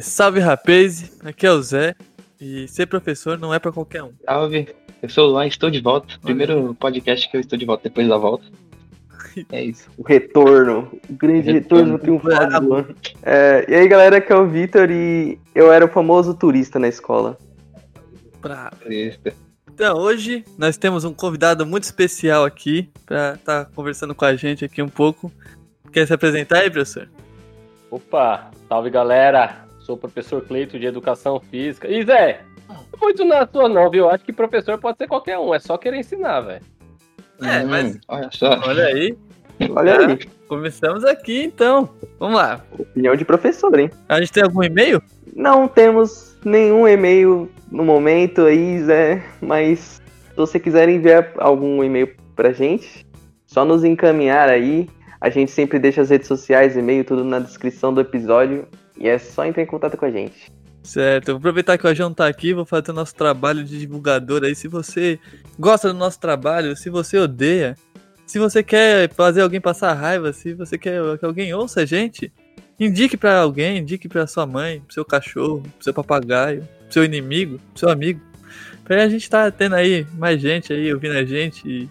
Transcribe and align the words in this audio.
É, 0.00 0.02
salve 0.02 0.40
rapaz, 0.40 1.12
aqui 1.22 1.46
é 1.46 1.52
o 1.52 1.62
Zé. 1.62 1.94
E 2.40 2.66
ser 2.68 2.86
professor 2.86 3.38
não 3.38 3.52
é 3.52 3.58
pra 3.58 3.70
qualquer 3.70 4.02
um. 4.02 4.12
Salve, 4.24 4.66
eu 5.02 5.10
sou 5.10 5.28
o 5.28 5.32
Luan, 5.32 5.46
estou 5.46 5.68
de 5.68 5.78
volta. 5.78 6.14
Primeiro 6.22 6.74
podcast 6.74 7.30
que 7.30 7.36
eu 7.36 7.40
estou 7.42 7.58
de 7.58 7.66
volta 7.66 7.82
depois 7.84 8.08
da 8.08 8.16
volta. 8.16 8.44
É 9.52 9.62
isso. 9.62 9.88
O 9.96 10.02
retorno. 10.02 10.90
O 11.08 11.12
grande 11.12 11.52
retorno, 11.52 11.92
Retorno. 11.92 11.92
do 11.92 11.98
triunfal 12.00 12.60
do 12.60 12.66
Luan. 12.66 12.86
É, 13.22 13.64
e 13.68 13.74
aí, 13.74 13.86
galera, 13.86 14.16
aqui 14.16 14.32
é 14.32 14.36
o 14.36 14.48
Vitor 14.48 14.90
e 14.90 15.38
eu 15.54 15.70
era 15.70 15.84
o 15.84 15.88
famoso 15.88 16.34
turista 16.34 16.80
na 16.80 16.88
escola. 16.88 17.38
Bravo. 18.40 18.74
Então, 19.72 19.98
hoje 19.98 20.44
nós 20.58 20.76
temos 20.76 21.04
um 21.04 21.14
convidado 21.14 21.64
muito 21.64 21.84
especial 21.84 22.44
aqui 22.44 22.90
pra 23.06 23.34
estar 23.34 23.66
conversando 23.66 24.16
com 24.16 24.24
a 24.24 24.34
gente 24.34 24.64
aqui 24.64 24.82
um 24.82 24.88
pouco. 24.88 25.30
Quer 25.92 26.08
se 26.08 26.12
apresentar 26.12 26.60
aí, 26.60 26.70
professor? 26.70 27.08
Opa, 27.88 28.50
salve 28.68 28.90
galera! 28.90 29.69
Sou 29.90 29.96
professor 29.96 30.40
Cleito 30.42 30.78
de 30.78 30.86
Educação 30.86 31.40
Física. 31.40 31.88
E 31.88 32.04
Zé, 32.04 32.42
muito 33.02 33.24
na 33.24 33.44
sua 33.44 33.68
não, 33.68 33.90
viu? 33.90 34.08
Acho 34.08 34.24
que 34.24 34.32
professor 34.32 34.78
pode 34.78 34.98
ser 34.98 35.08
qualquer 35.08 35.36
um, 35.36 35.52
é 35.52 35.58
só 35.58 35.76
querer 35.76 35.96
ensinar, 35.98 36.42
velho. 36.42 36.62
É, 37.42 37.64
Hum, 37.64 37.68
mas 37.68 37.98
Olha 38.06 38.28
só. 38.30 38.50
olha 38.68 38.84
aí, 38.84 39.18
Olha 39.70 39.96
Ah. 39.96 40.06
aí, 40.06 40.18
começamos 40.46 41.04
aqui 41.04 41.42
então. 41.42 41.90
Vamos 42.20 42.36
lá. 42.36 42.64
opinião 42.78 43.16
de 43.16 43.24
professor, 43.24 43.76
hein? 43.80 43.90
A 44.08 44.20
gente 44.20 44.30
tem 44.30 44.44
algum 44.44 44.62
e-mail? 44.62 45.02
Não 45.34 45.66
temos 45.66 46.36
nenhum 46.44 46.86
e-mail 46.86 47.50
no 47.68 47.84
momento 47.84 48.42
aí, 48.42 48.80
Zé, 48.84 49.20
mas 49.42 50.00
se 50.28 50.36
você 50.36 50.60
quiser 50.60 50.88
enviar 50.88 51.32
algum 51.36 51.82
e-mail 51.82 52.14
pra 52.36 52.52
gente, 52.52 53.04
só 53.44 53.64
nos 53.64 53.82
encaminhar 53.82 54.48
aí. 54.48 54.88
A 55.20 55.28
gente 55.28 55.50
sempre 55.50 55.78
deixa 55.78 56.00
as 56.00 56.10
redes 56.10 56.26
sociais, 56.26 56.76
e-mail, 56.76 57.04
tudo 57.04 57.22
na 57.24 57.38
descrição 57.38 57.92
do 57.92 58.00
episódio. 58.00 58.66
E 58.98 59.08
é 59.08 59.18
só 59.18 59.44
entrar 59.44 59.62
em 59.62 59.66
contato 59.66 59.96
com 59.96 60.04
a 60.06 60.10
gente. 60.10 60.50
Certo, 60.82 61.32
vou 61.32 61.36
aproveitar 61.36 61.76
que 61.76 61.86
o 61.86 61.94
João 61.94 62.12
tá 62.12 62.26
aqui, 62.26 62.54
vou 62.54 62.64
fazer 62.64 62.90
o 62.90 62.94
nosso 62.94 63.14
trabalho 63.14 63.62
de 63.62 63.78
divulgador 63.78 64.44
aí. 64.44 64.54
Se 64.54 64.66
você 64.66 65.18
gosta 65.58 65.88
do 65.92 65.98
nosso 65.98 66.18
trabalho, 66.18 66.74
se 66.74 66.88
você 66.88 67.18
odeia, 67.18 67.76
se 68.26 68.38
você 68.38 68.62
quer 68.62 69.12
fazer 69.12 69.42
alguém 69.42 69.60
passar 69.60 69.92
raiva, 69.92 70.32
se 70.32 70.54
você 70.54 70.78
quer 70.78 71.18
que 71.18 71.24
alguém 71.24 71.52
ouça 71.52 71.82
a 71.82 71.84
gente, 71.84 72.32
indique 72.78 73.16
pra 73.16 73.40
alguém, 73.40 73.78
indique 73.78 74.08
pra 74.08 74.26
sua 74.26 74.46
mãe, 74.46 74.80
pro 74.80 74.94
seu 74.94 75.04
cachorro, 75.04 75.60
pro 75.60 75.84
seu 75.84 75.92
papagaio, 75.92 76.66
pro 76.84 76.92
seu 76.92 77.04
inimigo, 77.04 77.58
pro 77.72 77.80
seu 77.80 77.90
amigo. 77.90 78.20
Pra 78.84 79.04
a 79.04 79.08
gente 79.08 79.28
tá 79.28 79.50
tendo 79.50 79.74
aí 79.74 80.06
mais 80.14 80.40
gente 80.40 80.72
aí 80.72 80.92
ouvindo 80.92 81.14
a 81.14 81.24
gente 81.24 81.68
e 81.68 81.90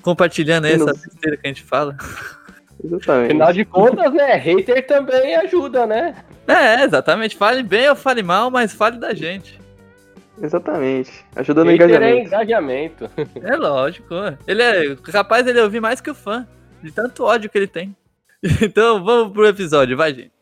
compartilhando 0.00 0.64
aí 0.64 0.72
essa 0.72 0.86
besteira 0.86 1.36
que 1.36 1.46
a 1.46 1.48
gente 1.48 1.62
fala. 1.62 1.96
Exatamente. 2.82 3.30
Afinal 3.30 3.52
de 3.52 3.64
contas, 3.64 4.12
né? 4.12 4.34
Hater 4.34 4.86
também 4.86 5.36
ajuda, 5.36 5.86
né? 5.86 6.14
É, 6.46 6.82
exatamente. 6.84 7.36
Fale 7.36 7.62
bem 7.62 7.88
ou 7.88 7.96
fale 7.96 8.22
mal, 8.22 8.50
mas 8.50 8.72
fale 8.72 8.98
da 8.98 9.14
gente. 9.14 9.60
Exatamente. 10.42 11.12
Ajuda 11.36 11.64
no 11.64 11.70
Hater 11.70 12.02
é 12.02 12.20
engajamento. 12.24 12.26
engajamento. 12.26 13.10
É 13.42 13.56
lógico. 13.56 14.14
Ele 14.46 14.62
é 14.62 14.96
capaz 14.96 15.44
de 15.44 15.50
ele 15.50 15.60
ouvir 15.60 15.80
mais 15.80 16.00
que 16.00 16.10
o 16.10 16.14
fã. 16.14 16.46
De 16.82 16.90
tanto 16.90 17.24
ódio 17.24 17.50
que 17.50 17.58
ele 17.58 17.66
tem. 17.66 17.94
Então 18.62 19.04
vamos 19.04 19.32
pro 19.34 19.46
episódio, 19.46 19.96
vai, 19.96 20.14
gente. 20.14 20.32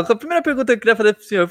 A 0.00 0.16
primeira 0.16 0.42
pergunta 0.42 0.66
que 0.66 0.72
eu 0.72 0.80
queria 0.80 0.96
fazer 0.96 1.14
pro 1.14 1.22
senhor. 1.24 1.50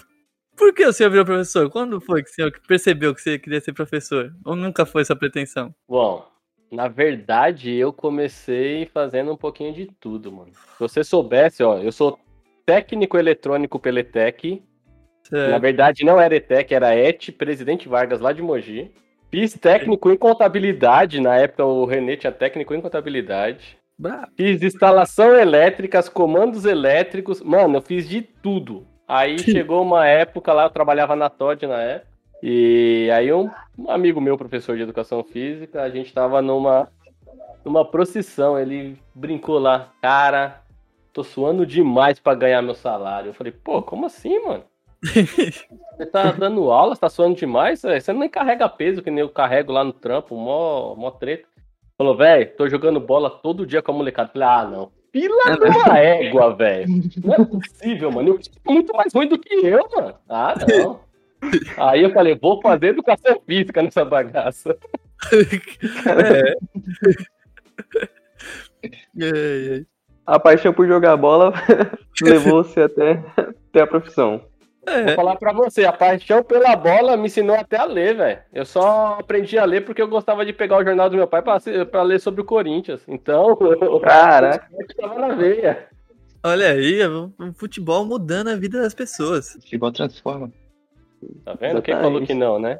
Por 0.56 0.74
que 0.74 0.86
o 0.86 0.94
senhor 0.94 1.10
virou 1.10 1.26
professor? 1.26 1.70
Quando 1.70 2.00
foi 2.00 2.24
que 2.24 2.30
o 2.30 2.34
senhor 2.34 2.52
percebeu 2.68 3.14
que 3.14 3.22
você 3.22 3.38
queria 3.38 3.60
ser 3.60 3.74
professor? 3.74 4.34
Ou 4.46 4.56
nunca 4.56 4.86
foi 4.86 5.04
sua 5.04 5.16
pretensão? 5.16 5.74
Bom, 5.88 6.26
na 6.72 6.88
verdade, 6.88 7.74
eu 7.74 7.92
comecei 7.92 8.86
fazendo 8.86 9.32
um 9.32 9.38
pouquinho 9.38 9.74
de 9.74 9.88
tudo, 10.00 10.32
mano. 10.32 10.52
Se 10.54 10.80
você 10.80 11.04
soubesse, 11.04 11.64
ó, 11.64 11.78
eu 11.80 11.92
sou 11.92 12.18
técnico 12.66 13.18
eletrônico 13.18 13.80
pela 13.80 14.00
ETEC. 14.00 14.64
Na 15.32 15.40
Certo. 15.40 15.62
verdade, 15.62 16.06
não 16.06 16.22
era 16.22 16.36
ETEC, 16.36 16.74
era 16.74 16.96
ET, 16.96 17.32
Presidente 17.32 17.90
Vargas, 17.90 18.22
lá 18.22 18.32
de 18.32 18.42
Mogi. 18.42 18.92
Fiz 19.32 19.54
técnico 19.54 20.12
em 20.12 20.18
contabilidade, 20.18 21.20
na 21.20 21.36
época 21.36 21.66
o 21.66 21.86
Renê 21.86 22.16
tinha 22.16 22.32
técnico 22.32 22.74
em 22.74 22.82
contabilidade. 22.82 23.78
Bravo. 23.98 24.28
Fiz 24.36 24.62
instalação 24.62 25.34
elétrica, 25.36 26.04
comandos 26.04 26.66
elétricos. 26.66 27.42
Mano, 27.42 27.78
eu 27.78 27.82
fiz 27.82 28.08
de 28.08 28.22
tudo. 28.22 28.86
Aí 29.08 29.40
chegou 29.40 29.82
uma 29.82 30.06
época 30.08 30.52
lá, 30.54 30.64
eu 30.64 30.70
trabalhava 30.70 31.16
na 31.16 31.30
Todd 31.30 31.66
na 31.66 31.82
época. 31.82 32.16
E 32.44 33.10
aí 33.14 33.32
um, 33.32 33.50
um 33.78 33.90
amigo 33.90 34.20
meu, 34.20 34.38
professor 34.38 34.76
de 34.76 34.84
educação 34.84 35.24
física, 35.24 35.82
a 35.82 35.90
gente 35.90 36.14
tava 36.14 36.42
numa, 36.42 36.90
numa 37.64 37.86
procissão. 37.86 38.60
Ele 38.60 39.00
brincou 39.14 39.58
lá, 39.58 39.92
cara, 40.02 40.62
tô 41.14 41.24
suando 41.24 41.66
demais 41.66 42.20
pra 42.20 42.36
ganhar 42.36 42.62
meu 42.62 42.76
salário. 42.76 43.30
Eu 43.30 43.34
falei, 43.34 43.54
pô, 43.54 43.82
como 43.82 44.06
assim, 44.06 44.38
mano? 44.44 44.64
Você 45.96 46.06
tá 46.06 46.32
dando 46.32 46.72
aula, 46.72 46.94
você 46.94 47.02
tá 47.02 47.10
suando 47.10 47.36
demais? 47.36 47.82
Você 47.82 48.12
nem 48.12 48.28
carrega 48.28 48.68
peso, 48.68 49.02
que 49.02 49.10
nem 49.10 49.22
eu 49.22 49.30
carrego 49.30 49.72
lá 49.72 49.84
no 49.84 49.94
trampo, 49.94 50.36
mó, 50.36 50.94
mó 50.96 51.10
treta. 51.12 51.48
Falou, 51.98 52.18
velho, 52.18 52.52
tô 52.58 52.68
jogando 52.68 53.00
bola 53.00 53.30
todo 53.30 53.66
dia 53.66 53.82
com 53.82 53.92
a 53.92 53.96
molecada. 53.96 54.30
Falei, 54.32 54.48
ah, 54.48 54.66
não. 54.66 54.92
Pila 55.12 55.56
de 55.56 55.78
uma 55.78 55.98
égua, 55.98 56.54
velho. 56.54 56.88
Não 57.24 57.34
é 57.34 57.46
possível, 57.46 58.12
mano. 58.12 58.30
Eu 58.30 58.40
sou 58.44 58.74
muito 58.74 58.94
mais 58.94 59.14
ruim 59.14 59.30
do 59.30 59.40
que 59.40 59.54
eu, 59.54 59.88
mano. 59.96 60.14
Ah, 60.28 60.54
não. 60.68 61.00
Aí 61.78 62.04
eu 62.04 62.12
falei, 62.12 62.36
vou 62.36 62.62
fazer 62.62 62.88
educação 62.88 63.40
física 63.46 63.82
nessa 63.82 64.04
bagaça. 64.04 64.78
É. 66.06 66.56
Ai, 69.22 69.70
ai. 69.72 69.86
A 70.26 70.40
paixão 70.40 70.74
por 70.74 70.88
jogar 70.88 71.16
bola 71.18 71.54
levou 72.22 72.64
você 72.64 72.82
até, 72.82 73.24
até 73.38 73.82
a 73.82 73.88
profissão. 73.88 74.44
Vou 74.86 74.94
É, 74.96 75.16
falar 75.16 75.36
pra 75.38 75.52
você, 75.52 75.84
a 75.86 75.92
paixão 75.92 76.44
pela 76.44 76.76
bola 76.76 77.18
me 77.18 77.26
ensinou 77.26 77.56
até 77.56 77.78
a 77.78 77.86
ler, 77.86 78.16
velho. 78.16 78.40
Eu 78.54 78.66
só 78.66 79.18
aprendi 79.20 79.58
a 79.58 79.66
ler 79.66 79.82
porque 79.84 80.02
eu 80.02 80.08
gostava 80.08 80.46
de 80.46 80.54
pegar 80.54 80.78
o 80.78 80.84
jornal 80.84 81.10
do 81.10 81.18
meu 81.18 81.28
pai 81.28 81.42
pra, 81.42 81.58
pra 81.90 82.04
ler 82.04 82.20
sobre 82.20 82.42
o 82.42 82.46
Corinthians. 82.46 83.02
Então, 83.08 83.58
Caraca. 84.04 84.68
eu 84.72 84.88
tava 84.96 85.20
na 85.20 85.34
veia. 85.36 85.88
olha 86.44 86.70
aí, 86.72 87.04
o 87.08 87.32
o 87.40 87.54
futebol 87.54 88.06
mudando 88.06 88.50
a 88.50 88.56
vida 88.56 88.80
das 88.82 88.94
pessoas. 88.94 89.54
Futebol 89.54 89.92
transforma. 89.92 90.52
Tá 91.44 91.56
vendo? 91.60 91.82
Quem 91.82 91.96
falou 91.96 92.22
que 92.22 92.34
não, 92.36 92.60
né? 92.60 92.78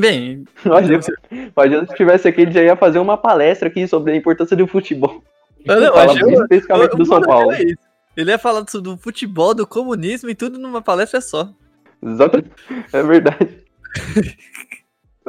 Bem, 0.00 0.44
imagina 0.64 1.86
se 1.86 1.94
tivesse 1.94 2.28
aqui, 2.28 2.42
ele 2.42 2.52
já 2.52 2.62
ia 2.62 2.76
fazer 2.76 2.98
uma 2.98 3.16
palestra 3.16 3.68
aqui 3.68 3.86
sobre 3.88 4.12
a 4.12 4.16
importância 4.16 4.56
do 4.56 4.66
futebol. 4.66 5.22
eu 5.64 5.80
não, 5.80 5.92
Fala 5.92 6.14
que 6.14 6.22
eu- 6.22 6.30
especificamente 6.42 6.96
do 6.96 7.04
São 7.06 7.20
Paulo. 7.22 7.52
é 7.52 7.62
isso. 7.62 7.87
Ele 8.18 8.32
ia 8.32 8.38
falar 8.38 8.62
do, 8.62 8.82
do 8.82 8.98
futebol, 8.98 9.54
do 9.54 9.64
comunismo 9.64 10.28
e 10.28 10.34
tudo 10.34 10.58
numa 10.58 10.82
palestra 10.82 11.20
só. 11.20 11.54
Exatamente. 12.02 12.50
É 12.92 13.02
verdade. 13.02 13.64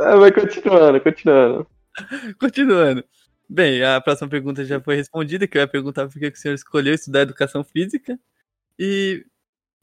Ah, 0.02 0.16
Vai 0.16 0.32
continuando, 0.32 1.02
continuando. 1.02 1.68
Continuando. 2.40 3.04
Bem, 3.50 3.84
a 3.84 4.00
próxima 4.00 4.30
pergunta 4.30 4.64
já 4.64 4.80
foi 4.80 4.96
respondida, 4.96 5.46
que 5.46 5.58
eu 5.58 5.62
ia 5.62 5.68
perguntar 5.68 6.08
por 6.08 6.18
que 6.18 6.32
que 6.32 6.38
o 6.38 6.42
senhor 6.42 6.54
escolheu 6.54 6.94
estudar 6.94 7.24
educação 7.24 7.66
física. 7.66 8.18
E, 8.80 9.26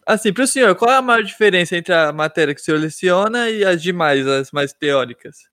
assim, 0.06 0.33
para 0.33 0.45
o 0.45 0.47
senhor, 0.47 0.75
qual 0.75 0.91
é 0.91 0.97
a 0.97 1.03
maior 1.03 1.22
diferença 1.22 1.77
entre 1.77 1.93
a 1.93 2.15
matéria 2.15 2.55
que 2.55 2.62
o 2.62 2.65
senhor 2.65 2.81
leciona 2.81 3.51
e 3.51 3.63
as 3.63 3.83
demais, 3.83 4.27
as 4.27 4.51
mais 4.51 4.72
teóricas? 4.72 5.51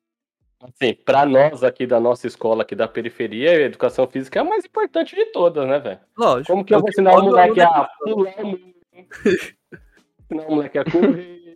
Assim, 0.64 0.94
pra 0.94 1.26
nós 1.26 1.64
aqui 1.64 1.86
da 1.86 2.00
nossa 2.00 2.26
escola, 2.26 2.64
aqui 2.64 2.74
da 2.76 2.88
periferia, 2.88 3.52
a 3.52 3.62
educação 3.62 4.08
física 4.08 4.40
é 4.40 4.42
a 4.42 4.46
mais 4.46 4.64
importante 4.64 5.14
de 5.16 5.26
todas, 5.26 5.68
né, 5.68 5.78
velho? 5.80 6.00
Lógico. 6.18 6.54
Como 6.54 6.64
que 6.64 6.74
eu 6.74 6.78
é 6.78 6.82
vou 6.82 6.90
ensinar 6.90 7.16
o 7.16 7.24
moleque 7.24 7.62
a 7.62 7.68
pular 7.70 8.34
o 8.40 8.48
muro? 8.48 8.74
Ensinar 10.32 10.48
o 10.48 10.56
moleque 10.56 10.78
a 10.78 10.86
correr? 10.86 11.56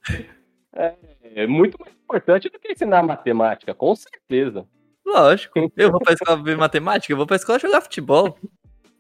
É, 0.75 0.93
é 1.35 1.47
muito 1.47 1.77
mais 1.79 1.93
importante 1.95 2.49
do 2.49 2.59
que 2.59 2.71
ensinar 2.71 3.01
matemática, 3.01 3.73
com 3.73 3.95
certeza. 3.95 4.65
Lógico. 5.05 5.71
Eu 5.77 5.89
vou 5.89 6.01
pra 6.01 6.13
escola 6.13 6.43
ver 6.43 6.57
matemática, 6.57 7.13
eu 7.13 7.17
vou 7.17 7.25
pra 7.25 7.37
escola 7.37 7.59
jogar 7.59 7.81
futebol. 7.81 8.33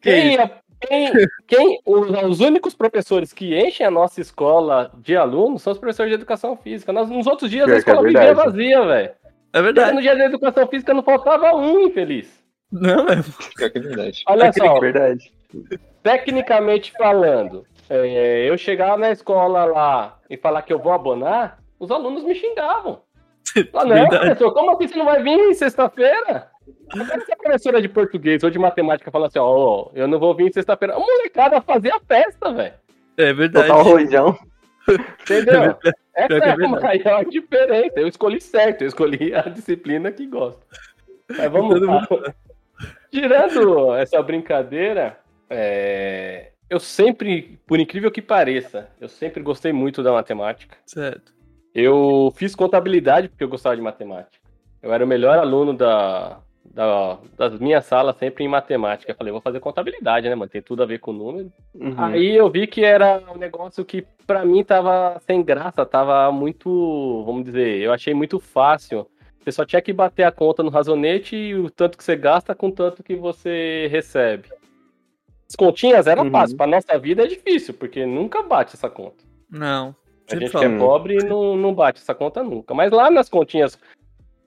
Que 0.01 0.11
Quem, 0.11 0.37
é- 0.37 0.59
quem, 0.79 1.11
quem 1.47 1.81
os, 1.85 2.09
os 2.23 2.39
únicos 2.39 2.73
professores 2.73 3.33
que 3.33 3.59
enchem 3.59 3.85
a 3.85 3.91
nossa 3.91 4.21
escola 4.21 4.91
de 4.99 5.17
alunos 5.17 5.61
são 5.63 5.73
os 5.73 5.79
professores 5.79 6.11
de 6.11 6.15
educação 6.15 6.55
física. 6.55 6.93
Nós, 6.93 7.09
nos 7.09 7.27
outros 7.27 7.51
dias 7.51 7.65
a 7.65 7.67
que 7.67 7.73
é 7.73 7.77
escola 7.79 8.03
vivia 8.03 8.33
vazia, 8.33 8.85
velho. 8.85 9.11
É 9.57 9.61
verdade. 9.61 9.93
No 9.95 10.01
dia 10.01 10.15
da 10.15 10.25
educação 10.25 10.67
física 10.67 10.93
não 10.93 11.03
faltava 11.03 11.55
um, 11.55 11.81
infeliz. 11.81 12.43
Não, 12.71 13.07
é. 13.07 13.15
Pior 13.55 13.69
que 13.71 13.77
é 13.77 13.81
verdade. 13.81 14.23
Olha 14.27 14.45
É 14.45 14.51
só, 14.51 14.79
verdade. 14.79 15.31
tecnicamente 16.03 16.91
falando, 16.97 17.65
é, 17.89 18.49
eu 18.49 18.57
chegar 18.57 18.97
na 18.97 19.11
escola 19.11 19.65
lá 19.65 20.19
e 20.29 20.37
falar 20.37 20.61
que 20.61 20.73
eu 20.73 20.79
vou 20.79 20.91
abonar, 20.93 21.59
os 21.79 21.89
alunos 21.91 22.23
me 22.23 22.35
xingavam. 22.35 23.01
Ah, 23.73 23.85
não, 23.85 23.95
Verdade. 23.95 24.17
professor, 24.17 24.53
como 24.53 24.71
assim 24.71 24.87
você 24.87 24.97
não 24.97 25.05
vai 25.05 25.23
vir 25.23 25.55
sexta-feira? 25.55 26.49
Agora 26.91 27.21
se 27.25 27.31
a 27.31 27.35
professora 27.37 27.81
de 27.81 27.87
português 27.89 28.43
ou 28.43 28.49
de 28.49 28.59
matemática 28.59 29.09
fala 29.09 29.27
assim, 29.27 29.39
ó, 29.39 29.45
ó, 29.45 29.89
eu 29.95 30.07
não 30.07 30.19
vou 30.19 30.35
vir 30.35 30.53
sexta-feira. 30.53 30.95
A 30.95 30.99
molecada 30.99 31.61
fazia 31.61 31.99
festa, 32.07 32.51
velho. 32.53 32.73
É 33.17 33.33
verdade. 33.33 33.67
Total 33.67 33.83
rojão. 33.83 34.37
Entendeu? 35.21 35.75
Pior 36.25 36.41
é 36.41 36.47
é 36.47 36.51
a 36.51 36.57
maior 36.57 37.25
diferença. 37.29 37.99
Eu 37.99 38.07
escolhi 38.07 38.41
certo, 38.41 38.81
eu 38.81 38.87
escolhi 38.87 39.35
a 39.35 39.41
disciplina 39.41 40.11
que 40.11 40.25
gosto. 40.25 40.65
Mas 41.29 41.51
vamos 41.51 41.79
lá. 41.81 42.07
Tirando 43.11 43.93
essa 43.95 44.21
brincadeira, 44.21 45.19
é, 45.49 46.51
eu 46.69 46.79
sempre, 46.79 47.59
por 47.65 47.79
incrível 47.79 48.11
que 48.11 48.21
pareça, 48.21 48.89
eu 48.99 49.07
sempre 49.07 49.41
gostei 49.43 49.71
muito 49.71 50.01
da 50.01 50.11
matemática. 50.11 50.77
Certo. 50.85 51.33
Eu 51.73 52.33
fiz 52.35 52.55
contabilidade 52.55 53.29
porque 53.29 53.43
eu 53.43 53.49
gostava 53.49 53.75
de 53.75 53.81
matemática. 53.81 54.37
Eu 54.81 54.93
era 54.93 55.03
o 55.03 55.07
melhor 55.07 55.37
aluno 55.37 55.73
da, 55.73 56.39
da, 56.73 57.17
das 57.37 57.59
minhas 57.59 57.85
salas 57.85 58.15
sempre 58.17 58.43
em 58.43 58.47
matemática. 58.47 59.11
Eu 59.11 59.15
falei, 59.15 59.31
vou 59.31 59.41
fazer 59.41 59.59
contabilidade, 59.59 60.27
né, 60.29 60.35
mano? 60.35 60.49
Tem 60.49 60.61
tudo 60.61 60.83
a 60.83 60.85
ver 60.85 60.99
com 60.99 61.11
número. 61.11 61.51
Uhum. 61.73 61.93
Aí 61.97 62.35
eu 62.35 62.49
vi 62.49 62.67
que 62.67 62.83
era 62.83 63.21
um 63.33 63.37
negócio 63.37 63.83
que 63.83 64.05
pra 64.25 64.45
mim 64.45 64.63
tava 64.63 65.19
sem 65.25 65.41
graça, 65.43 65.85
tava 65.85 66.31
muito, 66.31 67.23
vamos 67.25 67.43
dizer, 67.45 67.79
eu 67.81 67.91
achei 67.93 68.13
muito 68.13 68.39
fácil. 68.39 69.07
Você 69.39 69.51
só 69.51 69.65
tinha 69.65 69.81
que 69.81 69.93
bater 69.93 70.23
a 70.23 70.31
conta 70.31 70.61
no 70.61 70.69
razonete 70.69 71.35
e 71.35 71.55
o 71.55 71.69
tanto 71.69 71.97
que 71.97 72.03
você 72.03 72.15
gasta 72.15 72.53
com 72.53 72.67
o 72.67 72.71
tanto 72.71 73.01
que 73.01 73.15
você 73.15 73.87
recebe. 73.89 74.49
As 75.49 75.55
continhas 75.55 76.07
eram 76.07 76.25
Uhum. 76.25 76.31
fáceis, 76.31 76.57
pra 76.57 76.67
nossa 76.67 76.97
vida 76.99 77.23
é 77.23 77.27
difícil, 77.27 77.73
porque 77.73 78.05
nunca 78.05 78.43
bate 78.43 78.75
essa 78.75 78.89
conta. 78.89 79.23
Não. 79.49 79.95
A 80.29 80.35
gente 80.35 80.51
que 80.51 80.65
é 80.65 80.77
pobre 80.77 81.23
não, 81.23 81.55
não 81.55 81.73
bate 81.73 82.01
essa 82.01 82.13
conta 82.13 82.43
nunca. 82.43 82.73
Mas 82.73 82.91
lá 82.91 83.09
nas 83.09 83.29
continhas 83.29 83.79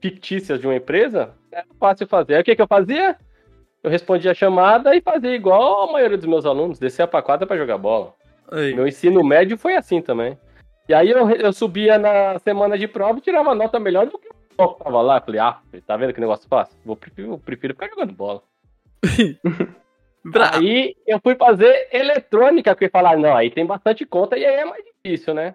fictícias 0.00 0.60
de 0.60 0.66
uma 0.66 0.76
empresa, 0.76 1.34
era 1.50 1.66
fácil 1.78 2.06
fazer. 2.06 2.34
Aí 2.34 2.40
o 2.40 2.44
que, 2.44 2.56
que 2.56 2.62
eu 2.62 2.66
fazia? 2.66 3.16
Eu 3.82 3.90
respondia 3.90 4.30
a 4.30 4.34
chamada 4.34 4.94
e 4.94 5.00
fazia 5.00 5.34
igual 5.34 5.88
a 5.88 5.92
maioria 5.92 6.16
dos 6.16 6.26
meus 6.26 6.44
alunos, 6.44 6.78
descia 6.78 7.06
pra 7.06 7.22
quadra 7.22 7.46
pra 7.46 7.56
jogar 7.56 7.78
bola. 7.78 8.14
Aí. 8.50 8.74
Meu 8.74 8.86
ensino 8.86 9.22
médio 9.24 9.56
foi 9.56 9.76
assim 9.76 10.02
também. 10.02 10.38
E 10.88 10.94
aí 10.94 11.10
eu, 11.10 11.30
eu 11.30 11.52
subia 11.52 11.98
na 11.98 12.38
semana 12.40 12.76
de 12.76 12.88
prova 12.88 13.18
e 13.18 13.22
tirava 13.22 13.54
nota 13.54 13.78
melhor 13.78 14.06
do 14.06 14.18
que 14.18 14.28
o 14.28 14.74
que 14.74 14.84
tava 14.84 15.00
lá. 15.00 15.20
Falei, 15.20 15.40
ah, 15.40 15.60
tá 15.86 15.96
vendo 15.96 16.12
que 16.12 16.20
negócio 16.20 16.48
fácil? 16.48 16.76
Vou, 16.84 16.96
prefiro, 16.96 17.32
eu 17.32 17.38
prefiro 17.38 17.74
ficar 17.74 17.88
jogando 17.88 18.12
bola. 18.12 18.42
Aí 20.52 20.94
eu 21.06 21.18
fui 21.20 21.34
fazer 21.34 21.88
eletrônica, 21.92 22.74
porque 22.74 22.90
falaram, 22.90 23.20
não, 23.20 23.34
aí 23.34 23.50
tem 23.50 23.64
bastante 23.64 24.04
conta 24.04 24.36
e 24.36 24.44
aí 24.44 24.56
é 24.56 24.64
mais 24.66 24.84
difícil, 24.84 25.32
né? 25.32 25.54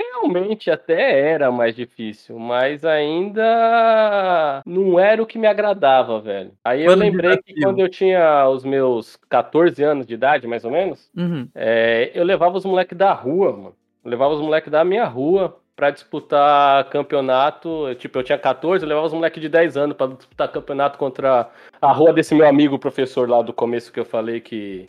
Realmente 0.00 0.70
até 0.70 1.30
era 1.30 1.52
mais 1.52 1.76
difícil, 1.76 2.38
mas 2.38 2.86
ainda 2.86 4.62
não 4.64 4.98
era 4.98 5.22
o 5.22 5.26
que 5.26 5.38
me 5.38 5.46
agradava, 5.46 6.18
velho. 6.18 6.52
Aí 6.64 6.80
eu 6.80 6.86
Foi 6.86 6.96
no 6.96 7.02
lembrei 7.02 7.36
que 7.36 7.60
quando 7.60 7.80
eu 7.80 7.88
tinha 7.88 8.48
os 8.48 8.64
meus 8.64 9.16
14 9.28 9.82
anos 9.82 10.06
de 10.06 10.14
idade, 10.14 10.46
mais 10.46 10.64
ou 10.64 10.70
menos, 10.70 11.10
Uhum. 11.14 11.46
é, 11.54 12.10
eu 12.14 12.24
levava 12.24 12.56
os 12.56 12.64
moleques 12.64 12.96
da 12.96 13.12
rua, 13.12 13.52
mano. 13.52 13.74
Eu 14.02 14.10
levava 14.10 14.32
os 14.32 14.40
moleques 14.40 14.72
da 14.72 14.82
minha 14.82 15.04
rua 15.04 15.60
pra 15.76 15.90
disputar 15.90 16.88
campeonato. 16.88 17.94
Tipo, 17.96 18.20
eu 18.20 18.22
tinha 18.22 18.38
14, 18.38 18.82
eu 18.82 18.88
levava 18.88 19.06
os 19.06 19.12
moleques 19.12 19.40
de 19.40 19.50
10 19.50 19.76
anos 19.76 19.94
pra 19.96 20.06
disputar 20.06 20.48
campeonato 20.50 20.96
contra 20.96 21.50
a 21.80 21.92
rua 21.92 22.12
desse 22.12 22.34
meu 22.34 22.46
amigo 22.48 22.78
professor 22.78 23.28
lá 23.28 23.42
do 23.42 23.52
começo 23.52 23.92
que 23.92 24.00
eu 24.00 24.04
falei 24.06 24.40
que, 24.40 24.88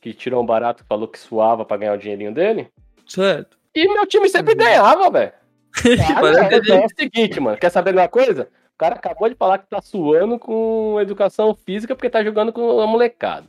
que 0.00 0.14
tirou 0.14 0.40
um 0.40 0.46
barato, 0.46 0.84
falou 0.88 1.08
que 1.08 1.18
suava 1.18 1.64
pra 1.64 1.76
ganhar 1.76 1.94
o 1.94 1.98
dinheirinho 1.98 2.32
dele. 2.32 2.68
Certo. 3.06 3.61
E 3.74 3.88
meu 3.88 4.06
time 4.06 4.28
sempre 4.28 4.54
ganhava, 4.54 5.10
velho. 5.10 5.32
Que 6.62 6.72
é 6.72 6.84
o 6.84 6.88
seguinte, 6.88 7.40
mano. 7.40 7.56
Quer 7.56 7.70
saber 7.70 7.92
de 7.92 7.98
uma 7.98 8.08
coisa? 8.08 8.48
O 8.74 8.78
cara 8.78 8.94
acabou 8.94 9.28
de 9.28 9.34
falar 9.34 9.58
que 9.58 9.68
tá 9.68 9.80
suando 9.80 10.38
com 10.38 10.98
educação 11.00 11.54
física 11.54 11.94
porque 11.94 12.10
tá 12.10 12.22
jogando 12.22 12.52
com 12.52 12.80
a 12.80 12.86
molecada. 12.86 13.46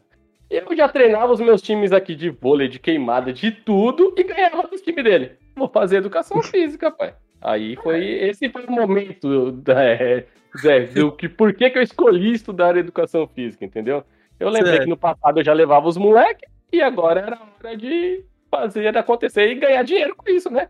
Eu 0.49 0.75
já 0.75 0.87
treinava 0.87 1.33
os 1.33 1.39
meus 1.39 1.61
times 1.61 1.91
aqui 1.91 2.15
de 2.15 2.29
vôlei, 2.29 2.67
de 2.67 2.79
queimada, 2.79 3.33
de 3.33 3.51
tudo 3.51 4.13
e 4.17 4.23
ganhava 4.23 4.67
dos 4.67 4.81
times 4.81 5.03
dele. 5.03 5.31
Vou 5.55 5.67
fazer 5.67 5.97
educação 5.97 6.41
física, 6.43 6.91
pai. 6.91 7.13
Aí 7.41 7.75
foi. 7.75 8.05
Esse 8.05 8.49
foi 8.49 8.65
o 8.65 8.71
momento 8.71 9.51
da, 9.51 9.83
é, 9.83 10.25
Zé, 10.57 10.81
do 10.81 11.11
que, 11.11 11.27
por 11.27 11.53
que, 11.53 11.69
que 11.69 11.77
eu 11.77 11.81
escolhi 11.81 12.33
estudar 12.33 12.77
educação 12.77 13.27
física, 13.27 13.65
entendeu? 13.65 14.03
Eu 14.39 14.49
lembrei 14.49 14.73
Certo. 14.73 14.83
que 14.83 14.89
no 14.89 14.97
passado 14.97 15.39
eu 15.39 15.43
já 15.43 15.53
levava 15.53 15.87
os 15.87 15.97
moleques 15.97 16.49
e 16.71 16.81
agora 16.81 17.21
era 17.21 17.39
hora 17.39 17.77
de 17.77 18.23
fazer 18.53 18.95
acontecer 18.95 19.49
e 19.49 19.55
ganhar 19.55 19.83
dinheiro 19.83 20.15
com 20.15 20.29
isso, 20.29 20.51
né? 20.51 20.69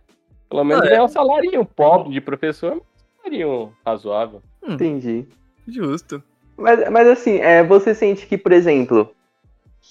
Pelo 0.50 0.64
menos 0.64 0.84
Ah, 0.84 0.88
é. 0.88 0.90
ganhar 0.92 1.04
um 1.04 1.10
salário 1.10 1.66
pobre 1.66 2.14
de 2.14 2.22
professor, 2.22 2.72
mas 2.72 2.80
um 2.80 3.24
salário 3.24 3.74
razoável. 3.86 4.42
Entendi. 4.66 5.26
Justo. 5.68 6.24
Mas, 6.56 6.90
mas 6.90 7.08
assim, 7.08 7.40
é, 7.40 7.64
você 7.64 7.94
sente 7.94 8.26
que, 8.26 8.38
por 8.38 8.52
exemplo, 8.52 9.14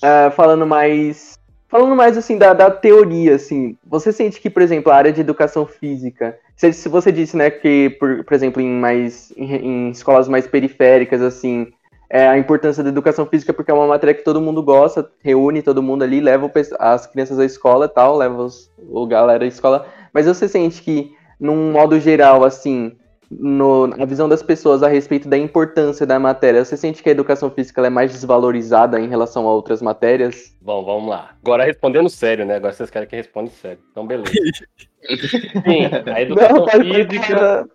ah, 0.02 0.30
falando 0.30 0.66
mais. 0.66 1.38
Falando 1.68 1.96
mais 1.96 2.18
assim 2.18 2.36
da, 2.36 2.52
da 2.52 2.70
teoria, 2.70 3.34
assim, 3.34 3.78
você 3.86 4.12
sente 4.12 4.38
que, 4.40 4.50
por 4.50 4.60
exemplo, 4.60 4.92
a 4.92 4.96
área 4.96 5.12
de 5.12 5.22
educação 5.22 5.64
física. 5.66 6.38
Se, 6.54 6.70
se 6.70 6.86
você 6.86 7.10
disse, 7.10 7.34
né, 7.34 7.50
que, 7.50 7.90
por, 7.98 8.24
por 8.24 8.34
exemplo, 8.34 8.60
em 8.60 8.68
mais. 8.68 9.32
Em, 9.36 9.54
em 9.54 9.90
escolas 9.90 10.28
mais 10.28 10.46
periféricas, 10.46 11.22
assim, 11.22 11.72
é, 12.12 12.28
a 12.28 12.36
importância 12.36 12.84
da 12.84 12.90
educação 12.90 13.24
física, 13.24 13.54
porque 13.54 13.70
é 13.70 13.74
uma 13.74 13.86
matéria 13.86 14.12
que 14.12 14.22
todo 14.22 14.38
mundo 14.38 14.62
gosta, 14.62 15.10
reúne 15.20 15.62
todo 15.62 15.82
mundo 15.82 16.02
ali, 16.02 16.20
leva 16.20 16.52
as 16.78 17.06
crianças 17.06 17.38
à 17.38 17.44
escola 17.46 17.86
e 17.86 17.88
tal, 17.88 18.18
leva 18.18 18.42
os, 18.42 18.70
o 18.78 19.06
galera 19.06 19.42
à 19.42 19.46
escola. 19.46 19.86
Mas 20.12 20.26
você 20.26 20.46
sente 20.46 20.82
que, 20.82 21.16
num 21.40 21.72
modo 21.72 21.98
geral, 21.98 22.44
assim, 22.44 22.94
no, 23.30 23.86
na 23.86 24.04
visão 24.04 24.28
das 24.28 24.42
pessoas 24.42 24.82
a 24.82 24.88
respeito 24.88 25.26
da 25.26 25.38
importância 25.38 26.04
da 26.04 26.18
matéria, 26.18 26.62
você 26.62 26.76
sente 26.76 27.02
que 27.02 27.08
a 27.08 27.12
educação 27.12 27.50
física 27.50 27.80
ela 27.80 27.86
é 27.86 27.90
mais 27.90 28.12
desvalorizada 28.12 29.00
em 29.00 29.08
relação 29.08 29.48
a 29.48 29.50
outras 29.54 29.80
matérias? 29.80 30.54
Bom, 30.60 30.84
vamos 30.84 31.08
lá. 31.08 31.30
Agora 31.42 31.64
respondendo 31.64 32.10
sério, 32.10 32.44
né? 32.44 32.56
Agora 32.56 32.74
vocês 32.74 32.90
querem 32.90 33.08
que 33.08 33.16
responda 33.16 33.48
sério. 33.52 33.78
Então, 33.90 34.06
beleza. 34.06 34.30
Sim, 35.64 35.88
a 36.14 36.20
educação 36.20 36.68
física. 36.68 37.68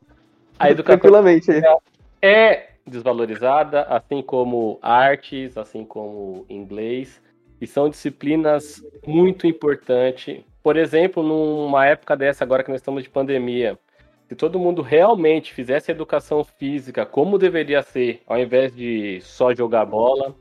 A 0.60 0.70
educação 0.70 1.00
tranquilamente. 1.00 1.50
aí. 1.50 1.64
é 2.22 2.77
desvalorizada, 2.88 3.84
assim 3.84 4.22
como 4.22 4.80
artes, 4.82 5.58
assim 5.58 5.86
como 5.86 6.46
inglês, 6.50 7.22
e 7.60 7.68
são 7.68 7.90
disciplinas 7.90 8.84
muito 9.06 9.46
importantes. 9.48 10.44
Por 10.64 10.78
exemplo, 10.78 11.24
numa 11.24 11.86
época 11.86 12.16
dessa, 12.16 12.44
agora 12.44 12.64
que 12.64 12.70
nós 12.70 12.80
estamos 12.82 13.04
de 13.04 13.10
pandemia, 13.10 13.78
se 14.28 14.36
todo 14.36 14.60
mundo 14.60 14.82
realmente 14.82 15.54
fizesse 15.54 15.92
educação 15.92 16.44
física 16.44 17.06
como 17.06 17.38
deveria 17.38 17.82
ser, 17.82 18.22
ao 18.28 18.38
invés 18.38 18.76
de 18.76 19.22
só 19.22 19.54
jogar 19.54 19.86
bola, 19.86 20.36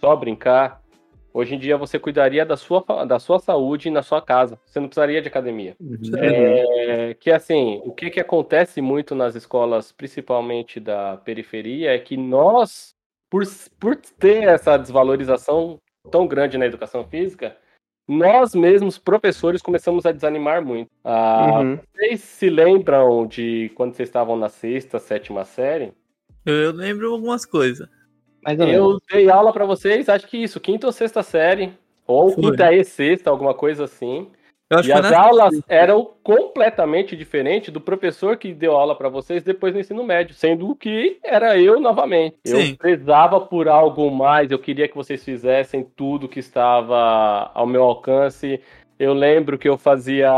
só 0.00 0.16
brincar, 0.16 0.80
hoje 1.32 1.54
em 1.54 1.58
dia 1.58 1.76
você 1.76 1.98
cuidaria 1.98 2.44
da 2.44 2.56
sua, 2.56 2.84
da 3.06 3.18
sua 3.18 3.38
saúde 3.38 3.90
na 3.90 4.02
sua 4.02 4.20
casa. 4.20 4.58
Você 4.66 4.80
não 4.80 4.88
precisaria 4.88 5.22
de 5.22 5.28
academia. 5.28 5.76
É, 6.18 7.14
que 7.14 7.30
assim, 7.30 7.80
o 7.84 7.92
que, 7.92 8.10
que 8.10 8.20
acontece 8.20 8.80
muito 8.80 9.14
nas 9.14 9.34
escolas, 9.34 9.92
principalmente 9.92 10.80
da 10.80 11.16
periferia, 11.16 11.94
é 11.94 11.98
que 11.98 12.16
nós, 12.16 12.94
por, 13.30 13.44
por 13.78 13.96
ter 13.96 14.44
essa 14.44 14.76
desvalorização 14.76 15.78
tão 16.10 16.26
grande 16.26 16.58
na 16.58 16.66
educação 16.66 17.04
física, 17.04 17.56
nós 18.08 18.56
mesmos, 18.56 18.98
professores, 18.98 19.62
começamos 19.62 20.04
a 20.04 20.10
desanimar 20.10 20.64
muito. 20.64 20.90
Ah, 21.04 21.60
Uhum. 21.60 21.78
Vocês 21.94 22.20
se 22.20 22.50
lembram 22.50 23.26
de 23.26 23.70
quando 23.76 23.94
vocês 23.94 24.08
estavam 24.08 24.36
na 24.36 24.48
sexta, 24.48 24.98
sétima 24.98 25.44
série? 25.44 25.92
Eu 26.44 26.72
lembro 26.72 27.12
algumas 27.12 27.46
coisas. 27.46 27.88
Mais 28.42 28.58
ou 28.58 28.66
menos. 28.66 28.80
Eu 28.80 29.00
dei 29.10 29.30
aula 29.30 29.52
pra 29.52 29.64
vocês, 29.64 30.08
acho 30.08 30.26
que 30.26 30.38
isso, 30.38 30.60
quinta 30.60 30.86
ou 30.86 30.92
sexta 30.92 31.22
série, 31.22 31.72
ou 32.06 32.30
Foi. 32.30 32.42
quinta 32.42 32.72
e 32.72 32.84
sexta, 32.84 33.30
alguma 33.30 33.54
coisa 33.54 33.84
assim. 33.84 34.28
Eu 34.70 34.78
acho 34.78 34.88
E 34.88 34.92
as 34.92 35.12
aulas 35.12 35.60
eram 35.68 36.12
completamente 36.22 37.16
diferentes 37.16 37.72
do 37.72 37.80
professor 37.80 38.36
que 38.36 38.54
deu 38.54 38.76
aula 38.76 38.94
para 38.94 39.08
vocês 39.08 39.42
depois 39.42 39.74
no 39.74 39.80
ensino 39.80 40.04
médio, 40.04 40.32
sendo 40.32 40.76
que 40.76 41.18
era 41.24 41.58
eu 41.58 41.80
novamente. 41.80 42.36
Sim. 42.46 42.70
Eu 42.70 42.76
prezava 42.76 43.40
por 43.40 43.68
algo 43.68 44.08
mais, 44.12 44.52
eu 44.52 44.58
queria 44.60 44.86
que 44.86 44.94
vocês 44.94 45.24
fizessem 45.24 45.84
tudo 45.96 46.28
que 46.28 46.38
estava 46.38 47.50
ao 47.52 47.66
meu 47.66 47.82
alcance. 47.82 48.60
Eu 48.96 49.12
lembro 49.12 49.58
que 49.58 49.68
eu 49.68 49.76
fazia 49.76 50.30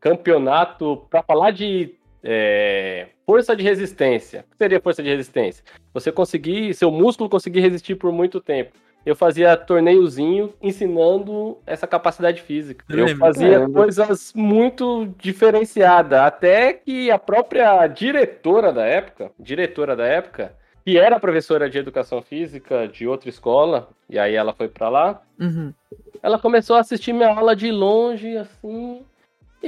campeonato 0.00 1.06
para 1.08 1.22
falar 1.22 1.50
de 1.50 1.94
é, 2.24 3.08
força 3.26 3.54
de 3.54 3.62
resistência. 3.62 4.44
O 4.48 4.50
que 4.52 4.56
seria 4.56 4.80
força 4.80 5.02
de 5.02 5.10
resistência? 5.10 5.62
Você 5.92 6.10
conseguir, 6.10 6.74
seu 6.74 6.90
músculo 6.90 7.28
conseguir 7.28 7.60
resistir 7.60 7.94
por 7.94 8.10
muito 8.10 8.40
tempo 8.40 8.72
eu 9.04 9.14
fazia 9.14 9.56
torneiozinho 9.56 10.54
ensinando 10.62 11.58
essa 11.66 11.86
capacidade 11.86 12.40
física. 12.40 12.84
Eu 12.88 13.16
fazia 13.16 13.50
Caramba. 13.50 13.80
coisas 13.80 14.32
muito 14.34 15.06
diferenciadas, 15.18 16.20
até 16.20 16.72
que 16.72 17.10
a 17.10 17.18
própria 17.18 17.86
diretora 17.86 18.72
da 18.72 18.84
época, 18.84 19.30
diretora 19.38 19.94
da 19.94 20.06
época, 20.06 20.54
que 20.84 20.98
era 20.98 21.20
professora 21.20 21.68
de 21.68 21.78
educação 21.78 22.22
física 22.22 22.88
de 22.88 23.06
outra 23.06 23.28
escola, 23.28 23.88
e 24.08 24.18
aí 24.18 24.34
ela 24.34 24.52
foi 24.54 24.68
pra 24.68 24.88
lá, 24.88 25.22
Uhum. 25.38 25.72
ela 26.22 26.38
começou 26.38 26.76
a 26.76 26.80
assistir 26.80 27.12
minha 27.12 27.28
aula 27.28 27.54
de 27.54 27.70
longe, 27.70 28.36
assim, 28.36 29.02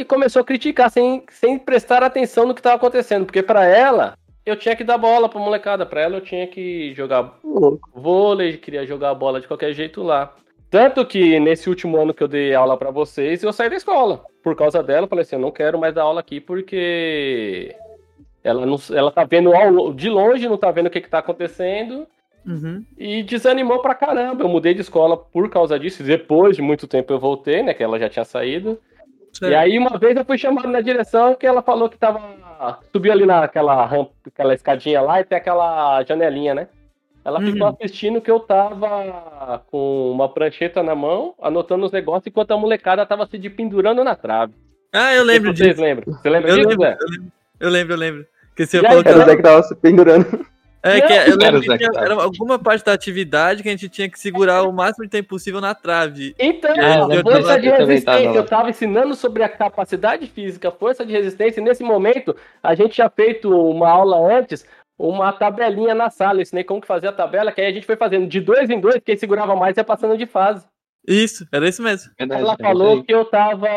e 0.01 0.05
começou 0.05 0.43
a 0.43 0.45
criticar 0.45 0.91
sem, 0.91 1.25
sem 1.31 1.59
prestar 1.59 2.03
atenção 2.03 2.47
no 2.47 2.55
que 2.55 2.61
estava 2.61 2.77
acontecendo, 2.77 3.25
porque 3.27 3.43
pra 3.43 3.65
ela 3.65 4.15
eu 4.45 4.55
tinha 4.57 4.77
que 4.77 4.85
dar 4.85 4.99
bola 4.99 5.29
pra 5.29 5.41
molecada, 5.41 5.85
pra 5.85 6.01
ela 6.03 6.17
eu 6.17 6.21
tinha 6.21 6.47
que 6.47 6.93
jogar 6.95 7.39
vôlei, 7.95 8.57
queria 8.57 8.87
jogar 8.87 9.11
a 9.11 9.15
bola 9.15 9.41
de 9.41 9.49
qualquer 9.49 9.73
jeito 9.73 10.03
lá. 10.03 10.35
Tanto 10.71 11.05
que 11.07 11.39
nesse 11.41 11.69
último 11.69 11.97
ano 11.97 12.13
que 12.13 12.23
eu 12.23 12.29
dei 12.29 12.55
aula 12.55 12.77
pra 12.77 12.91
vocês, 12.91 13.43
eu 13.43 13.53
saí 13.53 13.71
da 13.71 13.77
escola. 13.77 14.25
Por 14.43 14.55
causa 14.57 14.83
dela, 14.83 15.05
eu 15.05 15.09
falei 15.09 15.23
assim, 15.23 15.37
eu 15.37 15.41
não 15.41 15.51
quero 15.51 15.79
mais 15.79 15.95
dar 15.95 16.03
aula 16.03 16.21
aqui 16.21 16.41
porque 16.41 17.75
ela, 18.43 18.65
não, 18.67 18.77
ela 18.93 19.11
tá 19.11 19.25
vendo 19.25 19.55
ao- 19.55 19.93
de 19.93 20.09
longe, 20.09 20.49
não 20.49 20.57
tá 20.57 20.71
vendo 20.71 20.87
o 20.87 20.91
que, 20.91 21.01
que 21.01 21.09
tá 21.11 21.19
acontecendo. 21.19 22.07
Uhum. 22.47 22.85
E 22.97 23.23
desanimou 23.25 23.81
pra 23.81 23.95
caramba. 23.95 24.45
Eu 24.45 24.49
mudei 24.49 24.73
de 24.75 24.81
escola 24.81 25.17
por 25.17 25.51
causa 25.51 25.79
disso. 25.79 26.03
Depois 26.05 26.55
de 26.55 26.63
muito 26.63 26.87
tempo 26.87 27.13
eu 27.13 27.19
voltei, 27.19 27.63
né? 27.63 27.75
Que 27.75 27.83
ela 27.83 27.99
já 27.99 28.09
tinha 28.09 28.25
saído. 28.25 28.79
Certo. 29.39 29.53
E 29.53 29.55
aí, 29.55 29.79
uma 29.79 29.99
vez 29.99 30.17
eu 30.17 30.25
fui 30.25 30.39
chamado 30.39 30.69
na 30.69 30.81
direção 30.81 31.35
que 31.35 31.47
ela 31.47 31.63
falou 31.63 31.89
que 31.89 31.99
tava. 31.99 32.21
Subiu 32.93 33.13
ali 33.13 33.27
naquela 33.27 33.85
rampa, 33.85 34.13
aquela 34.27 34.55
escadinha 34.55 35.01
lá 35.03 35.21
e 35.21 35.25
tem 35.25 35.37
aquela 35.37 36.03
janelinha, 36.05 36.55
né? 36.55 36.69
Ela 37.25 37.41
Uhum. 37.41 37.47
ficou 37.53 37.67
assistindo 37.67 38.21
que 38.21 38.31
eu 38.31 38.39
tava 38.41 39.63
com 39.71 40.11
uma 40.13 40.29
prancheta 40.29 40.83
na 40.83 40.95
mão, 40.95 41.35
anotando 41.43 41.85
os 41.85 41.93
negócios, 41.93 42.27
enquanto 42.29 42.53
a 42.53 42.57
molecada 42.57 43.05
tava 43.05 43.27
se 43.27 43.37
de 43.37 43.51
pendurando 43.51 44.03
na 44.05 44.15
trave. 44.15 44.55
Ah, 44.93 45.13
eu 45.13 45.25
lembro 45.25 45.55
Vocês 45.55 45.71
disso. 45.71 45.83
lembram? 45.83 46.05
Você 46.15 46.31
lembra 46.31 46.51
Eu 46.51 46.57
disso, 46.57 46.69
lembro, 46.69 46.85
Zé? 46.87 46.97
eu 47.01 47.07
lembro, 47.11 47.33
eu 47.61 47.71
lembro, 47.71 47.93
eu 47.95 47.99
lembro. 47.99 48.27
Que 48.55 48.65
você 48.65 48.81
falou 48.81 49.03
que 49.05 49.13
Zé 49.13 49.37
que 49.37 49.43
tava 49.43 49.63
se 49.65 49.75
pendurando. 49.75 50.47
É, 50.87 51.01
que 51.25 51.31
eu 51.31 51.37
lembro 51.37 51.61
que 51.61 51.79
tinha- 51.79 51.91
era 52.01 52.15
alguma 52.15 52.59
parte 52.59 52.85
da 52.85 52.93
atividade 52.93 53.63
que 53.63 53.69
a 53.69 53.73
gente 53.73 53.89
tinha 53.89 54.09
que 54.11 54.19
segurar 54.19 54.63
o 54.63 54.73
máximo 54.73 55.05
de 55.05 55.11
tempo 55.11 55.29
possível 55.29 55.61
na 55.61 55.75
trave. 55.75 56.35
Então, 56.39 56.71
eu 56.77 57.07
lembro 57.07 57.33
força 57.33 57.61
de 57.61 57.69
resistência, 57.69 58.39
eu 58.39 58.47
tava 58.47 58.71
ensinando 58.71 59.15
sobre 59.15 59.43
a 59.43 59.49
capacidade 59.49 60.27
física, 60.27 60.71
força 60.71 61.05
de 61.05 61.13
resistência, 61.13 61.61
e 61.61 61.65
nesse 61.65 61.83
momento 61.83 62.35
a 62.63 62.75
gente 62.75 62.93
tinha 62.95 63.09
feito 63.11 63.51
uma 63.51 63.89
aula 63.89 64.17
antes, 64.39 64.67
uma 64.99 65.33
tabelinha 65.33 65.95
na 65.95 66.09
sala, 66.11 66.39
eu 66.39 66.43
ensinei 66.43 66.65
como 66.65 66.81
que 66.81 66.87
fazia 66.87 67.11
a 67.11 67.13
tabela, 67.13 67.53
que 67.53 67.61
aí 67.61 67.67
a 67.67 67.73
gente 67.73 67.87
foi 67.87 67.97
fazendo 67.97 68.27
de 68.27 68.41
dois 68.41 68.71
em 68.71 68.81
dois, 68.81 69.01
quem 69.05 69.17
segurava 69.17 69.55
mais 69.55 69.77
ia 69.77 69.85
passando 69.85 70.17
de 70.17 70.27
fase. 70.27 70.65
Isso, 71.07 71.47
era 71.53 71.69
isso 71.69 71.83
mesmo. 71.83 72.11
Verdade, 72.19 72.41
Ela 72.43 72.57
é 72.59 72.63
falou 72.63 73.05
que 73.05 73.15
eu 73.15 73.25
tava. 73.25 73.69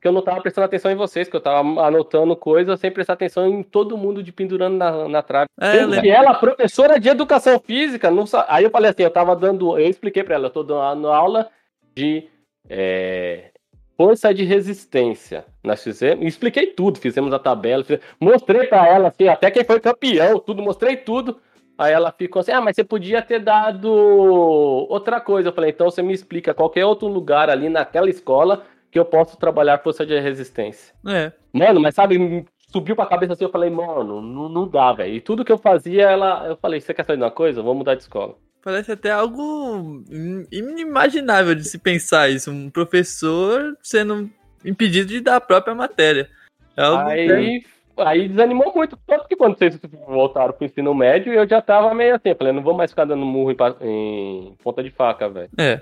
que 0.00 0.08
eu 0.08 0.12
não 0.12 0.22
tava 0.22 0.40
prestando 0.40 0.64
atenção 0.64 0.90
em 0.90 0.94
vocês, 0.96 1.28
que 1.28 1.36
eu 1.36 1.40
tava 1.40 1.60
anotando 1.82 2.34
coisas 2.34 2.80
sem 2.80 2.90
prestar 2.90 3.12
atenção 3.12 3.46
em 3.46 3.62
todo 3.62 3.98
mundo 3.98 4.22
de 4.22 4.32
pendurando 4.32 4.76
na, 4.76 5.08
na 5.08 5.22
trave. 5.22 5.48
É, 5.60 5.82
eu 5.82 6.00
que 6.00 6.08
ela, 6.08 6.34
professora 6.34 6.98
de 6.98 7.08
educação 7.08 7.60
física, 7.60 8.10
não 8.10 8.26
sa... 8.26 8.46
aí 8.48 8.64
eu 8.64 8.70
falei 8.70 8.90
assim, 8.90 9.02
eu 9.02 9.10
tava 9.10 9.36
dando, 9.36 9.78
eu 9.78 9.86
expliquei 9.88 10.24
pra 10.24 10.36
ela, 10.36 10.46
eu 10.46 10.50
tô 10.50 10.62
dando 10.62 11.08
aula 11.08 11.48
de 11.94 12.26
é, 12.70 13.50
força 13.96 14.32
de 14.32 14.44
resistência. 14.44 15.44
Nós 15.62 15.82
fizemos, 15.82 16.24
expliquei 16.24 16.68
tudo, 16.68 16.98
fizemos 16.98 17.32
a 17.34 17.38
tabela, 17.38 17.84
fiz- 17.84 18.00
mostrei 18.20 18.66
pra 18.66 18.86
ela 18.88 19.08
assim, 19.08 19.28
até 19.28 19.50
quem 19.50 19.64
foi 19.64 19.78
campeão, 19.80 20.38
tudo, 20.38 20.62
mostrei 20.62 20.96
tudo. 20.96 21.38
Aí 21.78 21.92
ela 21.92 22.10
ficou 22.10 22.40
assim, 22.40 22.50
ah, 22.50 22.60
mas 22.60 22.74
você 22.74 22.82
podia 22.82 23.22
ter 23.22 23.38
dado 23.38 23.88
outra 23.88 25.20
coisa. 25.20 25.50
Eu 25.50 25.52
falei, 25.52 25.70
então 25.70 25.88
você 25.88 26.02
me 26.02 26.12
explica 26.12 26.52
qualquer 26.52 26.84
outro 26.84 27.06
lugar 27.06 27.48
ali 27.48 27.68
naquela 27.68 28.10
escola 28.10 28.64
que 28.90 28.98
eu 28.98 29.04
posso 29.04 29.36
trabalhar 29.38 29.78
força 29.78 30.04
de 30.04 30.18
resistência. 30.18 30.92
É. 31.06 31.30
Mano, 31.52 31.78
mas 31.78 31.94
sabe, 31.94 32.44
subiu 32.72 32.96
pra 32.96 33.06
cabeça 33.06 33.34
assim, 33.34 33.44
eu 33.44 33.50
falei, 33.50 33.70
mano, 33.70 34.20
não, 34.20 34.48
não 34.48 34.66
dá, 34.66 34.92
velho. 34.92 35.14
E 35.14 35.20
tudo 35.20 35.44
que 35.44 35.52
eu 35.52 35.58
fazia, 35.58 36.02
ela, 36.02 36.46
eu 36.48 36.56
falei, 36.56 36.80
você 36.80 36.92
quer 36.92 37.04
saber 37.04 37.18
de 37.18 37.22
uma 37.24 37.30
coisa? 37.30 37.62
Vamos 37.62 37.78
mudar 37.78 37.94
de 37.94 38.02
escola. 38.02 38.34
Parece 38.62 38.90
até 38.90 39.12
algo 39.12 40.02
in- 40.10 40.46
inimaginável 40.50 41.54
de 41.54 41.64
se 41.64 41.78
pensar 41.78 42.28
isso. 42.28 42.50
Um 42.50 42.68
professor 42.68 43.76
sendo 43.82 44.28
impedido 44.64 45.08
de 45.10 45.20
dar 45.20 45.36
a 45.36 45.40
própria 45.40 45.74
matéria. 45.74 46.28
É 46.76 46.82
algo 46.82 47.08
Aí, 47.08 47.62
aí 48.00 48.28
desanimou 48.28 48.72
muito. 48.74 48.96
Tanto 49.06 49.26
que 49.28 49.36
quando 49.36 49.56
vocês 49.58 49.78
voltaram 50.06 50.52
pro 50.52 50.64
ensino 50.64 50.94
médio, 50.94 51.32
eu 51.32 51.46
já 51.48 51.60
tava 51.62 51.92
meio 51.94 52.14
assim, 52.14 52.30
eu 52.30 52.36
falei, 52.36 52.52
não 52.52 52.62
vou 52.62 52.74
mais 52.74 52.90
ficar 52.90 53.04
dando 53.04 53.24
murro 53.24 53.50
em, 53.52 53.56
em 53.82 54.54
ponta 54.62 54.82
de 54.82 54.90
faca, 54.90 55.28
velho. 55.28 55.50
É. 55.58 55.80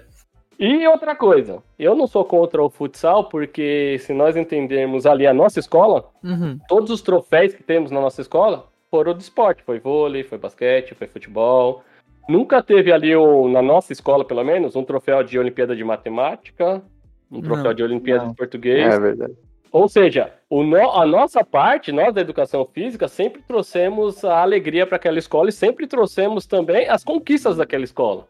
E 0.59 0.87
outra 0.89 1.15
coisa, 1.15 1.63
eu 1.79 1.95
não 1.95 2.07
sou 2.07 2.25
contra 2.25 2.63
o 2.63 2.71
futsal, 2.71 3.25
porque 3.25 3.99
se 4.01 4.15
nós 4.15 4.37
entendermos 4.37 5.05
ali 5.05 5.27
a 5.27 5.35
nossa 5.35 5.61
escola, 5.61 6.07
Uhum. 6.25 6.59
todos 6.67 6.91
os 6.91 7.03
troféus 7.03 7.55
que 7.55 7.63
temos 7.63 7.91
na 7.91 8.01
nossa 8.01 8.23
escola 8.23 8.67
foram 8.91 9.13
do 9.13 9.21
esporte. 9.21 9.63
Foi 9.63 9.79
vôlei, 9.79 10.23
foi 10.25 10.39
basquete, 10.39 10.95
foi 10.95 11.07
futebol. 11.07 11.83
Nunca 12.29 12.63
teve 12.63 12.91
ali, 12.91 13.15
um, 13.15 13.49
na 13.49 13.61
nossa 13.61 13.93
escola 13.93 14.25
pelo 14.25 14.43
menos, 14.43 14.75
um 14.75 14.83
troféu 14.83 15.23
de 15.23 15.39
Olimpíada 15.39 15.77
de 15.77 15.85
Matemática, 15.85 16.83
um 17.31 17.41
troféu 17.43 17.65
Não, 17.67 17.75
de 17.75 17.83
Olimpíada 17.83 18.23
não. 18.25 18.31
de 18.31 18.37
Português. 18.37 18.95
É 18.95 18.99
verdade. 18.99 19.35
Ou 19.71 19.89
seja, 19.89 20.33
no- 20.51 20.91
a 20.93 21.05
nossa 21.07 21.45
parte, 21.45 21.91
nós 21.91 22.15
da 22.15 22.21
educação 22.21 22.65
física, 22.65 23.09
sempre 23.09 23.43
trouxemos 23.43 24.25
a 24.25 24.41
alegria 24.43 24.87
para 24.87 24.97
aquela 24.97 25.19
escola 25.19 25.49
e 25.49 25.53
sempre 25.53 25.87
trouxemos 25.87 26.47
também 26.47 26.89
as 26.89 27.03
conquistas 27.03 27.57
daquela 27.57 27.85
escola. 27.85 28.29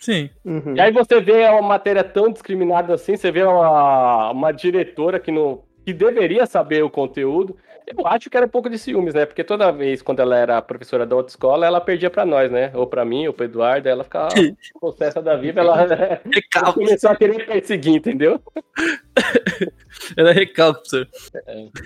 Sim. 0.00 0.28
Uhum. 0.44 0.74
E 0.76 0.80
aí 0.80 0.90
você 0.92 1.20
vê 1.20 1.48
uma 1.48 1.62
matéria 1.62 2.02
tão 2.02 2.30
discriminada 2.30 2.94
assim, 2.94 3.16
você 3.16 3.30
vê 3.30 3.44
uma, 3.44 4.32
uma 4.32 4.50
diretora 4.52 5.20
que, 5.20 5.30
não, 5.30 5.62
que 5.84 5.92
deveria 5.92 6.46
saber 6.46 6.82
o 6.82 6.90
conteúdo. 6.90 7.56
Eu 7.86 8.06
acho 8.06 8.30
que 8.30 8.36
era 8.36 8.46
um 8.46 8.48
pouco 8.48 8.70
de 8.70 8.78
ciúmes, 8.78 9.12
né? 9.14 9.26
Porque 9.26 9.44
toda 9.44 9.70
vez, 9.70 10.00
quando 10.00 10.20
ela 10.20 10.36
era 10.36 10.62
professora 10.62 11.04
da 11.04 11.14
outra 11.14 11.30
escola, 11.30 11.66
ela 11.66 11.80
perdia 11.80 12.08
pra 12.08 12.24
nós, 12.24 12.50
né? 12.50 12.70
Ou 12.74 12.86
pra 12.86 13.04
mim, 13.04 13.26
ou 13.26 13.32
pro 13.32 13.44
Eduardo, 13.44 13.88
ela 13.88 14.04
ficava 14.04 14.28
possessa 14.80 15.20
da 15.20 15.36
vida, 15.36 15.60
ela 15.60 15.76
Recalque. 16.32 16.72
começou 16.74 17.10
a 17.10 17.16
querer 17.16 17.46
perseguir, 17.46 17.96
entendeu? 17.96 18.40
Era 20.16 20.32
recalque, 20.32 20.80
professor. 20.88 21.08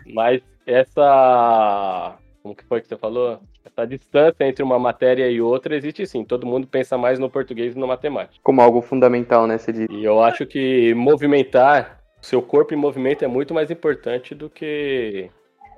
Mas 0.07 0.43
essa. 0.67 2.17
Como 2.43 2.55
que 2.55 2.65
foi 2.65 2.81
que 2.81 2.89
você 2.89 2.97
falou? 2.97 3.41
Essa 3.65 3.87
distância 3.87 4.45
entre 4.45 4.63
uma 4.63 4.79
matéria 4.79 5.29
e 5.31 5.41
outra 5.41 5.77
existe 5.77 6.07
sim. 6.07 6.25
Todo 6.25 6.47
mundo 6.47 6.67
pensa 6.67 6.97
mais 6.97 7.19
no 7.19 7.29
português 7.29 7.75
e 7.75 7.79
no 7.79 7.87
matemática. 7.87 8.39
Como 8.43 8.61
algo 8.63 8.81
fundamental, 8.81 9.47
né? 9.47 9.59
Você 9.59 9.73
diz. 9.73 9.87
E 9.91 10.05
eu 10.05 10.23
acho 10.23 10.47
que 10.47 10.95
movimentar, 10.95 12.01
seu 12.21 12.41
corpo 12.41 12.73
em 12.73 12.77
movimento 12.77 13.25
é 13.25 13.29
muito 13.29 13.53
mais 13.53 13.71
importante 13.71 14.35
do 14.35 14.49
que. 14.49 15.31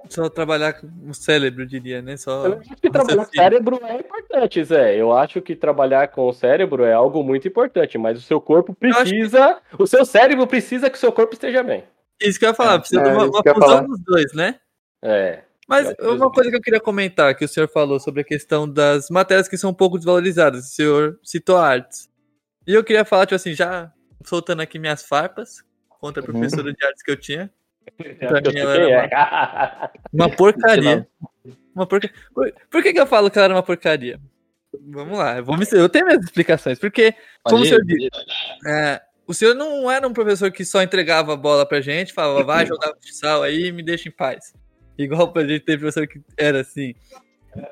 Só 0.09 0.29
trabalhar 0.29 0.73
com 0.75 0.89
o 1.09 1.15
cérebro, 1.15 1.63
eu 1.63 1.67
diria, 1.67 2.01
né? 2.03 2.17
Só. 2.17 2.47
Eu 2.47 2.59
acho 2.61 2.77
que 2.77 2.91
trabalhar 2.91 3.25
com 3.25 3.31
o 3.31 3.35
cérebro 3.35 3.81
é 3.85 3.97
importante, 3.97 4.65
Zé. 4.65 4.97
Eu 4.97 5.13
acho 5.13 5.41
que 5.41 5.55
trabalhar 5.55 6.09
com 6.09 6.29
o 6.29 6.33
cérebro 6.33 6.85
é 6.85 6.93
algo 6.93 7.23
muito 7.23 7.47
importante, 7.47 7.97
mas 7.99 8.19
o 8.19 8.23
seu 8.23 8.41
corpo 8.41 8.77
acho 8.81 8.95
que- 9.05 9.11
precisa. 9.11 9.61
O 9.79 9.87
seu 9.87 10.05
cérebro 10.05 10.47
precisa 10.47 10.89
que 10.91 10.97
o 10.97 11.01
seu 11.01 11.13
corpo 11.13 11.35
esteja 11.35 11.63
bem. 11.63 11.85
Isso 12.21 12.39
que 12.39 12.45
eu 12.45 12.49
ia 12.51 12.55
falar, 12.55 12.79
precisa 12.81 13.01
É, 13.01 13.05
de 13.05 13.11
uma, 13.11 13.25
uma 13.27 13.43
fusão 13.55 13.87
dos 13.87 14.01
dois, 14.01 14.33
né? 14.35 14.57
É. 15.03 15.43
Mas 15.69 15.95
uma 16.01 16.31
coisa 16.33 16.51
que 16.51 16.57
eu 16.57 16.61
queria 16.61 16.81
comentar, 16.81 17.35
que 17.37 17.45
o 17.45 17.49
senhor 17.49 17.69
falou 17.69 18.01
sobre 18.01 18.23
a 18.23 18.25
questão 18.25 18.69
das 18.69 19.09
matérias 19.09 19.47
que 19.49 19.57
são 19.57 19.71
um 19.71 19.75
pouco 19.75 19.97
desvalorizadas. 19.97 20.65
O 20.65 20.69
senhor 20.75 21.19
citou 21.23 21.57
artes. 21.57 22.11
E 22.67 22.75
eu 22.75 22.83
queria 22.83 23.05
falar, 23.05 23.25
tipo 23.27 23.37
assim, 23.37 23.55
já 23.55 23.93
soltando 24.25 24.61
aqui 24.63 24.79
minhas 24.79 25.03
farpas 25.05 25.63
contra 26.01 26.21
a 26.23 26.27
Uhum. 26.27 26.33
professora 26.33 26.73
de 26.73 26.85
artes 26.85 27.03
que 27.05 27.11
eu 27.11 27.17
tinha. 27.17 27.51
É. 27.99 29.11
Uma 30.13 30.31
porcaria. 30.31 31.07
Uma 31.75 31.87
porca... 31.87 32.11
por, 32.35 32.53
por 32.71 32.83
que, 32.83 32.93
que 32.93 33.01
eu 33.01 33.07
falo 33.07 33.31
que 33.31 33.39
ela 33.39 33.47
era 33.47 33.55
uma 33.55 33.63
porcaria? 33.63 34.21
Vamos 34.89 35.19
lá, 35.19 35.39
eu, 35.39 35.45
vou 35.45 35.57
me... 35.57 35.65
eu 35.73 35.89
tenho 35.89 36.07
minhas 36.07 36.25
explicações. 36.25 36.79
Porque 36.79 37.15
como 37.43 37.63
o 37.63 37.67
senhor 37.67 37.83
disse, 37.85 38.09
é, 38.67 39.01
o 39.27 39.35
senhor 39.35 39.55
não 39.55 39.91
era 39.91 40.07
um 40.07 40.13
professor 40.13 40.51
que 40.51 40.65
só 40.65 40.83
entregava 40.83 41.33
a 41.33 41.37
bola 41.37 41.65
pra 41.65 41.81
gente, 41.81 42.13
falava, 42.13 42.43
vai 42.43 42.67
jogar 42.67 42.89
futsal 42.95 43.43
aí 43.43 43.67
e 43.67 43.73
me 43.73 43.83
deixa 43.83 44.09
em 44.09 44.13
paz. 44.13 44.53
Igual 44.99 45.33
pra 45.33 45.47
gente 45.47 45.65
ter 45.65 45.79
professor 45.79 46.07
que 46.07 46.21
era 46.37 46.61
assim. 46.61 46.95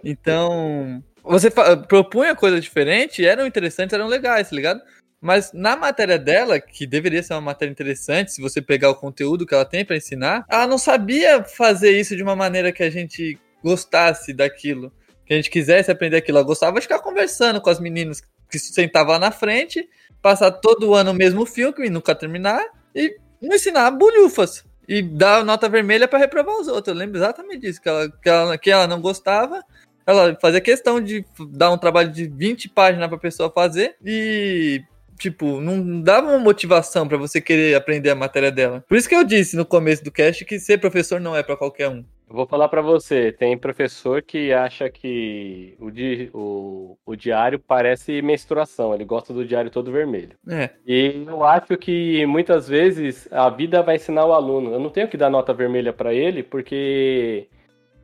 Então, 0.02 1.02
você 1.22 1.50
propunha 1.50 2.34
coisas 2.34 2.62
diferentes, 2.62 3.24
eram 3.24 3.46
interessantes, 3.46 3.92
eram 3.92 4.06
legais, 4.06 4.48
tá 4.48 4.56
ligado? 4.56 4.80
Mas 5.20 5.52
na 5.52 5.76
matéria 5.76 6.18
dela, 6.18 6.60
que 6.60 6.86
deveria 6.86 7.22
ser 7.22 7.34
uma 7.34 7.40
matéria 7.40 7.72
interessante, 7.72 8.32
se 8.32 8.40
você 8.40 8.62
pegar 8.62 8.90
o 8.90 8.94
conteúdo 8.94 9.44
que 9.44 9.54
ela 9.54 9.64
tem 9.64 9.84
pra 9.84 9.96
ensinar, 9.96 10.44
ela 10.48 10.66
não 10.66 10.78
sabia 10.78 11.42
fazer 11.42 11.98
isso 11.98 12.16
de 12.16 12.22
uma 12.22 12.36
maneira 12.36 12.72
que 12.72 12.82
a 12.82 12.90
gente 12.90 13.38
gostasse 13.62 14.32
daquilo, 14.32 14.92
que 15.26 15.34
a 15.34 15.36
gente 15.36 15.50
quisesse 15.50 15.90
aprender 15.90 16.18
aquilo. 16.18 16.38
Ela 16.38 16.46
gostava 16.46 16.76
de 16.76 16.82
ficar 16.82 17.00
conversando 17.00 17.60
com 17.60 17.68
as 17.68 17.80
meninas 17.80 18.22
que 18.48 18.58
se 18.58 18.72
sentavam 18.72 19.14
lá 19.14 19.18
na 19.18 19.30
frente, 19.30 19.88
passar 20.22 20.52
todo 20.52 20.94
ano 20.94 21.10
o 21.10 21.14
mesmo 21.14 21.44
filme 21.44 21.90
nunca 21.90 22.14
terminar, 22.14 22.64
e 22.94 23.16
não 23.42 23.56
ensinar 23.56 23.90
bulhufas. 23.90 24.64
E 24.86 25.02
dar 25.02 25.44
nota 25.44 25.68
vermelha 25.68 26.08
pra 26.08 26.18
reprovar 26.18 26.58
os 26.60 26.66
outros. 26.68 26.88
Eu 26.88 26.98
lembro 26.98 27.18
exatamente 27.18 27.60
disso, 27.60 27.82
que 27.82 27.88
ela, 27.88 28.10
que 28.10 28.28
ela, 28.28 28.58
que 28.58 28.70
ela 28.70 28.86
não 28.86 29.02
gostava. 29.02 29.62
Ela 30.06 30.34
fazia 30.40 30.62
questão 30.62 30.98
de 30.98 31.26
dar 31.50 31.70
um 31.70 31.76
trabalho 31.76 32.10
de 32.10 32.26
20 32.26 32.70
páginas 32.70 33.08
pra 33.08 33.18
pessoa 33.18 33.52
fazer 33.54 33.96
e 34.02 34.82
tipo, 35.18 35.60
não 35.60 36.00
dava 36.00 36.28
uma 36.28 36.38
motivação 36.38 37.06
pra 37.08 37.16
você 37.18 37.40
querer 37.40 37.74
aprender 37.74 38.10
a 38.10 38.14
matéria 38.14 38.50
dela. 38.52 38.84
Por 38.88 38.96
isso 38.96 39.08
que 39.08 39.14
eu 39.14 39.24
disse 39.24 39.56
no 39.56 39.66
começo 39.66 40.02
do 40.04 40.10
cast 40.12 40.44
que 40.44 40.58
ser 40.58 40.78
professor 40.78 41.20
não 41.20 41.34
é 41.36 41.42
pra 41.42 41.56
qualquer 41.56 41.88
um. 41.88 42.04
Eu 42.30 42.36
vou 42.36 42.46
falar 42.46 42.68
pra 42.68 42.82
você, 42.82 43.32
tem 43.32 43.56
professor 43.56 44.20
que 44.20 44.52
acha 44.52 44.90
que 44.90 45.74
o, 45.80 45.90
di- 45.90 46.28
o, 46.34 46.96
o 47.06 47.16
diário 47.16 47.58
parece 47.58 48.20
menstruação, 48.20 48.94
ele 48.94 49.04
gosta 49.06 49.32
do 49.32 49.46
diário 49.46 49.70
todo 49.70 49.90
vermelho. 49.90 50.36
É, 50.46 50.68
E 50.86 51.24
eu 51.26 51.42
acho 51.42 51.74
que 51.78 52.26
muitas 52.26 52.68
vezes 52.68 53.26
a 53.32 53.48
vida 53.48 53.82
vai 53.82 53.96
ensinar 53.96 54.26
o 54.26 54.34
aluno. 54.34 54.72
Eu 54.74 54.78
não 54.78 54.90
tenho 54.90 55.08
que 55.08 55.16
dar 55.16 55.30
nota 55.30 55.54
vermelha 55.54 55.90
pra 55.90 56.12
ele, 56.12 56.42
porque 56.42 57.48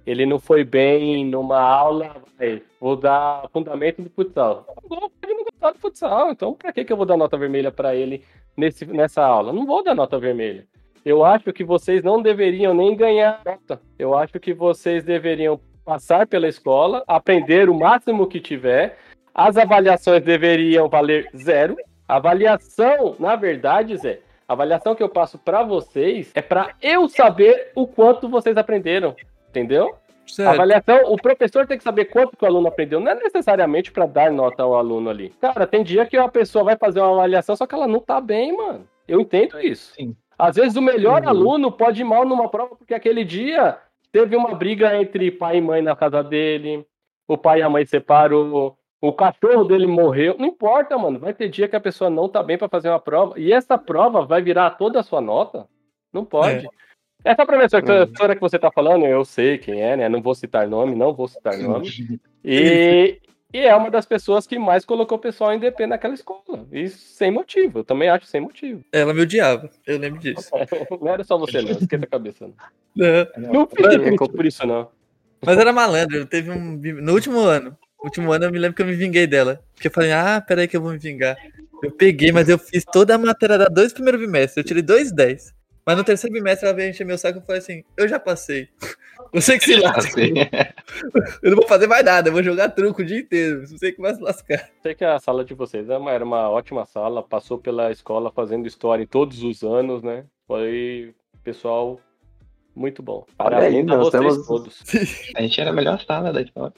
ele 0.06 0.26
não 0.26 0.38
foi 0.38 0.64
bem 0.64 1.24
numa 1.24 1.60
aula, 1.60 2.16
vai, 2.38 2.62
vou 2.80 2.96
dar 2.96 3.48
fundamento 3.52 4.02
do 4.02 4.10
futsal. 4.10 4.66
Ele 5.22 5.34
não 5.34 5.44
gostar 5.44 5.70
do 5.72 5.78
futsal, 5.78 6.30
então 6.30 6.54
pra 6.54 6.72
que, 6.72 6.84
que 6.84 6.92
eu 6.92 6.96
vou 6.96 7.06
dar 7.06 7.16
nota 7.16 7.36
vermelha 7.36 7.70
para 7.70 7.94
ele 7.94 8.22
nesse, 8.56 8.84
nessa 8.86 9.24
aula? 9.24 9.52
Não 9.52 9.66
vou 9.66 9.82
dar 9.82 9.94
nota 9.94 10.18
vermelha. 10.18 10.66
Eu 11.04 11.24
acho 11.24 11.52
que 11.52 11.64
vocês 11.64 12.02
não 12.02 12.22
deveriam 12.22 12.72
nem 12.72 12.96
ganhar 12.96 13.40
nota. 13.44 13.80
Eu 13.98 14.16
acho 14.16 14.40
que 14.40 14.54
vocês 14.54 15.04
deveriam 15.04 15.60
passar 15.84 16.26
pela 16.26 16.48
escola, 16.48 17.04
aprender 17.06 17.68
o 17.68 17.78
máximo 17.78 18.26
que 18.26 18.40
tiver. 18.40 18.98
As 19.34 19.56
avaliações 19.56 20.22
deveriam 20.22 20.88
valer 20.88 21.28
zero. 21.36 21.76
Avaliação, 22.06 23.16
na 23.18 23.34
verdade, 23.34 23.96
Zé, 23.96 24.20
a 24.46 24.52
avaliação 24.52 24.94
que 24.94 25.02
eu 25.02 25.08
passo 25.08 25.38
para 25.38 25.62
vocês 25.62 26.30
é 26.34 26.42
para 26.42 26.74
eu 26.82 27.08
saber 27.08 27.72
o 27.74 27.86
quanto 27.86 28.28
vocês 28.28 28.56
aprenderam, 28.58 29.16
entendeu? 29.54 29.94
Certo. 30.26 30.54
Avaliação, 30.54 31.12
o 31.12 31.16
professor 31.16 31.66
tem 31.66 31.78
que 31.78 31.84
saber 31.84 32.06
quanto 32.06 32.36
que 32.36 32.44
o 32.44 32.48
aluno 32.48 32.66
aprendeu, 32.66 32.98
não 32.98 33.12
é 33.12 33.14
necessariamente 33.14 33.92
para 33.92 34.06
dar 34.06 34.32
nota 34.32 34.62
ao 34.62 34.74
aluno 34.74 35.10
ali. 35.10 35.30
Cara, 35.40 35.66
tem 35.66 35.84
dia 35.84 36.06
que 36.06 36.16
a 36.16 36.28
pessoa 36.28 36.64
vai 36.64 36.76
fazer 36.76 37.00
uma 37.00 37.12
avaliação, 37.12 37.54
só 37.54 37.66
que 37.66 37.74
ela 37.74 37.86
não 37.86 38.00
tá 38.00 38.20
bem, 38.20 38.56
mano. 38.56 38.88
Eu 39.06 39.20
entendo 39.20 39.60
isso. 39.60 39.94
Sim. 39.94 40.16
Às 40.36 40.56
vezes 40.56 40.76
o 40.76 40.82
melhor 40.82 41.24
aluno 41.24 41.70
pode 41.70 42.00
ir 42.00 42.04
mal 42.04 42.24
numa 42.24 42.48
prova 42.48 42.74
porque 42.74 42.94
aquele 42.94 43.22
dia 43.22 43.78
teve 44.10 44.34
uma 44.34 44.54
briga 44.54 44.96
entre 45.00 45.30
pai 45.30 45.58
e 45.58 45.60
mãe 45.60 45.82
na 45.82 45.94
casa 45.94 46.24
dele, 46.24 46.84
o 47.28 47.38
pai 47.38 47.60
e 47.60 47.62
a 47.62 47.70
mãe 47.70 47.84
separou, 47.86 48.76
o 49.00 49.12
cachorro 49.12 49.64
dele 49.64 49.86
morreu. 49.86 50.34
Não 50.38 50.46
importa, 50.46 50.96
mano. 50.96 51.18
Vai 51.18 51.34
ter 51.34 51.48
dia 51.48 51.68
que 51.68 51.76
a 51.76 51.80
pessoa 51.80 52.08
não 52.10 52.28
tá 52.28 52.42
bem 52.42 52.56
para 52.56 52.68
fazer 52.68 52.88
uma 52.88 52.98
prova 52.98 53.38
e 53.38 53.52
essa 53.52 53.76
prova 53.76 54.24
vai 54.24 54.42
virar 54.42 54.70
toda 54.70 54.98
a 54.98 55.02
sua 55.02 55.20
nota? 55.20 55.68
Não 56.12 56.24
pode. 56.24 56.66
Essa 57.24 57.46
professora, 57.46 57.82
que- 57.82 57.90
Uhum. 57.90 57.98
professora 58.06 58.34
que 58.34 58.40
você 58.40 58.58
tá 58.58 58.70
falando, 58.70 59.06
eu 59.06 59.24
sei 59.24 59.56
quem 59.58 59.80
é, 59.82 59.96
né? 59.96 60.08
Não 60.08 60.20
vou 60.20 60.34
citar 60.34 60.68
nome, 60.68 60.94
não 60.94 61.14
vou 61.14 61.26
citar 61.28 61.56
nome. 61.58 61.88
E, 62.46 63.20
e 63.54 63.58
é 63.60 63.74
uma 63.74 63.90
das 63.90 64.04
pessoas 64.04 64.46
que 64.46 64.58
mais 64.58 64.84
colocou 64.84 65.16
o 65.16 65.20
pessoal 65.20 65.50
em 65.54 65.58
DP 65.58 65.86
naquela 65.86 66.12
escola. 66.12 66.66
E 66.70 66.88
sem 66.90 67.30
motivo. 67.30 67.78
Eu 67.78 67.84
também 67.84 68.10
acho 68.10 68.26
sem 68.26 68.38
motivo. 68.38 68.84
Ela 68.92 69.14
me 69.14 69.22
odiava, 69.22 69.70
eu 69.86 69.98
lembro 69.98 70.20
disso. 70.20 70.50
Não 71.00 71.08
era 71.08 71.24
só 71.24 71.38
você, 71.38 71.62
não. 71.62 71.70
Esquenta 71.70 72.04
a 72.04 72.08
cabeça. 72.08 72.46
Não, 72.94 73.06
Não. 73.38 73.52
não 73.54 73.66
fique 73.66 73.82
triste 73.82 74.28
por 74.30 74.44
isso, 74.44 74.66
não. 74.66 74.88
Mas 75.44 75.56
era 75.58 75.72
malandro, 75.72 76.26
teve 76.26 76.50
um. 76.50 76.78
No 77.00 77.14
último 77.14 77.40
ano. 77.40 77.70
No 77.98 78.04
último 78.04 78.30
ano 78.30 78.44
eu 78.44 78.52
me 78.52 78.58
lembro 78.58 78.76
que 78.76 78.82
eu 78.82 78.86
me 78.86 78.94
vinguei 78.94 79.26
dela. 79.26 79.62
Porque 79.74 79.88
eu 79.88 79.92
falei, 79.92 80.12
ah, 80.12 80.42
peraí 80.46 80.68
que 80.68 80.76
eu 80.76 80.82
vou 80.82 80.92
me 80.92 80.98
vingar. 80.98 81.34
Eu 81.82 81.90
peguei, 81.92 82.30
mas 82.30 82.48
eu 82.50 82.58
fiz 82.58 82.84
toda 82.84 83.14
a 83.14 83.18
matéria 83.18 83.56
da 83.56 83.66
dois 83.66 83.92
primeiros 83.94 84.20
bimestres. 84.20 84.58
Eu 84.58 84.64
tirei 84.64 84.82
dois 84.82 85.10
10. 85.10 85.54
Mas 85.86 85.96
no 85.96 86.04
terceiro 86.04 86.32
bimestre 86.34 86.66
ela 86.66 86.74
veio 86.76 86.90
encher 86.90 87.04
meu 87.04 87.18
saco 87.18 87.38
e 87.38 87.40
eu 87.40 87.44
falei 87.44 87.60
assim, 87.60 87.84
eu 87.96 88.08
já 88.08 88.18
passei. 88.18 88.68
Você 89.32 89.58
que 89.58 89.64
se 89.64 89.76
lasca. 89.76 90.00
Assim, 90.08 90.32
Eu 91.42 91.50
não 91.50 91.56
vou 91.58 91.66
fazer 91.68 91.86
mais 91.86 92.04
nada, 92.04 92.28
eu 92.28 92.32
vou 92.32 92.42
jogar 92.42 92.70
truco 92.70 93.02
o 93.02 93.04
dia 93.04 93.18
inteiro. 93.20 93.66
Você 93.66 93.92
que 93.92 94.00
vai 94.00 94.14
se 94.14 94.20
lascar. 94.20 94.68
Sei 94.82 94.94
que 94.94 95.04
a 95.04 95.18
sala 95.18 95.44
de 95.44 95.54
vocês 95.54 95.88
era 95.88 95.98
uma, 95.98 96.10
era 96.12 96.24
uma 96.24 96.48
ótima 96.48 96.86
sala, 96.86 97.22
passou 97.22 97.58
pela 97.58 97.90
escola 97.90 98.30
fazendo 98.30 98.66
história 98.66 99.06
todos 99.06 99.42
os 99.42 99.62
anos, 99.62 100.02
né? 100.02 100.24
Foi 100.46 101.14
pessoal 101.42 102.00
muito 102.74 103.02
bom. 103.02 103.24
Aí, 103.30 103.34
Parabéns 103.36 103.82
a 103.88 103.96
nós 103.96 104.06
vocês 104.10 104.22
temos- 104.22 104.46
todos. 104.46 104.82
a 105.36 105.42
gente 105.42 105.60
era 105.60 105.70
a 105.70 105.72
melhor 105.74 106.00
sala 106.00 106.32
da 106.32 106.40
escola. 106.40 106.72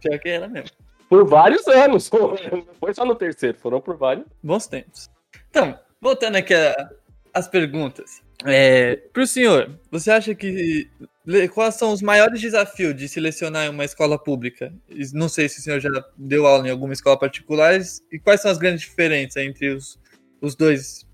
Pior 0.00 0.18
que 0.18 0.28
era 0.28 0.48
mesmo. 0.48 0.70
Por 1.08 1.24
vários 1.26 1.66
anos. 1.68 2.10
Não 2.10 2.34
foi 2.80 2.92
só 2.94 3.04
no 3.04 3.14
terceiro, 3.14 3.56
foram 3.58 3.80
por 3.80 3.96
vários. 3.96 4.26
Bons 4.42 4.66
tempos. 4.66 5.08
Então, 5.50 5.78
voltando 6.00 6.36
aqui 6.36 6.52
a- 6.54 6.90
às 7.32 7.46
perguntas. 7.48 8.22
É, 8.44 8.96
pro 9.12 9.26
senhor, 9.26 9.78
você 9.90 10.10
acha 10.10 10.34
que. 10.34 10.88
Quais 11.54 11.76
são 11.76 11.90
os 11.90 12.02
maiores 12.02 12.38
desafios 12.38 12.94
de 12.94 13.08
selecionar 13.08 13.70
uma 13.70 13.84
escola 13.84 14.18
pública? 14.18 14.70
Não 15.14 15.26
sei 15.26 15.48
se 15.48 15.58
o 15.58 15.62
senhor 15.62 15.80
já 15.80 15.88
deu 16.18 16.46
aula 16.46 16.68
em 16.68 16.70
alguma 16.70 16.92
escola 16.92 17.18
particular. 17.18 17.80
E 18.12 18.18
quais 18.18 18.42
são 18.42 18.50
as 18.50 18.58
grandes 18.58 18.82
diferenças 18.82 19.42
entre 19.42 19.70
os, 19.70 19.98
os 20.42 20.54
dois 20.54 21.08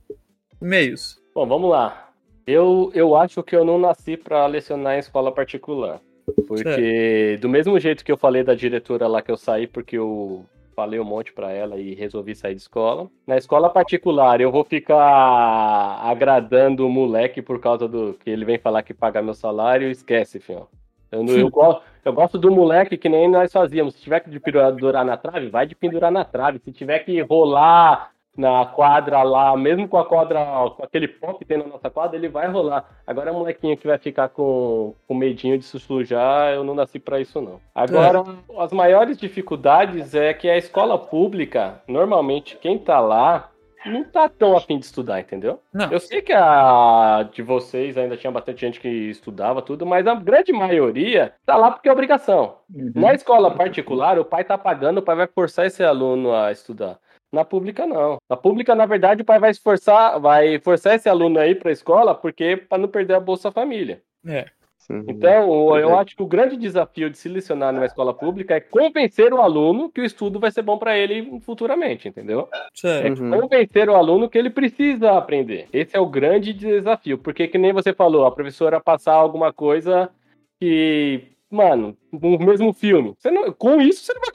meios? 0.60 1.22
Bom, 1.32 1.46
vamos 1.46 1.70
lá. 1.70 2.10
Eu, 2.44 2.90
eu 2.92 3.14
acho 3.14 3.40
que 3.44 3.54
eu 3.54 3.64
não 3.64 3.78
nasci 3.78 4.16
para 4.16 4.44
lecionar 4.46 4.96
em 4.96 4.98
escola 4.98 5.32
particular. 5.32 6.00
Porque, 6.46 7.38
do 7.40 7.48
mesmo 7.48 7.78
jeito 7.78 8.04
que 8.04 8.10
eu 8.10 8.16
falei 8.16 8.42
da 8.42 8.54
diretora 8.54 9.06
lá 9.06 9.22
que 9.22 9.30
eu 9.30 9.36
saí 9.36 9.66
porque 9.66 9.96
eu 9.96 10.44
falei 10.74 10.98
um 11.00 11.04
monte 11.04 11.32
para 11.32 11.50
ela 11.52 11.76
e 11.78 11.94
resolvi 11.94 12.34
sair 12.34 12.54
de 12.54 12.60
escola. 12.62 13.08
Na 13.26 13.36
escola 13.36 13.68
particular, 13.70 14.40
eu 14.40 14.50
vou 14.50 14.64
ficar 14.64 16.00
agradando 16.02 16.86
o 16.86 16.90
moleque 16.90 17.42
por 17.42 17.60
causa 17.60 17.86
do 17.88 18.14
que 18.14 18.30
ele 18.30 18.44
vem 18.44 18.58
falar 18.58 18.82
que 18.82 18.94
paga 18.94 19.22
meu 19.22 19.34
salário. 19.34 19.90
Esquece, 19.90 20.38
filho. 20.40 20.66
Eu, 21.10 21.22
não- 21.22 21.34
eu, 21.36 21.48
go- 21.50 21.80
eu 22.04 22.12
gosto 22.12 22.38
do 22.38 22.50
moleque 22.50 22.96
que 22.96 23.08
nem 23.08 23.28
nós 23.28 23.52
fazíamos. 23.52 23.94
Se 23.94 24.02
tiver 24.02 24.20
que 24.20 24.30
de 24.30 24.40
pendurar 24.40 25.04
na 25.04 25.16
trave, 25.16 25.48
vai 25.48 25.66
de 25.66 25.74
pendurar 25.74 26.10
na 26.10 26.24
trave. 26.24 26.58
Se 26.58 26.72
tiver 26.72 27.00
que 27.00 27.20
rolar 27.22 28.10
na 28.36 28.64
quadra 28.64 29.22
lá, 29.22 29.56
mesmo 29.56 29.88
com 29.88 29.98
a 29.98 30.04
quadra, 30.04 30.40
com 30.76 30.82
aquele 30.82 31.08
pó 31.08 31.34
que 31.34 31.44
tem 31.44 31.58
na 31.58 31.66
nossa 31.66 31.90
quadra, 31.90 32.16
ele 32.16 32.28
vai 32.28 32.48
rolar. 32.48 32.84
Agora, 33.06 33.32
molequinho 33.32 33.76
que 33.76 33.86
vai 33.86 33.98
ficar 33.98 34.28
com, 34.28 34.94
com 35.06 35.14
medinho 35.14 35.58
de 35.58 35.64
se 35.64 35.78
sujar, 35.78 36.52
eu 36.54 36.64
não 36.64 36.74
nasci 36.74 36.98
pra 36.98 37.20
isso, 37.20 37.40
não. 37.40 37.60
Agora, 37.74 38.22
as 38.58 38.72
maiores 38.72 39.18
dificuldades 39.18 40.14
é 40.14 40.32
que 40.32 40.48
a 40.48 40.56
escola 40.56 40.98
pública, 40.98 41.82
normalmente, 41.86 42.56
quem 42.56 42.78
tá 42.78 43.00
lá, 43.00 43.50
não 43.84 44.04
tá 44.04 44.28
tão 44.28 44.56
afim 44.56 44.78
de 44.78 44.84
estudar, 44.84 45.20
entendeu? 45.20 45.60
Não. 45.72 45.90
Eu 45.90 45.98
sei 45.98 46.20
que 46.20 46.32
a 46.32 47.26
de 47.32 47.42
vocês 47.42 47.96
ainda 47.96 48.16
tinha 48.16 48.30
bastante 48.30 48.60
gente 48.60 48.80
que 48.80 48.88
estudava 48.88 49.62
tudo, 49.62 49.86
mas 49.86 50.06
a 50.06 50.14
grande 50.14 50.52
maioria 50.52 51.32
tá 51.46 51.56
lá 51.56 51.70
porque 51.70 51.88
é 51.88 51.92
obrigação. 51.92 52.56
Na 52.68 53.14
escola 53.14 53.50
particular, 53.50 54.18
o 54.18 54.24
pai 54.24 54.44
tá 54.44 54.58
pagando, 54.58 54.98
o 54.98 55.02
pai 55.02 55.16
vai 55.16 55.26
forçar 55.26 55.66
esse 55.66 55.82
aluno 55.82 56.34
a 56.34 56.52
estudar. 56.52 56.98
Na 57.32 57.44
pública, 57.44 57.86
não. 57.86 58.18
Na 58.28 58.36
pública, 58.36 58.74
na 58.74 58.86
verdade, 58.86 59.22
o 59.22 59.24
pai 59.24 59.38
vai 59.38 59.50
esforçar, 59.50 60.18
vai 60.18 60.58
forçar 60.58 60.96
esse 60.96 61.08
aluno 61.08 61.38
aí 61.38 61.54
pra 61.54 61.70
escola, 61.70 62.14
porque 62.14 62.56
para 62.56 62.78
não 62.78 62.88
perder 62.88 63.14
a 63.14 63.20
Bolsa 63.20 63.52
Família. 63.52 64.02
É. 64.26 64.46
Sim. 64.78 65.04
Então, 65.06 65.48
o- 65.48 65.76
eu 65.78 65.96
acho 65.96 66.16
que 66.16 66.22
o 66.22 66.26
grande 66.26 66.56
desafio 66.56 67.08
de 67.08 67.16
se 67.16 67.28
lecionar 67.28 67.72
numa 67.72 67.86
escola 67.86 68.12
pública 68.12 68.56
é 68.56 68.60
convencer 68.60 69.32
o 69.32 69.40
aluno 69.40 69.88
que 69.90 70.00
o 70.00 70.04
estudo 70.04 70.40
vai 70.40 70.50
ser 70.50 70.62
bom 70.62 70.78
para 70.78 70.98
ele 70.98 71.38
futuramente, 71.42 72.08
entendeu? 72.08 72.48
É 72.52 72.66
Certo. 72.74 73.22
Uhum. 73.22 73.40
convencer 73.42 73.88
o 73.88 73.94
aluno 73.94 74.28
que 74.28 74.36
ele 74.36 74.50
precisa 74.50 75.12
aprender. 75.12 75.68
Esse 75.72 75.96
é 75.96 76.00
o 76.00 76.06
grande 76.06 76.52
desafio, 76.52 77.18
porque 77.18 77.46
que 77.46 77.58
nem 77.58 77.72
você 77.72 77.92
falou, 77.92 78.24
a 78.26 78.32
professora 78.32 78.80
passar 78.80 79.12
alguma 79.14 79.52
coisa 79.52 80.10
que, 80.58 81.22
mano, 81.50 81.96
no 82.12 82.38
mesmo 82.38 82.72
filme. 82.72 83.14
Você 83.18 83.30
não- 83.30 83.52
com 83.52 83.80
isso 83.80 84.02
você 84.04 84.12
não 84.14 84.20
vai 84.20 84.30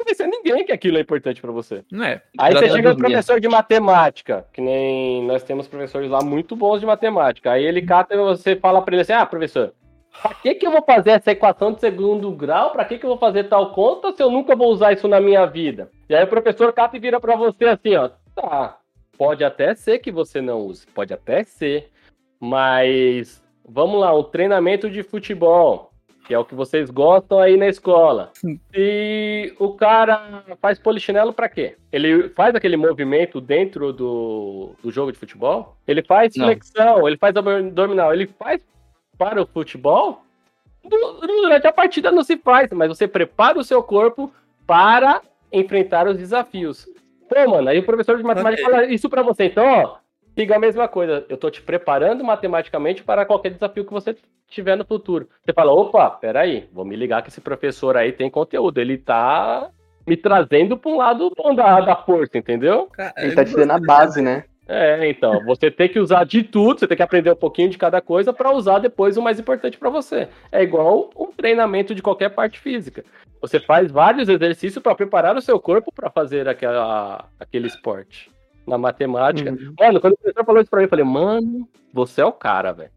ninguém 0.45 0.65
que 0.65 0.71
aquilo 0.71 0.97
é 0.97 1.01
importante 1.01 1.41
para 1.41 1.51
você. 1.51 1.83
Não 1.91 2.03
é. 2.05 2.21
Aí 2.37 2.53
você 2.53 2.69
chega 2.69 2.89
no 2.89 2.97
professor 2.97 3.39
de 3.39 3.47
matemática, 3.47 4.45
que 4.53 4.61
nem 4.61 5.23
nós 5.25 5.43
temos 5.43 5.67
professores 5.67 6.09
lá 6.09 6.19
muito 6.23 6.55
bons 6.55 6.79
de 6.79 6.85
matemática. 6.85 7.51
Aí 7.51 7.65
ele 7.65 7.81
cata 7.81 8.13
e 8.13 8.17
você 8.17 8.55
fala 8.55 8.81
para 8.81 8.93
ele 8.95 9.01
assim: 9.01 9.13
"Ah, 9.13 9.25
professor, 9.25 9.73
pra 10.21 10.33
que 10.35 10.55
que 10.55 10.65
eu 10.65 10.71
vou 10.71 10.83
fazer 10.83 11.11
essa 11.11 11.31
equação 11.31 11.73
de 11.73 11.79
segundo 11.79 12.31
grau? 12.31 12.71
Pra 12.71 12.85
que 12.85 12.97
que 12.97 13.05
eu 13.05 13.09
vou 13.09 13.19
fazer 13.19 13.45
tal 13.45 13.71
conta 13.73 14.11
se 14.11 14.21
eu 14.21 14.29
nunca 14.29 14.55
vou 14.55 14.71
usar 14.71 14.93
isso 14.93 15.07
na 15.07 15.19
minha 15.19 15.45
vida?" 15.45 15.89
E 16.07 16.15
aí 16.15 16.23
o 16.23 16.27
professor 16.27 16.71
cata 16.71 16.95
e 16.95 16.99
vira 16.99 17.19
para 17.19 17.35
você 17.35 17.65
assim, 17.65 17.95
ó: 17.95 18.09
"Tá, 18.35 18.77
pode 19.17 19.43
até 19.43 19.73
ser 19.73 19.99
que 19.99 20.11
você 20.11 20.41
não 20.41 20.61
use, 20.61 20.85
pode 20.87 21.13
até 21.13 21.43
ser, 21.43 21.89
mas 22.39 23.43
vamos 23.67 23.99
lá, 23.99 24.15
um 24.15 24.23
treinamento 24.23 24.89
de 24.89 25.01
futebol, 25.01 25.91
que 26.25 26.33
é 26.33 26.39
o 26.39 26.45
que 26.45 26.55
vocês 26.55 26.89
gostam 26.89 27.39
aí 27.39 27.55
na 27.55 27.67
escola. 27.67 28.31
E 28.73 29.53
o 29.59 29.73
cara 29.73 30.43
faz 30.61 30.79
polichinelo 30.79 31.31
pra 31.33 31.47
quê? 31.47 31.75
Ele 31.91 32.29
faz 32.29 32.55
aquele 32.55 32.75
movimento 32.77 33.39
dentro 33.39 33.93
do, 33.93 34.71
do 34.81 34.91
jogo 34.91 35.11
de 35.11 35.17
futebol? 35.19 35.75
Ele 35.87 36.01
faz 36.03 36.35
Não. 36.35 36.45
flexão, 36.47 37.07
ele 37.07 37.17
faz 37.17 37.35
abdominal, 37.35 38.13
ele 38.13 38.27
faz 38.39 38.59
para 39.17 39.41
o 39.41 39.45
futebol? 39.45 40.21
Du- 40.83 41.19
Durante 41.21 41.67
a 41.67 41.71
partida 41.71 42.11
não 42.11 42.23
se 42.23 42.37
faz, 42.37 42.69
mas 42.71 42.87
você 42.89 43.07
prepara 43.07 43.57
o 43.59 43.63
seu 43.63 43.81
corpo 43.83 44.31
para 44.67 45.21
enfrentar 45.51 46.07
os 46.07 46.17
desafios. 46.17 46.85
Pô, 47.29 47.49
mano, 47.49 47.69
aí 47.69 47.79
o 47.79 47.83
professor 47.85 48.17
de 48.17 48.23
matemática 48.23 48.61
Ok. 48.63 48.71
fala 48.75 48.85
isso 48.91 49.09
pra 49.09 49.21
você. 49.23 49.45
Então, 49.45 49.65
ó, 49.65 49.95
siga 50.35 50.57
a 50.57 50.59
mesma 50.59 50.87
coisa. 50.87 51.25
Eu 51.29 51.37
tô 51.37 51.49
te 51.49 51.61
preparando 51.61 52.23
matematicamente 52.23 53.03
para 53.03 53.25
qualquer 53.25 53.51
desafio 53.51 53.85
que 53.85 53.93
você 53.93 54.15
tiver 54.47 54.75
no 54.75 54.85
futuro. 54.85 55.27
Você 55.43 55.53
fala, 55.53 55.71
opa, 55.71 56.09
peraí, 56.09 56.69
vou 56.71 56.85
me 56.85 56.95
ligar 56.95 57.23
que 57.23 57.29
esse 57.29 57.41
professor 57.41 57.97
aí 57.97 58.11
tem 58.11 58.29
conteúdo. 58.29 58.79
Ele 58.79 58.97
tá 58.97 59.69
me 60.05 60.15
trazendo 60.15 60.77
pra 60.77 60.91
um 60.91 60.97
lado 60.97 61.31
bom 61.35 61.55
da, 61.55 61.81
da 61.81 61.95
força, 61.95 62.37
entendeu? 62.37 62.89
Ele 63.17 63.33
tá 63.33 63.43
te 63.43 63.55
dando 63.55 63.71
a 63.71 63.79
base, 63.79 64.21
né? 64.21 64.43
É, 64.67 65.07
então, 65.07 65.43
você 65.45 65.69
tem 65.69 65.87
que 65.87 65.99
usar 65.99 66.23
de 66.23 66.41
tudo, 66.41 66.79
você 66.79 66.87
tem 66.87 66.97
que 66.97 67.03
aprender 67.03 67.31
um 67.31 67.35
pouquinho 67.35 67.69
de 67.69 67.77
cada 67.77 68.01
coisa 68.01 68.33
para 68.33 68.51
usar 68.51 68.79
depois 68.79 69.15
o 69.15 69.21
mais 69.21 69.39
importante 69.39 69.77
para 69.77 69.91
você. 69.91 70.27
É 70.51 70.63
igual 70.63 71.11
um 71.15 71.27
treinamento 71.27 71.93
de 71.93 72.01
qualquer 72.01 72.29
parte 72.29 72.59
física. 72.59 73.03
Você 73.41 73.59
faz 73.59 73.91
vários 73.91 74.27
exercícios 74.27 74.81
para 74.81 74.95
preparar 74.95 75.35
o 75.35 75.41
seu 75.41 75.59
corpo 75.59 75.91
para 75.93 76.09
fazer 76.09 76.47
aquela, 76.47 77.29
aquele 77.39 77.67
esporte. 77.67 78.31
Na 78.67 78.77
matemática. 78.77 79.51
Uhum. 79.51 79.73
Mano, 79.79 80.01
quando 80.01 80.13
o 80.13 80.17
professor 80.17 80.45
falou 80.45 80.61
isso 80.61 80.69
pra 80.69 80.79
mim, 80.79 80.85
eu 80.85 80.89
falei, 80.89 81.05
mano, 81.05 81.69
você 81.93 82.21
é 82.21 82.25
o 82.25 82.31
cara, 82.31 82.71
velho. 82.71 82.91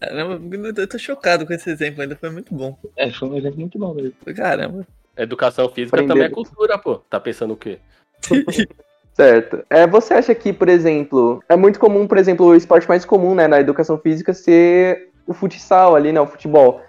Caramba, 0.00 0.40
eu 0.80 0.88
tô 0.88 0.98
chocado 0.98 1.46
com 1.46 1.52
esse 1.52 1.70
exemplo 1.70 2.02
ainda, 2.02 2.16
foi 2.16 2.30
muito 2.30 2.54
bom. 2.54 2.78
É, 2.96 3.10
foi 3.10 3.28
um 3.28 3.36
exemplo 3.36 3.60
muito 3.60 3.78
bom 3.78 3.94
mesmo. 3.94 4.14
Caramba. 4.34 4.86
Educação 5.16 5.68
física 5.70 5.96
Aprender. 5.96 6.12
também 6.12 6.26
é 6.26 6.30
cultura, 6.30 6.78
pô. 6.78 6.96
Tá 6.96 7.18
pensando 7.18 7.54
o 7.54 7.56
quê? 7.56 7.78
Certo. 9.16 9.64
É, 9.70 9.86
você 9.86 10.12
acha 10.12 10.34
que, 10.34 10.52
por 10.52 10.68
exemplo, 10.68 11.42
é 11.48 11.56
muito 11.56 11.80
comum, 11.80 12.06
por 12.06 12.18
exemplo, 12.18 12.44
o 12.44 12.54
esporte 12.54 12.86
mais 12.86 13.02
comum 13.02 13.34
né, 13.34 13.48
na 13.48 13.58
educação 13.58 13.96
física 13.96 14.34
ser 14.34 15.08
o 15.26 15.32
futsal 15.32 15.96
ali, 15.96 16.12
né? 16.12 16.20
O 16.20 16.26
futebol. 16.26 16.82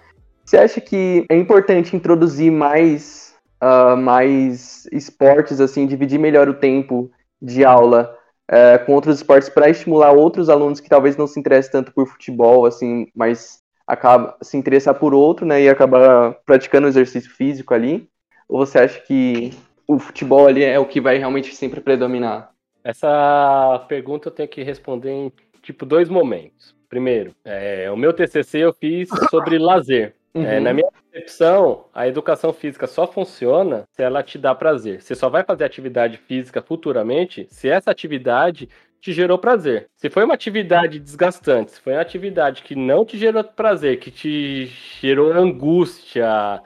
Você 0.44 0.58
acha 0.58 0.78
que 0.78 1.24
é 1.30 1.34
importante 1.34 1.96
introduzir 1.96 2.52
mais, 2.52 3.27
ah, 3.60 3.96
mais 3.96 4.86
esportes, 4.92 5.60
assim, 5.60 5.86
dividir 5.86 6.18
melhor 6.18 6.48
o 6.48 6.54
tempo 6.54 7.10
de 7.40 7.64
aula 7.64 8.16
eh, 8.50 8.78
com 8.78 8.94
outros 8.94 9.16
esportes 9.16 9.48
para 9.48 9.68
estimular 9.68 10.12
outros 10.12 10.48
alunos 10.48 10.80
que 10.80 10.88
talvez 10.88 11.16
não 11.16 11.26
se 11.26 11.38
interessem 11.38 11.70
tanto 11.70 11.92
por 11.92 12.06
futebol, 12.06 12.64
assim, 12.64 13.06
mas 13.14 13.62
acaba 13.86 14.36
se 14.42 14.56
interessar 14.56 14.94
por 14.94 15.12
outro, 15.12 15.44
né? 15.44 15.62
E 15.62 15.68
acabar 15.68 16.34
praticando 16.46 16.88
exercício 16.88 17.30
físico 17.30 17.74
ali? 17.74 18.08
Ou 18.48 18.64
você 18.64 18.78
acha 18.78 19.00
que 19.00 19.52
o 19.86 19.98
futebol 19.98 20.46
ali 20.46 20.64
é 20.64 20.78
o 20.78 20.86
que 20.86 21.00
vai 21.00 21.18
realmente 21.18 21.54
sempre 21.54 21.80
predominar? 21.80 22.50
Essa 22.82 23.84
pergunta 23.86 24.28
eu 24.28 24.32
tenho 24.32 24.48
que 24.48 24.62
responder 24.62 25.10
em, 25.10 25.32
tipo, 25.62 25.84
dois 25.84 26.08
momentos. 26.08 26.74
Primeiro, 26.88 27.34
é, 27.44 27.90
o 27.90 27.96
meu 27.96 28.14
TCC 28.14 28.60
eu 28.60 28.72
fiz 28.72 29.10
sobre 29.30 29.58
lazer. 29.58 30.14
É, 30.34 30.38
Uhum. 30.38 30.60
na 30.62 30.72
minha 30.72 30.88
concepção, 30.90 31.86
a 31.94 32.06
educação 32.06 32.52
física 32.52 32.86
só 32.86 33.06
funciona 33.06 33.84
se 33.90 34.02
ela 34.02 34.22
te 34.22 34.38
dá 34.38 34.54
prazer. 34.54 35.00
Você 35.00 35.14
só 35.14 35.28
vai 35.28 35.42
fazer 35.42 35.64
atividade 35.64 36.16
física 36.16 36.62
futuramente 36.62 37.46
se 37.50 37.68
essa 37.68 37.90
atividade 37.90 38.68
te 39.00 39.12
gerou 39.12 39.38
prazer. 39.38 39.86
Se 39.96 40.10
foi 40.10 40.24
uma 40.24 40.34
atividade 40.34 40.98
desgastante, 40.98 41.72
se 41.72 41.80
foi 41.80 41.92
uma 41.94 42.02
atividade 42.02 42.62
que 42.62 42.74
não 42.74 43.04
te 43.04 43.16
gerou 43.16 43.42
prazer, 43.44 43.98
que 43.98 44.10
te 44.10 44.66
gerou 45.00 45.32
angústia, 45.32 46.60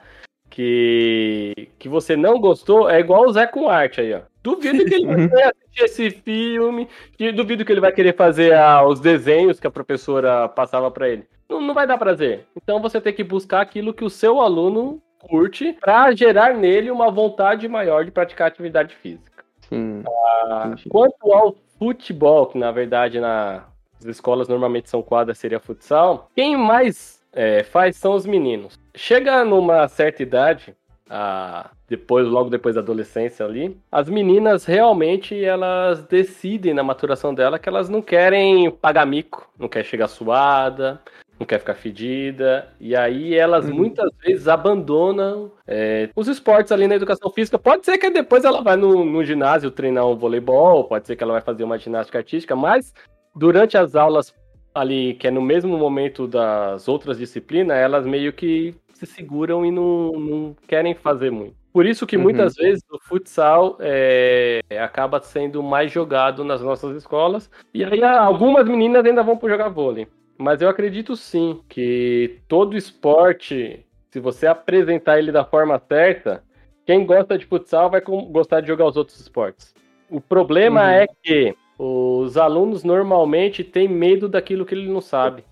que, 0.49 1.69
que 1.79 1.89
você 1.89 2.15
não 2.15 2.39
gostou, 2.39 2.89
é 2.89 2.99
igual 2.99 3.27
o 3.27 3.33
Zé 3.33 3.47
com 3.47 3.69
arte 3.69 4.01
aí, 4.01 4.13
ó. 4.13 4.21
Duvido 4.43 4.83
que 4.85 4.95
ele 4.95 5.05
vai 5.05 5.27
querer 5.29 5.43
assistir 5.43 5.83
esse 5.83 6.09
filme, 6.11 6.87
e 7.17 7.31
duvido 7.31 7.63
que 7.63 7.71
ele 7.71 7.79
vai 7.79 7.91
querer 7.91 8.15
fazer 8.15 8.53
ah, 8.53 8.85
os 8.85 8.99
desenhos 8.99 9.59
que 9.59 9.65
a 9.65 9.71
professora 9.71 10.49
passava 10.49 10.91
pra 10.91 11.07
ele. 11.09 11.25
Não, 11.53 11.61
não 11.61 11.73
vai 11.73 11.85
dar 11.85 11.97
prazer. 11.97 12.47
Então 12.55 12.81
você 12.81 12.99
tem 12.99 13.13
que 13.13 13.23
buscar 13.23 13.61
aquilo 13.61 13.93
que 13.93 14.03
o 14.03 14.09
seu 14.09 14.41
aluno 14.41 15.01
curte 15.19 15.73
pra 15.79 16.11
gerar 16.11 16.55
nele 16.55 16.89
uma 16.89 17.11
vontade 17.11 17.67
maior 17.67 18.03
de 18.03 18.11
praticar 18.11 18.47
atividade 18.47 18.95
física. 18.95 19.43
Sim. 19.69 20.03
Ah. 20.45 20.73
Quanto 20.89 21.31
ao 21.31 21.55
futebol, 21.77 22.47
que 22.47 22.57
na 22.57 22.71
verdade 22.71 23.19
nas 23.19 23.63
escolas 24.05 24.47
normalmente 24.47 24.89
são 24.89 25.01
quadras, 25.01 25.37
seria 25.37 25.59
futsal, 25.59 26.29
quem 26.35 26.57
mais 26.57 27.23
é, 27.31 27.63
faz 27.63 27.95
são 27.97 28.13
os 28.13 28.25
meninos. 28.25 28.79
Chega 28.95 29.45
numa 29.45 29.87
certa 29.87 30.23
idade, 30.23 30.75
ah, 31.09 31.69
depois, 31.87 32.27
logo 32.27 32.49
depois 32.49 32.75
da 32.75 32.81
adolescência 32.81 33.45
ali, 33.45 33.79
as 33.91 34.09
meninas 34.09 34.65
realmente 34.65 35.43
elas 35.43 36.03
decidem 36.03 36.73
na 36.73 36.83
maturação 36.83 37.33
dela 37.33 37.59
que 37.59 37.69
elas 37.69 37.87
não 37.87 38.01
querem 38.01 38.71
pagar 38.71 39.05
mico, 39.05 39.49
não 39.59 39.67
quer 39.69 39.83
chegar 39.83 40.07
suada, 40.07 40.99
não 41.39 41.45
quer 41.47 41.59
ficar 41.59 41.73
fedida, 41.73 42.67
e 42.79 42.95
aí 42.95 43.33
elas 43.35 43.65
Uhum. 43.67 43.75
muitas 43.75 44.09
vezes 44.23 44.47
abandonam 44.47 45.51
é, 45.67 46.09
os 46.15 46.27
esportes 46.27 46.71
ali 46.71 46.87
na 46.87 46.95
educação 46.95 47.29
física. 47.31 47.57
Pode 47.59 47.85
ser 47.85 47.97
que 47.97 48.09
depois 48.09 48.45
ela 48.45 48.61
vai 48.61 48.75
no, 48.75 49.03
no 49.03 49.23
ginásio 49.23 49.71
treinar 49.71 50.07
um 50.07 50.15
voleibol, 50.15 50.83
pode 50.85 51.07
ser 51.07 51.15
que 51.15 51.23
ela 51.23 51.33
vai 51.33 51.41
fazer 51.41 51.63
uma 51.63 51.77
ginástica 51.77 52.19
artística, 52.19 52.55
mas 52.55 52.93
durante 53.35 53.77
as 53.77 53.95
aulas 53.95 54.33
ali, 54.75 55.15
que 55.15 55.27
é 55.27 55.31
no 55.31 55.41
mesmo 55.41 55.77
momento 55.77 56.27
das 56.27 56.87
outras 56.87 57.17
disciplinas, 57.17 57.77
elas 57.77 58.05
meio 58.05 58.31
que 58.33 58.73
se 58.93 59.05
seguram 59.05 59.65
e 59.65 59.71
não, 59.71 60.11
não 60.13 60.55
querem 60.67 60.93
fazer 60.95 61.31
muito. 61.31 61.55
Por 61.73 61.85
isso 61.87 62.05
que 62.05 62.15
Uhum. 62.15 62.23
muitas 62.23 62.53
vezes 62.53 62.83
o 62.91 62.99
futsal 62.99 63.77
é, 63.79 64.61
acaba 64.79 65.19
sendo 65.19 65.63
mais 65.63 65.91
jogado 65.91 66.43
nas 66.43 66.61
nossas 66.61 66.95
escolas. 66.95 67.49
E 67.73 67.83
aí 67.83 68.03
algumas 68.03 68.67
meninas 68.67 69.03
ainda 69.03 69.23
vão 69.23 69.35
para 69.35 69.49
jogar 69.49 69.69
vôlei. 69.69 70.07
Mas 70.37 70.61
eu 70.61 70.69
acredito 70.69 71.15
sim 71.15 71.61
que 71.69 72.39
todo 72.47 72.75
esporte, 72.77 73.85
se 74.11 74.19
você 74.19 74.47
apresentar 74.47 75.19
ele 75.19 75.31
da 75.31 75.45
forma 75.45 75.79
certa, 75.87 76.43
quem 76.85 77.05
gosta 77.05 77.37
de 77.37 77.45
futsal 77.45 77.89
vai 77.89 78.01
gostar 78.01 78.61
de 78.61 78.67
jogar 78.67 78.85
os 78.85 78.97
outros 78.97 79.19
esportes. 79.19 79.73
O 80.09 80.19
problema 80.19 80.81
Uhum. 80.83 80.89
é 80.89 81.07
que 81.23 81.55
os 81.79 82.37
alunos 82.37 82.83
normalmente 82.83 83.63
têm 83.63 83.87
medo 83.87 84.27
daquilo 84.27 84.65
que 84.65 84.75
ele 84.75 84.87
não 84.87 85.01
sabe. 85.01 85.43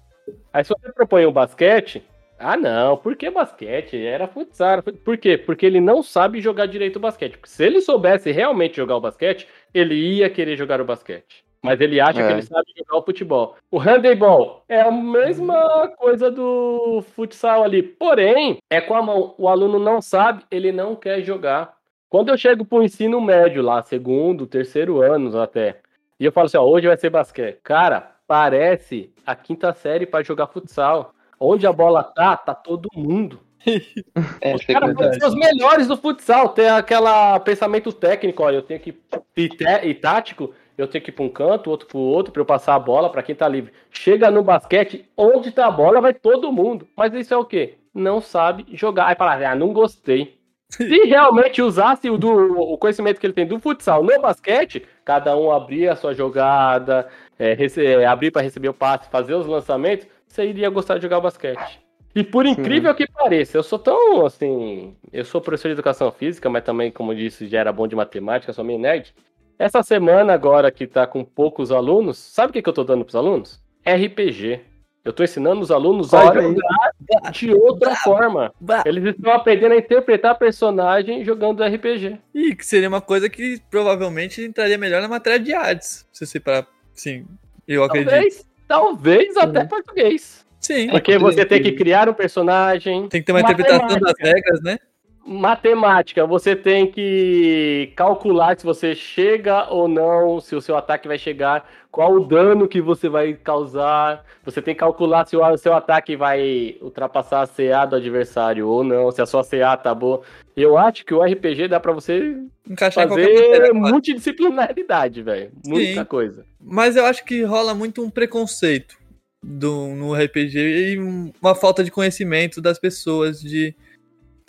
Aí 0.54 0.64
se 0.64 0.70
você 0.70 0.92
propõe 0.92 1.26
o 1.26 1.32
basquete, 1.32 2.04
ah 2.38 2.58
não, 2.58 2.98
por 2.98 3.16
que 3.16 3.30
basquete? 3.30 3.98
Era 3.98 4.28
futsal. 4.28 4.82
Por 4.84 5.18
quê? 5.18 5.38
Porque 5.38 5.66
ele 5.66 5.80
não 5.80 6.04
sabe 6.04 6.42
jogar 6.42 6.66
direito 6.66 6.98
o 6.98 7.00
basquete. 7.00 7.34
Porque 7.38 7.50
se 7.50 7.64
ele 7.64 7.82
soubesse 7.82 8.32
realmente 8.32 8.78
jogar 8.78 8.98
o 8.98 9.02
basquete, 9.02 9.48
ele 9.74 9.96
ia 9.96 10.30
querer 10.30 10.56
jogar 10.58 10.82
o 10.82 10.86
basquete. 10.86 11.44
Mas 11.64 11.80
ele 11.80 12.00
acha 12.00 12.22
É. 12.22 12.28
que 12.28 12.34
ele 12.34 12.42
sabe 12.42 12.66
jogar 12.76 12.98
o 12.98 13.04
futebol. 13.04 13.56
O 13.70 13.78
handebol 13.78 14.64
é 14.68 14.82
a 14.82 14.92
mesma 14.92 15.88
coisa 15.98 16.32
do 16.32 17.04
futsal 17.16 17.64
ali. 17.64 17.84
Porém, 17.84 18.58
é 18.70 18.82
com 18.82 18.96
a 18.96 19.02
mão. 19.02 19.36
O 19.38 19.48
aluno 19.48 19.78
não 19.78 20.02
sabe, 20.02 20.44
ele 20.50 20.72
não 20.72 20.96
quer 20.96 21.22
jogar. 21.22 21.74
Quando 22.10 22.30
eu 22.30 22.38
chego 22.38 22.66
pro 22.66 22.84
ensino 22.84 23.22
médio 23.22 23.62
lá, 23.62 23.82
segundo, 23.84 24.48
terceiro 24.48 25.02
anos 25.02 25.36
até, 25.36 25.80
e 26.20 26.26
eu 26.26 26.32
falo 26.32 26.48
assim, 26.48 26.58
ó, 26.58 26.64
hoje 26.64 26.88
vai 26.88 26.98
ser 26.98 27.10
basquete. 27.10 27.60
Cara, 27.64 28.12
parece 28.28 29.14
a 29.26 29.36
quinta 29.36 29.72
série 29.74 30.06
pra 30.06 30.24
jogar 30.24 30.48
futsal. 30.48 31.14
Onde 31.40 31.66
a 31.66 31.72
bola 31.74 32.04
tá, 32.04 32.36
tá 32.36 32.54
todo 32.56 32.90
mundo. 32.96 33.40
É, 34.42 34.56
Os 34.56 34.68
é 34.68 34.74
caras 34.74 34.96
podem 34.96 35.14
ser 35.20 35.26
os 35.28 35.36
melhores 35.36 35.88
do 35.88 35.96
futsal. 35.96 36.50
Tem 36.50 36.68
aquela 36.68 37.40
pensamento 37.40 37.94
técnico, 37.94 38.42
ó, 38.42 38.50
eu 38.50 38.64
tenho 38.64 38.80
que 38.80 39.00
e, 39.38 39.50
e 39.84 39.94
tático, 39.94 40.52
eu 40.78 40.88
tenho 40.88 41.04
que 41.04 41.10
ir 41.12 41.14
pra 41.14 41.24
um 41.24 41.30
canto, 41.30 41.70
outro 41.70 41.88
pro 41.88 42.00
outro, 42.00 42.32
pra 42.32 42.42
eu 42.42 42.46
passar 42.46 42.76
a 42.76 42.80
bola 42.80 43.10
pra 43.12 43.24
quem 43.24 43.36
tá 43.36 43.48
livre. 43.48 43.72
Chega 43.90 44.30
no 44.32 44.44
basquete, 44.44 45.06
onde 45.18 45.52
tá 45.52 45.68
a 45.68 45.72
bola, 45.72 46.02
vai 46.02 46.14
todo 46.14 46.52
mundo. 46.52 46.88
Mas 46.96 47.14
isso 47.14 47.34
é 47.34 47.38
o 47.38 47.46
quê? 47.46 47.76
Não 47.94 48.22
sabe 48.22 48.66
jogar. 48.74 49.08
Aí 49.08 49.16
fala, 49.16 49.36
ah, 49.50 49.56
não 49.56 49.74
gostei. 49.74 50.38
Se 50.72 51.04
realmente 51.06 51.62
usasse 51.62 52.10
o, 52.10 52.18
do- 52.18 52.58
o 52.60 52.78
conhecimento 52.78 53.20
que 53.20 53.26
ele 53.26 53.34
tem 53.34 53.46
do 53.46 53.60
futsal 53.60 54.04
no 54.04 54.22
basquete, 54.22 54.86
cada 55.04 55.36
um 55.36 55.52
abria 55.52 55.92
a 55.92 55.96
sua 55.98 56.14
jogada, 56.14 57.10
é, 57.38 57.58
é, 57.78 58.06
abrir 58.06 58.32
para 58.32 58.42
receber 58.42 58.70
o 58.70 58.74
passe, 58.74 59.10
fazer 59.10 59.34
os 59.34 59.46
lançamentos, 59.46 60.08
você 60.26 60.46
iria 60.46 60.70
gostar 60.70 60.96
de 60.96 61.02
jogar 61.04 61.20
basquete. 61.20 61.82
E 62.14 62.24
por 62.24 62.46
incrível 62.46 62.94
que 62.94 63.08
pareça, 63.08 63.58
eu 63.58 63.64
sou 63.64 63.80
tão 63.80 64.26
assim. 64.26 64.96
Eu 65.14 65.24
sou 65.24 65.40
professor 65.42 65.70
de 65.70 65.74
educação 65.74 66.12
física, 66.12 66.50
mas 66.50 66.64
também, 66.64 66.92
como 66.92 67.16
disse, 67.16 67.48
já 67.48 67.60
era 67.60 67.72
bom 67.72 67.88
de 67.88 67.96
matemática, 67.96 68.52
sou 68.54 68.64
meio 68.66 68.80
nerd. 68.80 69.14
Essa 69.62 69.84
semana, 69.84 70.34
agora 70.34 70.72
que 70.72 70.88
tá 70.88 71.06
com 71.06 71.24
poucos 71.24 71.72
alunos, 71.72 72.18
sabe 72.18 72.50
o 72.50 72.54
que, 72.54 72.64
que 72.64 72.68
eu 72.68 72.74
tô 72.74 72.84
dando 72.84 73.06
pros 73.06 73.16
alunos? 73.16 73.64
RPG. 73.86 74.60
Eu 75.06 75.14
tô 75.14 75.24
ensinando 75.24 75.62
os 75.62 75.70
alunos 75.70 76.12
a 76.16 76.26
Olha 76.26 76.42
aí. 76.42 76.48
jogar 76.48 77.32
de 77.32 77.54
outra 77.54 77.96
forma. 77.96 78.52
Bah. 78.60 78.82
Eles 78.88 79.16
estão 79.16 79.32
aprendendo 79.32 79.74
a 79.74 79.78
interpretar 79.78 80.36
personagem 80.40 81.24
jogando 81.24 81.64
RPG. 81.64 82.18
E 82.34 82.56
que 82.56 82.66
seria 82.66 82.90
uma 82.90 83.02
coisa 83.02 83.30
que 83.30 83.62
provavelmente 83.70 84.44
entraria 84.44 84.80
melhor 84.80 85.00
na 85.00 85.08
matéria 85.08 85.40
de 85.40 85.54
artes. 85.54 86.08
Se 86.12 86.26
você 86.26 86.40
parar. 86.40 86.66
Sim, 86.96 87.28
eu 87.68 87.84
acredito. 87.84 88.10
Talvez, 88.10 88.48
talvez 88.68 89.38
até 89.38 89.64
português. 89.64 90.44
Sim. 90.60 90.90
Porque 90.90 91.20
você 91.20 91.46
tem 91.46 91.62
que 91.62 91.74
criar 91.74 92.10
um 92.10 92.16
personagem. 92.16 93.08
Tem 93.10 93.22
que 93.22 93.28
ter 93.28 93.32
uma 93.32 93.42
interpretação 93.42 94.00
das 94.00 94.14
regras, 94.20 94.60
né? 94.64 94.80
Matemática, 95.24 96.26
você 96.26 96.56
tem 96.56 96.88
que 96.92 97.94
calcular 97.96 98.58
se 98.58 98.66
você 98.66 98.96
chega 98.96 99.70
ou 99.70 99.88
não, 99.88 100.40
se 100.40 100.56
o 100.56 100.62
seu 100.62 100.76
ataque 100.76 101.08
vai 101.08 101.18
chegar, 101.20 101.70
qual 101.92 102.14
o 102.14 102.26
dano 102.26 102.68
que 102.68 102.82
você 102.82 103.08
vai 103.08 103.34
causar. 103.34 104.26
Você 104.44 104.62
tem 104.62 104.74
que 104.74 104.80
calcular 104.80 105.28
se 105.28 105.38
o 105.38 105.58
seu 105.58 105.74
ataque 105.74 106.16
vai 106.16 106.76
ultrapassar 106.82 107.44
a 107.44 107.48
CA 107.48 107.86
do 107.86 107.98
adversário 107.98 108.68
ou 108.68 108.84
não, 108.84 109.12
se 109.12 109.22
a 109.22 109.26
sua 109.26 109.44
CA 109.44 109.78
tá 109.78 109.94
boa. 109.94 110.22
Eu 110.58 110.78
acho 110.78 111.06
que 111.06 111.14
o 111.14 111.22
RPG 111.22 111.68
dá 111.68 111.80
pra 111.80 111.92
você 111.92 112.38
Encaixar 112.68 113.08
fazer 113.08 113.22
matéria. 113.22 113.74
multidisciplinaridade, 113.74 115.22
velho. 115.22 115.52
Muita 115.66 116.02
Sim. 116.02 116.06
coisa. 116.06 116.46
Mas 116.60 116.96
eu 116.96 117.06
acho 117.06 117.24
que 117.24 117.44
rola 117.44 117.76
muito 117.76 118.04
um 118.04 118.10
preconceito 118.10 118.98
do, 119.44 119.88
no 119.90 120.14
RPG 120.14 120.60
e 120.60 120.98
uma 121.42 121.56
falta 121.56 121.84
de 121.84 121.92
conhecimento 121.92 122.62
das 122.62 122.80
pessoas 122.80 123.40
de 123.40 123.76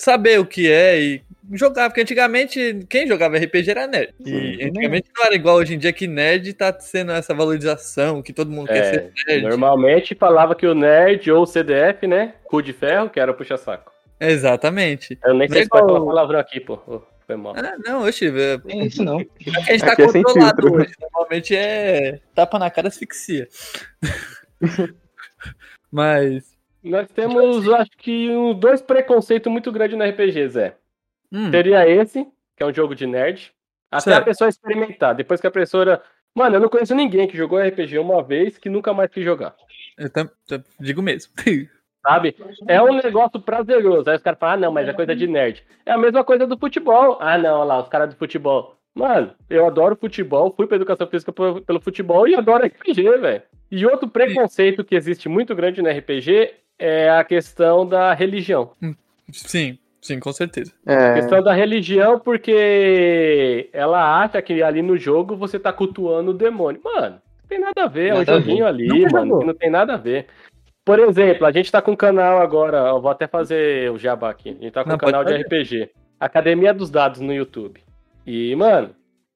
saber 0.02 0.40
o 0.40 0.46
que 0.46 0.70
é 0.70 1.00
e 1.00 1.22
jogar. 1.52 1.88
Porque 1.88 2.00
antigamente 2.00 2.84
quem 2.88 3.06
jogava 3.06 3.36
RPG 3.38 3.70
era 3.70 3.86
nerd. 3.86 4.12
E 4.20 4.24
Sim. 4.28 4.64
antigamente 4.64 5.08
não 5.16 5.24
era 5.24 5.34
igual 5.34 5.56
hoje 5.56 5.74
em 5.74 5.78
dia 5.78 5.92
que 5.92 6.06
nerd 6.06 6.52
tá 6.54 6.74
sendo 6.80 7.12
essa 7.12 7.32
valorização, 7.34 8.20
que 8.22 8.32
todo 8.32 8.50
mundo 8.50 8.66
quer 8.68 8.76
É, 8.78 8.84
ser 8.92 9.12
nerd. 9.28 9.42
normalmente 9.48 10.14
falava 10.14 10.54
que 10.54 10.66
o 10.66 10.74
nerd 10.74 11.30
ou 11.30 11.42
o 11.42 11.46
CDF, 11.46 12.06
né? 12.06 12.34
Cu 12.44 12.60
de 12.62 12.72
ferro, 12.72 13.08
que 13.10 13.20
era 13.20 13.30
o 13.30 13.34
puxa-saco. 13.34 13.92
Exatamente. 14.20 15.18
Eu 15.24 15.34
nem 15.34 15.48
sei 15.48 15.58
Mas 15.58 15.64
se 15.64 15.68
pode 15.70 15.84
qual- 15.84 15.94
falar 15.96 16.06
palavrão 16.06 16.38
aqui, 16.40 16.60
pô. 16.60 17.02
Foi 17.26 17.36
mal. 17.36 17.54
Ah, 17.56 17.76
não, 17.84 18.02
oxe, 18.02 18.26
é- 18.26 18.60
É 18.68 18.84
isso 18.86 19.02
não. 19.04 19.18
a 19.18 19.72
gente 19.72 19.84
tá 19.84 19.92
Aqui 19.92 20.02
é 20.02 20.06
controlado 20.06 20.62
filtro. 20.62 20.74
hoje. 20.80 20.92
Normalmente 21.00 21.56
é 21.56 22.18
tapa 22.34 22.58
na 22.58 22.68
cara 22.70 22.88
asfixia. 22.88 23.48
Mas. 25.90 26.51
Nós 26.82 27.08
temos, 27.10 27.68
acho 27.72 27.90
que, 27.96 28.28
um, 28.30 28.52
dois 28.54 28.80
preconceitos 28.82 29.50
muito 29.52 29.70
grandes 29.70 29.96
no 29.96 30.04
RPG, 30.04 30.48
Zé. 30.48 30.76
hum, 31.30 31.50
Seria 31.50 31.88
esse, 31.88 32.24
que 32.56 32.62
é 32.62 32.66
um 32.66 32.74
jogo 32.74 32.94
de 32.94 33.06
nerd. 33.06 33.52
Até 33.90 34.04
Certo. 34.04 34.22
a 34.22 34.24
pessoa 34.24 34.48
experimentar. 34.48 35.14
Depois 35.14 35.40
que 35.40 35.46
a 35.46 35.50
pessoa. 35.50 36.02
Mano, 36.34 36.56
eu 36.56 36.60
não 36.60 36.68
conheço 36.68 36.94
ninguém 36.94 37.28
que 37.28 37.36
jogou 37.36 37.58
RPG 37.58 37.98
uma 37.98 38.22
vez 38.22 38.56
que 38.56 38.70
nunca 38.70 38.92
mais 38.94 39.10
quis 39.10 39.22
jogar. 39.24 39.54
eu 39.98 40.08
tam- 40.10 40.30
tam- 40.48 40.64
digo 40.80 41.02
mesmo. 41.02 41.30
Sabe? 42.04 42.34
É 42.66 42.82
um 42.82 42.94
negócio 42.94 43.38
prazeroso. 43.40 44.10
Aí 44.10 44.16
os 44.16 44.22
caras 44.22 44.38
falam, 44.40 44.54
ah, 44.54 44.56
não, 44.58 44.72
mas 44.72 44.88
é 44.88 44.92
coisa 44.92 45.14
de 45.14 45.26
nerd. 45.28 45.62
É 45.86 45.92
a 45.92 45.98
mesma 45.98 46.24
coisa 46.24 46.46
do 46.46 46.58
futebol. 46.58 47.16
Ah, 47.20 47.38
não, 47.38 47.58
olha 47.60 47.64
lá, 47.64 47.80
os 47.82 47.88
caras 47.88 48.08
do 48.08 48.16
futebol. 48.16 48.76
Mano, 48.94 49.32
eu 49.48 49.66
adoro 49.66 49.94
futebol, 49.94 50.52
fui 50.56 50.66
pra 50.66 50.76
educação 50.76 51.06
física 51.06 51.32
pelo 51.32 51.80
futebol 51.80 52.26
e 52.26 52.34
adoro 52.34 52.64
RPG, 52.66 53.02
velho. 53.18 53.42
E 53.70 53.86
outro 53.86 54.08
preconceito 54.08 54.82
que 54.84 54.94
existe 54.96 55.28
muito 55.28 55.54
grande 55.54 55.80
no 55.80 55.88
RPG 55.88 56.52
é 56.84 57.08
a 57.10 57.22
questão 57.22 57.86
da 57.86 58.12
religião. 58.12 58.72
sim, 59.32 59.78
sim, 60.00 60.18
com 60.18 60.32
certeza. 60.32 60.72
A 60.84 60.92
É, 60.92 61.14
questão 61.14 61.40
da 61.42 61.52
religião, 61.52 62.18
porque 62.18 63.70
ela 63.72 64.20
acha 64.22 64.42
que 64.42 64.62
ali 64.62 64.82
no 64.82 64.96
jogo 64.98 65.36
você 65.36 65.58
tá 65.58 65.72
cultuando 65.72 66.32
o 66.32 66.34
demônio. 66.34 66.80
Mano, 66.84 67.20
não 67.42 67.48
tem 67.48 67.60
nada 67.60 67.84
a 67.84 67.86
ver, 67.86 68.08
é 68.08 68.14
um 68.14 68.18
Nada 68.18 68.32
a 68.32 68.40
joguinho 68.40 68.66
ali, 68.66 68.88
Nunca 68.88 69.12
mano, 69.12 69.38
que 69.38 69.46
não 69.46 69.54
tem 69.54 69.70
nada 69.70 69.94
a 69.94 69.96
ver. 69.96 70.26
Por 70.84 70.98
exemplo, 70.98 71.46
a 71.46 71.52
gente 71.52 71.70
tá 71.70 71.80
com 71.80 71.92
um 71.92 71.96
canal 71.96 72.40
agora, 72.40 72.78
eu 72.88 73.00
vou 73.00 73.10
até 73.10 73.28
fazer 73.28 73.88
o 73.92 73.98
jabá 73.98 74.30
aqui. 74.30 74.48
A 74.50 74.52
gente 74.64 74.72
tá 74.72 74.82
com 74.82 74.88
Não, 74.88 74.96
um 74.96 74.98
canal 74.98 75.24
de 75.24 75.34
RPG, 75.34 75.90
Academia 76.18 76.74
dos 76.74 76.90
Dados 76.90 77.20
no 77.20 77.32
YouTube. 77.32 77.80
E, 78.26 78.54
mano, 78.56 78.90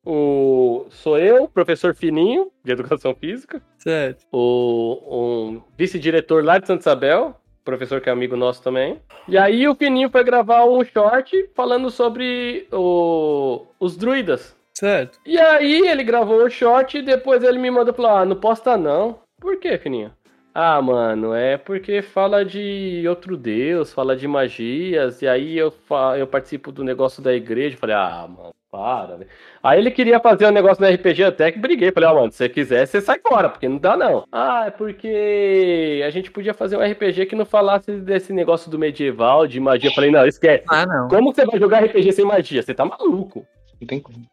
o 0.06 0.86
sou 0.90 1.18
eu, 1.18 1.48
professor 1.48 1.94
Fininho, 1.94 2.50
de 2.64 2.72
Educação 2.72 3.14
Física, 3.14 3.60
Certo. 3.78 4.24
o 4.32 4.98
um 5.10 5.62
vice-diretor 5.76 6.44
lá 6.44 6.58
de 6.58 6.66
Santa 6.66 6.80
Isabel, 6.82 7.34
professor 7.64 8.00
que 8.00 8.08
é 8.08 8.12
amigo 8.12 8.36
nosso 8.36 8.62
também. 8.62 9.00
E 9.28 9.36
aí 9.36 9.66
o 9.66 9.74
Fininho 9.74 10.08
foi 10.08 10.22
gravar 10.22 10.64
um 10.64 10.84
short 10.84 11.50
falando 11.54 11.90
sobre 11.90 12.68
o- 12.72 13.66
os 13.80 13.96
druidas. 13.96 14.56
Certo. 14.72 15.18
E 15.26 15.38
aí 15.38 15.88
ele 15.88 16.04
gravou 16.04 16.44
o 16.44 16.50
short 16.50 16.98
e 16.98 17.02
depois 17.02 17.42
ele 17.42 17.58
me 17.58 17.70
mandou 17.70 17.92
falar, 17.94 18.20
ah, 18.20 18.24
não 18.24 18.36
posta 18.36 18.76
não. 18.76 19.18
Por 19.40 19.58
quê, 19.58 19.76
Fininho? 19.78 20.12
Ah, 20.54 20.80
mano, 20.80 21.34
é 21.34 21.58
porque 21.58 22.00
fala 22.00 22.42
de 22.44 23.04
outro 23.08 23.36
deus, 23.36 23.92
fala 23.92 24.16
de 24.16 24.26
magias, 24.26 25.20
e 25.20 25.28
aí 25.28 25.58
eu, 25.58 25.70
fa- 25.70 26.16
eu 26.16 26.26
participo 26.26 26.72
do 26.72 26.82
negócio 26.82 27.22
da 27.22 27.34
igreja. 27.34 27.76
Falei, 27.76 27.94
ah, 27.94 28.26
mano, 28.26 28.50
para. 28.76 29.26
Aí 29.62 29.78
ele 29.78 29.90
queria 29.90 30.20
fazer 30.20 30.46
um 30.46 30.50
negócio 30.50 30.84
no 30.84 30.92
RPG 30.92 31.24
até 31.24 31.50
que 31.50 31.58
briguei. 31.58 31.90
Falei, 31.90 32.08
ó, 32.10 32.14
mano, 32.14 32.30
se 32.30 32.38
você 32.38 32.48
quiser, 32.48 32.86
você 32.86 33.00
sai 33.00 33.18
fora, 33.26 33.48
porque 33.48 33.68
não 33.68 33.78
dá 33.78 33.96
não. 33.96 34.24
Ah, 34.30 34.64
é 34.66 34.70
porque 34.70 36.02
a 36.06 36.10
gente 36.10 36.30
podia 36.30 36.52
fazer 36.52 36.76
um 36.76 36.82
RPG 36.82 37.26
que 37.26 37.34
não 37.34 37.46
falasse 37.46 37.90
desse 37.92 38.32
negócio 38.32 38.70
do 38.70 38.78
medieval, 38.78 39.46
de 39.46 39.58
magia. 39.58 39.90
Falei, 39.92 40.10
não, 40.10 40.26
esquece. 40.26 40.64
Ah, 40.68 40.84
não. 40.84 41.08
Como 41.08 41.32
você 41.32 41.46
vai 41.46 41.58
jogar 41.58 41.84
RPG 41.84 42.12
sem 42.12 42.24
magia? 42.24 42.62
Você 42.62 42.74
tá 42.74 42.84
maluco. 42.84 43.46
Não 43.80 43.86
tem 43.86 43.98
como. 43.98 44.26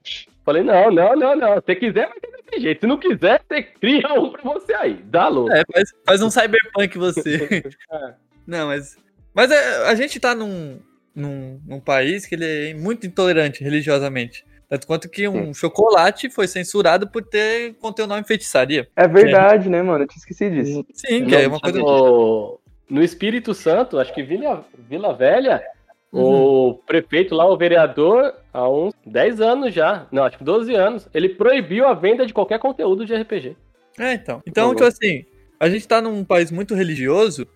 Falei, 0.46 0.62
não, 0.62 0.92
não, 0.92 1.16
não, 1.16 1.36
não. 1.36 1.62
Se 1.66 1.76
quiser, 1.76 2.10
vai 2.10 2.20
ter 2.20 2.32
desse 2.32 2.62
jeito. 2.62 2.82
Se 2.82 2.88
não 2.88 2.98
quiser, 2.98 3.42
você 3.48 3.64
cria 3.64 4.14
um 4.14 4.30
pra 4.30 4.42
você 4.44 4.74
aí. 4.74 4.96
Dá 5.06 5.30
louco. 5.30 5.54
É, 5.54 5.64
faz, 5.74 5.90
faz 6.06 6.22
um 6.22 6.30
cyberpunk 6.30 6.98
você. 6.98 7.64
É. 7.90 8.14
Não, 8.46 8.68
mas. 8.68 8.98
Mas 9.34 9.50
é, 9.50 9.88
a 9.88 9.96
gente 9.96 10.20
tá 10.20 10.36
num, 10.36 10.80
num, 11.16 11.60
num 11.66 11.80
país 11.80 12.26
que 12.26 12.36
ele 12.36 12.72
é 12.72 12.74
muito 12.74 13.06
intolerante 13.06 13.64
religiosamente. 13.64 14.46
Tanto 14.70 14.88
quanto 14.88 15.10
que 15.10 15.28
um 15.28 15.54
chocolate 15.54 16.30
foi 16.30 16.48
censurado 16.48 17.08
por 17.08 17.24
ter 17.24 17.76
conter 17.76 18.04
o 18.04 18.08
nome 18.08 18.24
feitiçaria. 18.24 18.88
é 18.96 19.08
verdade, 19.08 19.70
né, 19.70 19.82
mano? 19.84 20.04
Eu 20.04 20.08
tinha 20.08 20.18
esquecido 20.18 20.56
disso. 20.56 20.86
Sim, 20.94 21.26
que 21.26 21.36
é 21.36 21.48
uma 21.48 21.60
coisa. 21.60 21.78
No, 21.78 22.60
no 22.90 23.04
Espírito 23.04 23.54
Santo, 23.54 24.00
acho 24.00 24.14
que 24.14 24.24
Vila, 24.24 24.66
Vila 24.90 25.14
Velha, 25.14 25.62
o 26.12 26.76
prefeito 26.86 27.34
lá, 27.34 27.46
o 27.46 27.58
vereador, 27.58 28.34
há 28.54 28.70
uns 28.70 28.94
10 29.06 29.42
anos 29.42 29.74
já, 29.74 30.08
não, 30.12 30.24
acho 30.24 30.38
que 30.38 30.44
12 30.44 30.74
anos, 30.76 31.10
ele 31.14 31.30
proibiu 31.30 31.88
a 31.88 31.94
venda 31.94 32.26
de 32.26 32.34
qualquer 32.34 32.60
conteúdo 32.60 33.06
de 33.06 33.16
RPG. 33.16 33.56
É, 34.00 34.14
então. 34.14 34.42
Então, 34.46 34.74
tipo 34.74 34.86
assim, 34.86 35.26
a 35.60 35.70
gente 35.70 35.88
tá 35.88 36.02
num 36.02 36.24
país 36.24 36.52
muito 36.52 36.76
religioso 36.76 37.48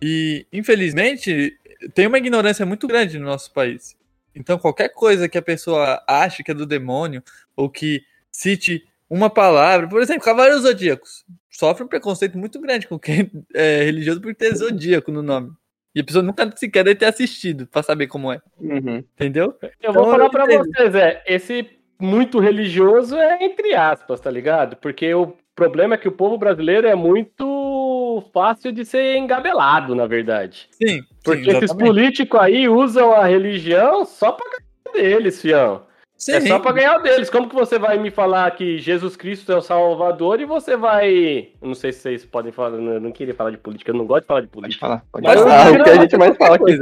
e, 0.00 0.46
infelizmente, 0.52 1.56
tem 1.94 2.06
uma 2.06 2.18
ignorância 2.18 2.64
muito 2.66 2.86
grande 2.86 3.18
no 3.18 3.26
nosso 3.26 3.52
país. 3.52 3.96
Então, 4.34 4.58
qualquer 4.58 4.88
coisa 4.90 5.28
que 5.28 5.36
a 5.38 5.42
pessoa 5.42 6.02
ache 6.06 6.42
que 6.42 6.50
é 6.50 6.54
do 6.54 6.64
demônio, 6.66 7.22
ou 7.56 7.68
que 7.68 8.02
cite 8.30 8.86
uma 9.10 9.28
palavra, 9.28 9.86
por 9.88 10.00
exemplo, 10.00 10.24
Cavaleiros 10.24 10.62
Zodíacos, 10.62 11.24
sofre 11.50 11.84
um 11.84 11.88
preconceito 11.88 12.38
muito 12.38 12.58
grande 12.60 12.88
com 12.88 12.98
quem 12.98 13.30
é 13.54 13.84
religioso 13.84 14.20
por 14.22 14.34
ter 14.34 14.54
zodíaco 14.56 15.12
no 15.12 15.22
nome. 15.22 15.50
E 15.94 16.00
a 16.00 16.04
pessoa 16.04 16.22
nunca 16.22 16.50
sequer 16.56 16.82
deve 16.84 16.98
ter 16.98 17.04
assistido 17.04 17.66
pra 17.66 17.82
saber 17.82 18.06
como 18.06 18.32
é, 18.32 18.40
Uhum. 18.58 19.04
entendeu? 19.14 19.54
Eu 19.82 19.92
vou 19.92 20.02
Então, 20.04 20.10
falar 20.10 20.24
eu 20.24 20.30
pra 20.30 20.44
entendo. 20.44 20.64
vocês, 20.64 20.94
é, 20.94 21.22
esse 21.26 21.68
muito 22.00 22.40
religioso 22.40 23.14
é 23.16 23.44
entre 23.44 23.74
aspas, 23.74 24.18
tá 24.18 24.30
ligado? 24.30 24.76
Porque 24.76 25.12
o 25.12 25.36
problema 25.54 25.94
é 25.94 25.98
que 25.98 26.08
o 26.08 26.12
povo 26.12 26.38
brasileiro 26.38 26.86
é 26.86 26.94
muito 26.94 27.44
fácil 28.20 28.72
de 28.72 28.84
ser 28.84 29.16
engabelado, 29.16 29.94
na 29.94 30.06
verdade. 30.06 30.68
Sim. 30.72 31.02
Porque 31.24 31.44
sim, 31.50 31.56
esses 31.56 31.72
políticos 31.72 32.38
aí 32.40 32.68
usam 32.68 33.12
a 33.12 33.24
religião 33.26 34.04
só 34.04 34.32
pra 34.32 34.44
ganhar 34.46 34.92
deles, 35.08 35.40
fião. 35.40 35.82
Sim, 36.16 36.32
É 36.34 36.40
só 36.42 36.58
pra 36.60 36.70
ganhar 36.72 36.98
deles. 36.98 37.28
Como 37.30 37.48
que 37.48 37.54
você 37.54 37.78
vai 37.80 37.98
me 37.98 38.10
falar 38.10 38.48
que 38.52 38.78
Jesus 38.78 39.16
Cristo 39.16 39.50
é 39.50 39.56
o 39.56 39.60
Salvador 39.62 40.40
e 40.40 40.44
você 40.44 40.76
vai. 40.76 41.48
Eu 41.60 41.68
não 41.68 41.74
sei 41.74 41.92
se 41.92 42.00
vocês 42.00 42.24
podem 42.24 42.52
falar, 42.52 42.76
eu 42.76 43.00
não 43.00 43.10
queria 43.10 43.34
falar 43.34 43.50
de 43.50 43.56
política, 43.56 43.90
eu 43.90 43.96
não 43.96 44.06
gosto 44.06 44.22
de 44.22 44.26
falar 44.28 44.40
de 44.42 44.46
Pode 44.46 44.60
política. 44.62 44.86
falar. 44.86 45.04
Pode 45.10 45.26
Mas 45.26 45.40
falar. 45.40 45.66
Ah, 45.66 45.70
o 45.80 45.82
que 45.84 45.90
a 45.90 45.94
gente 45.96 46.16
mais 46.16 46.36
fala 46.36 46.56
aqui. 46.56 46.78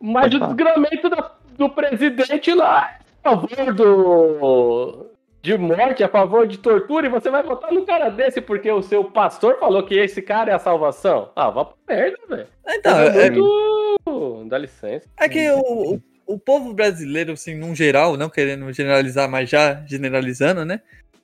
Mas 0.00 0.22
Pode 0.24 0.36
o 0.36 0.40
desgramento 0.46 1.08
da- 1.08 1.32
do 1.58 1.68
presidente 1.70 2.52
lá 2.54 2.90
é 3.24 3.28
a 3.28 3.30
favor 3.32 3.74
do. 3.74 5.06
De 5.42 5.56
morte, 5.56 6.02
a 6.02 6.08
favor 6.08 6.46
de 6.46 6.58
tortura, 6.58 7.06
e 7.06 7.10
você 7.10 7.30
vai 7.30 7.42
votar 7.42 7.72
num 7.72 7.84
cara 7.84 8.08
desse 8.08 8.40
porque 8.40 8.70
o 8.70 8.82
seu 8.82 9.04
pastor 9.04 9.58
falou 9.58 9.84
que 9.84 9.94
esse 9.94 10.20
cara 10.20 10.50
é 10.50 10.54
a 10.54 10.58
salvação? 10.58 11.30
Ah, 11.36 11.50
vá 11.50 11.64
pra 11.64 11.76
merda, 11.88 12.18
velho. 12.28 12.46
Então, 12.68 12.98
é 12.98 13.26
é, 13.26 13.30
muito. 13.30 14.44
Dá 14.48 14.58
licença. 14.58 15.06
É 15.18 15.28
que 15.28 15.48
o, 15.50 16.00
o, 16.26 16.38
povo 16.38 16.72
brasileiro, 16.72 17.32
assim, 17.32 17.54
num 17.54 17.74
geral, 17.74 18.16
não 18.16 18.28
querendo 18.28 18.72
generalizar, 18.72 19.28
mas 19.30 19.48
já 19.48 19.84
generalizando, 19.86 20.64
né? 20.64 20.80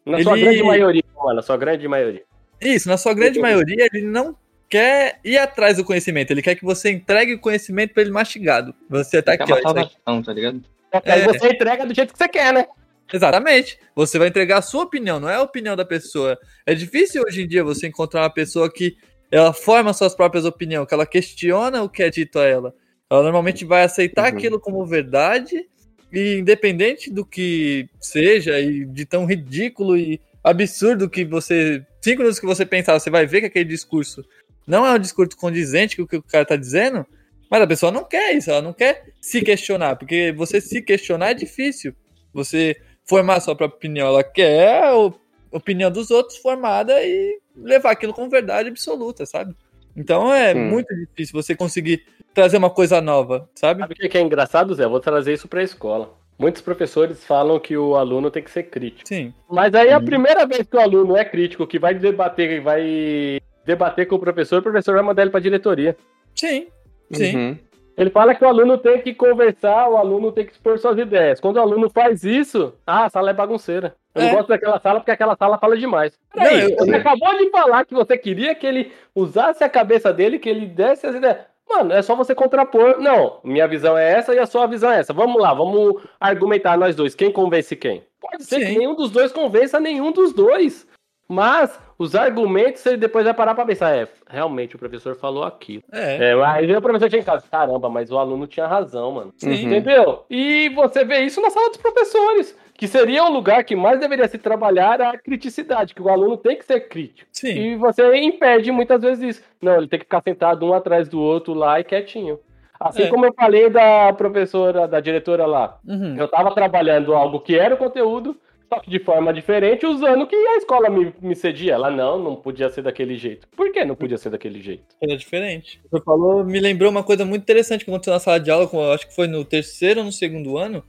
Na 0.07 0.23
sua 0.23 0.37
Ele- 0.37 0.45
grande 0.47 0.63
maioria, 0.63 1.03
mano, 1.17 1.35
na 1.37 1.43
sua 1.43 1.57
grande 1.57 1.89
maioria. 1.89 2.23
Isso, 2.61 2.89
na 2.89 2.97
sua 2.97 3.15
grande 3.15 3.41
maioria, 3.41 3.89
ele 3.93 4.07
não 4.07 4.37
quer 4.69 5.19
ir 5.25 5.37
atrás 5.37 5.77
do 5.77 5.85
conhecimento, 5.85 6.31
ele 6.31 6.43
quer 6.43 6.55
que 6.55 6.65
você 6.65 6.91
entregue 6.91 7.35
o 7.35 7.41
conhecimento 7.41 7.93
pra 7.93 8.03
ele 8.03 8.13
mastigado. 8.13 8.73
Você 8.89 9.21
tá 9.21 9.33
É 9.33 9.35
aqui, 9.35 9.53
ó. 9.53 9.61
salvação, 9.61 10.23
tá 10.23 10.33
ligado? 10.33 10.63
Aí 10.93 11.21
É. 11.23 11.25
você 11.25 11.49
entrega 11.49 11.85
do 11.85 11.95
jeito 11.95 12.13
que 12.13 12.19
você 12.19 12.29
quer, 12.29 12.53
né? 12.53 12.67
Exatamente. 13.13 13.79
Você 13.95 14.19
vai 14.19 14.29
entregar 14.29 14.59
a 14.59 14.63
sua 14.63 14.85
opinião, 14.85 15.21
não 15.21 15.29
é 15.29 15.37
a 15.37 15.43
opinião 15.43 15.77
da 15.77 15.85
pessoa. 15.85 16.39
É 16.67 16.75
difícil 16.75 17.23
hoje 17.27 17.43
em 17.43 17.47
dia 17.47 17.65
você 17.65 17.87
encontrar 17.87 18.23
uma 18.23 18.31
pessoa 18.31 18.71
que 18.73 18.97
ela 19.31 19.53
forma 19.53 19.93
suas 19.95 20.15
próprias 20.15 20.45
opiniões, 20.45 20.87
que 20.87 20.95
ela 20.95 21.07
questiona 21.07 21.83
o 21.83 21.89
que 21.89 22.03
é 22.03 22.11
dito 22.11 22.39
a 22.39 22.45
ela. 22.47 22.75
Ela 23.11 23.23
normalmente 23.23 23.65
vai 23.65 23.83
aceitar 23.85 24.31
Uhum. 24.31 24.37
aquilo 24.39 24.61
como 24.61 24.85
verdade, 24.87 25.67
e 26.13 26.37
independente 26.39 27.11
do 27.11 27.25
que 27.25 27.89
seja, 28.01 28.61
e 28.61 28.85
de 28.85 29.07
tão 29.07 29.25
ridículo 29.25 29.97
e 29.97 30.21
absurdo 30.45 31.09
que 31.09 31.25
você. 31.25 31.85
Cinco 32.03 32.19
minutos 32.19 32.41
que 32.41 32.47
você 32.47 32.67
pensar, 32.67 32.99
você 32.99 33.09
vai 33.11 33.27
ver 33.27 33.41
que 33.41 33.47
aquele 33.47 33.65
discurso 33.65 34.25
não 34.67 34.87
é 34.87 34.93
um 34.93 34.99
discurso 34.99 35.37
condizente 35.37 35.97
com 35.97 36.03
o 36.03 36.07
que 36.07 36.17
o 36.17 36.23
cara 36.23 36.45
tá 36.45 36.57
dizendo, 36.57 37.07
mas 37.51 37.63
a 37.63 37.67
pessoa 37.67 37.93
não 37.93 38.05
quer 38.05 38.35
isso, 38.35 38.51
ela 38.51 38.63
não 38.63 38.73
quer 38.73 39.05
se 39.21 39.41
questionar, 39.43 39.97
porque 39.97 40.33
você 40.37 40.61
se 40.61 40.83
questionar 40.83 41.31
é 41.31 41.35
difícil. 41.35 41.95
Você 42.35 42.77
formar 43.05 43.37
a 43.37 43.41
sua 43.41 43.55
própria 43.57 43.77
opinião, 43.77 44.07
ela 44.09 44.25
quer 44.25 44.85
a 44.85 45.13
opinião 45.51 45.91
dos 45.91 46.11
outros 46.11 46.39
formada 46.39 47.03
e 47.05 47.39
levar 47.57 47.91
aquilo 47.91 48.13
como 48.15 48.31
verdade 48.31 48.69
absoluta, 48.69 49.27
sabe? 49.27 49.55
Então 49.97 50.33
é 50.33 50.53
Sim. 50.55 50.61
muito 50.61 50.95
difícil 50.95 51.35
você 51.41 51.55
conseguir 51.55 52.05
trazer 52.33 52.57
uma 52.57 52.71
coisa 52.71 53.01
nova, 53.01 53.49
sabe? 53.55 53.81
Sabe 53.81 53.95
o 53.95 54.09
que 54.09 54.17
é 54.19 54.21
engraçado, 54.23 54.75
Zé? 54.75 54.85
Eu 54.85 54.91
vou 54.91 55.01
trazer 55.01 55.35
isso 55.35 55.47
pra 55.49 55.63
escola. 55.63 56.15
Muitos 56.39 56.63
professores 56.63 57.25
falam 57.25 57.61
que 57.61 57.77
o 57.77 57.95
aluno 57.95 58.31
tem 58.31 58.43
que 58.43 58.51
ser 58.51 58.65
crítico. 58.65 59.07
Sim. 59.07 59.35
Mas 59.51 59.75
aí 59.75 59.93
a 59.93 59.99
Uhum. 59.99 60.05
primeira 60.05 60.47
vez 60.47 60.67
que 60.67 60.77
o 60.77 60.81
aluno 60.81 61.15
é 61.17 61.25
crítico, 61.25 61.67
que 61.67 61.79
vai 61.79 61.95
debater, 61.95 62.61
vai 62.63 63.39
debater 63.67 64.07
com 64.09 64.15
o 64.17 64.19
professor, 64.19 64.59
o 64.61 64.63
professor 64.63 64.95
vai 64.95 65.03
mandar 65.05 65.23
ele 65.23 65.31
pra 65.31 65.39
diretoria. 65.41 65.95
Sim. 66.35 66.67
Sim. 67.13 67.37
Uhum. 67.37 67.59
Ele 67.97 68.11
fala 68.11 68.35
que 68.35 68.45
o 68.45 68.49
aluno 68.49 68.79
tem 68.79 69.01
que 69.01 69.15
conversar, 69.15 69.89
o 69.89 69.97
aluno 69.97 70.33
tem 70.33 70.47
que 70.47 70.53
expor 70.53 70.79
suas 70.79 70.99
ideias. 70.99 71.41
Quando 71.41 71.57
o 71.57 71.61
aluno 71.61 71.91
faz 71.91 72.25
isso, 72.25 72.73
ah, 72.87 73.05
a 73.05 73.11
sala 73.11 73.31
é 73.31 73.35
bagunceira. 73.35 73.95
Eu 74.15 74.23
É. 74.23 74.27
não 74.29 74.37
gosto 74.37 74.49
daquela 74.49 74.79
sala 74.81 75.01
porque 75.01 75.11
aquela 75.11 75.37
sala 75.37 75.59
fala 75.59 75.77
demais. 75.77 76.19
Não, 76.35 76.43
Peraí, 76.43 76.71
eu- 76.73 76.77
você 76.77 76.95
acabou 76.95 77.37
de 77.39 77.51
falar 77.51 77.85
que 77.85 77.95
você 77.95 78.17
queria 78.17 78.55
que 78.55 78.67
ele 78.67 78.93
usasse 79.15 79.63
a 79.63 79.69
cabeça 79.69 80.13
dele, 80.13 80.39
que 80.39 80.49
ele 80.49 80.67
desse 80.67 81.07
as 81.07 81.15
ideias. 81.15 81.39
Mano, 81.69 81.93
é 81.93 82.03
só 82.03 82.15
você 82.15 82.35
contrapor. 82.35 82.99
Não, 83.01 83.39
minha 83.45 83.67
visão 83.69 83.97
é 83.97 84.13
essa 84.13 84.35
e 84.35 84.39
a 84.39 84.47
sua 84.47 84.67
visão 84.67 84.91
é 84.91 84.99
essa. 85.01 85.13
Vamos 85.13 85.41
lá, 85.41 85.55
vamos 85.55 86.03
argumentar 86.21 86.77
nós 86.77 86.95
dois. 86.97 87.15
Quem 87.15 87.31
convence 87.33 87.75
quem? 87.77 88.03
Pode 88.21 88.45
ser 88.45 88.61
Sim. 88.61 88.67
que 88.73 88.79
nenhum 88.79 88.95
dos 88.95 89.11
dois 89.11 89.33
convença 89.33 89.81
nenhum 89.81 90.13
dos 90.13 90.33
dois. 90.35 90.87
Mas 91.33 91.79
os 91.99 92.15
argumentos 92.15 92.85
ele 92.85 92.97
depois 92.99 93.25
vai 93.25 93.33
parar 93.33 93.55
pra 93.55 93.65
pensar. 93.65 93.97
É, 93.97 94.07
realmente 94.29 94.77
o 94.77 94.79
professor 94.79 95.15
falou 95.17 95.45
aquilo. 95.45 95.83
É, 95.93 96.31
É, 96.31 96.45
aí 96.45 96.77
o 96.77 96.83
professor 96.83 97.09
tinha 97.09 97.21
em 97.23 97.25
casa. 97.25 97.45
Caramba, 97.51 97.89
mas 97.89 98.11
o 98.11 98.19
aluno 98.19 98.47
tinha 98.47 98.67
razão, 98.67 99.13
mano. 99.13 99.33
sim. 99.37 99.49
Uhum. 99.49 99.55
Entendeu? 99.77 100.25
E 100.29 100.69
você 100.71 101.05
vê 101.05 101.21
isso 101.21 101.41
na 101.41 101.49
sala 101.51 101.69
dos 101.71 101.79
professores, 101.79 102.59
que 102.75 102.87
seria 102.87 103.25
o 103.25 103.33
lugar 103.33 103.65
que 103.65 103.75
mais 103.75 103.99
deveria 103.99 104.29
se 104.29 104.37
trabalhar 104.39 105.01
a 105.01 105.17
criticidade, 105.17 105.95
que 105.95 106.03
o 106.03 106.09
aluno 106.09 106.37
tem 106.37 106.57
que 106.57 106.65
ser 106.65 106.81
crítico. 106.89 107.29
Sim. 107.33 107.55
E 107.55 107.77
você 107.77 108.15
impede 108.17 108.71
muitas 108.71 109.01
vezes 109.01 109.37
isso. 109.37 109.43
Não, 109.61 109.77
ele 109.77 109.87
tem 109.89 109.99
que 109.99 110.05
ficar 110.05 110.23
sentado 110.23 110.67
um 110.67 110.75
atrás 110.75 111.09
do 111.09 111.21
outro 111.21 111.55
lá 111.55 111.81
e 111.81 111.85
quietinho. 111.85 112.39
Assim 112.79 113.05
É. 113.05 113.09
como 113.09 113.25
eu 113.25 113.33
falei 113.33 113.71
da 113.71 114.13
professora, 114.13 114.89
da 114.89 114.99
diretora 114.99 115.47
lá. 115.47 115.79
Uhum. 115.87 116.17
Eu 116.19 116.27
tava 116.27 116.53
trabalhando 116.53 117.15
algo 117.15 117.39
que 117.41 117.57
era 117.57 117.75
o 117.75 117.79
conteúdo, 117.79 118.37
só 118.73 118.81
que 118.81 118.91
de 118.91 118.99
forma 118.99 119.35
diferente, 119.35 119.85
usando 119.85 120.23
o 120.23 120.27
que 120.27 120.35
a 120.35 120.57
escola 120.57 120.89
me, 120.89 121.13
me 121.21 121.37
cedia. 121.37 121.75
Ela 121.75 121.91
não, 121.91 122.19
não 122.19 122.37
podia 122.37 122.71
ser 122.71 122.81
daquele 122.81 123.17
jeito. 123.17 123.47
Por 123.55 123.71
que 123.71 123.85
não 123.85 123.95
podia 123.95 124.17
ser 124.17 124.31
daquele 124.31 124.63
jeito? 124.63 124.97
Era 125.03 125.15
diferente. 125.15 125.79
Você 125.91 126.03
falou, 126.03 126.43
me 126.43 126.59
lembrou 126.59 126.91
uma 126.91 127.03
coisa 127.03 127.23
muito 127.23 127.43
interessante 127.43 127.85
que 127.85 127.91
aconteceu 127.91 128.15
na 128.15 128.19
sala 128.19 128.41
de 128.41 128.51
aula, 128.51 128.95
acho 128.95 129.07
que 129.07 129.15
foi 129.15 129.27
no 129.27 129.45
terceiro 129.45 130.01
ou 130.01 130.07
no 130.07 130.13
segundo 130.13 130.57
ano, 130.57 130.83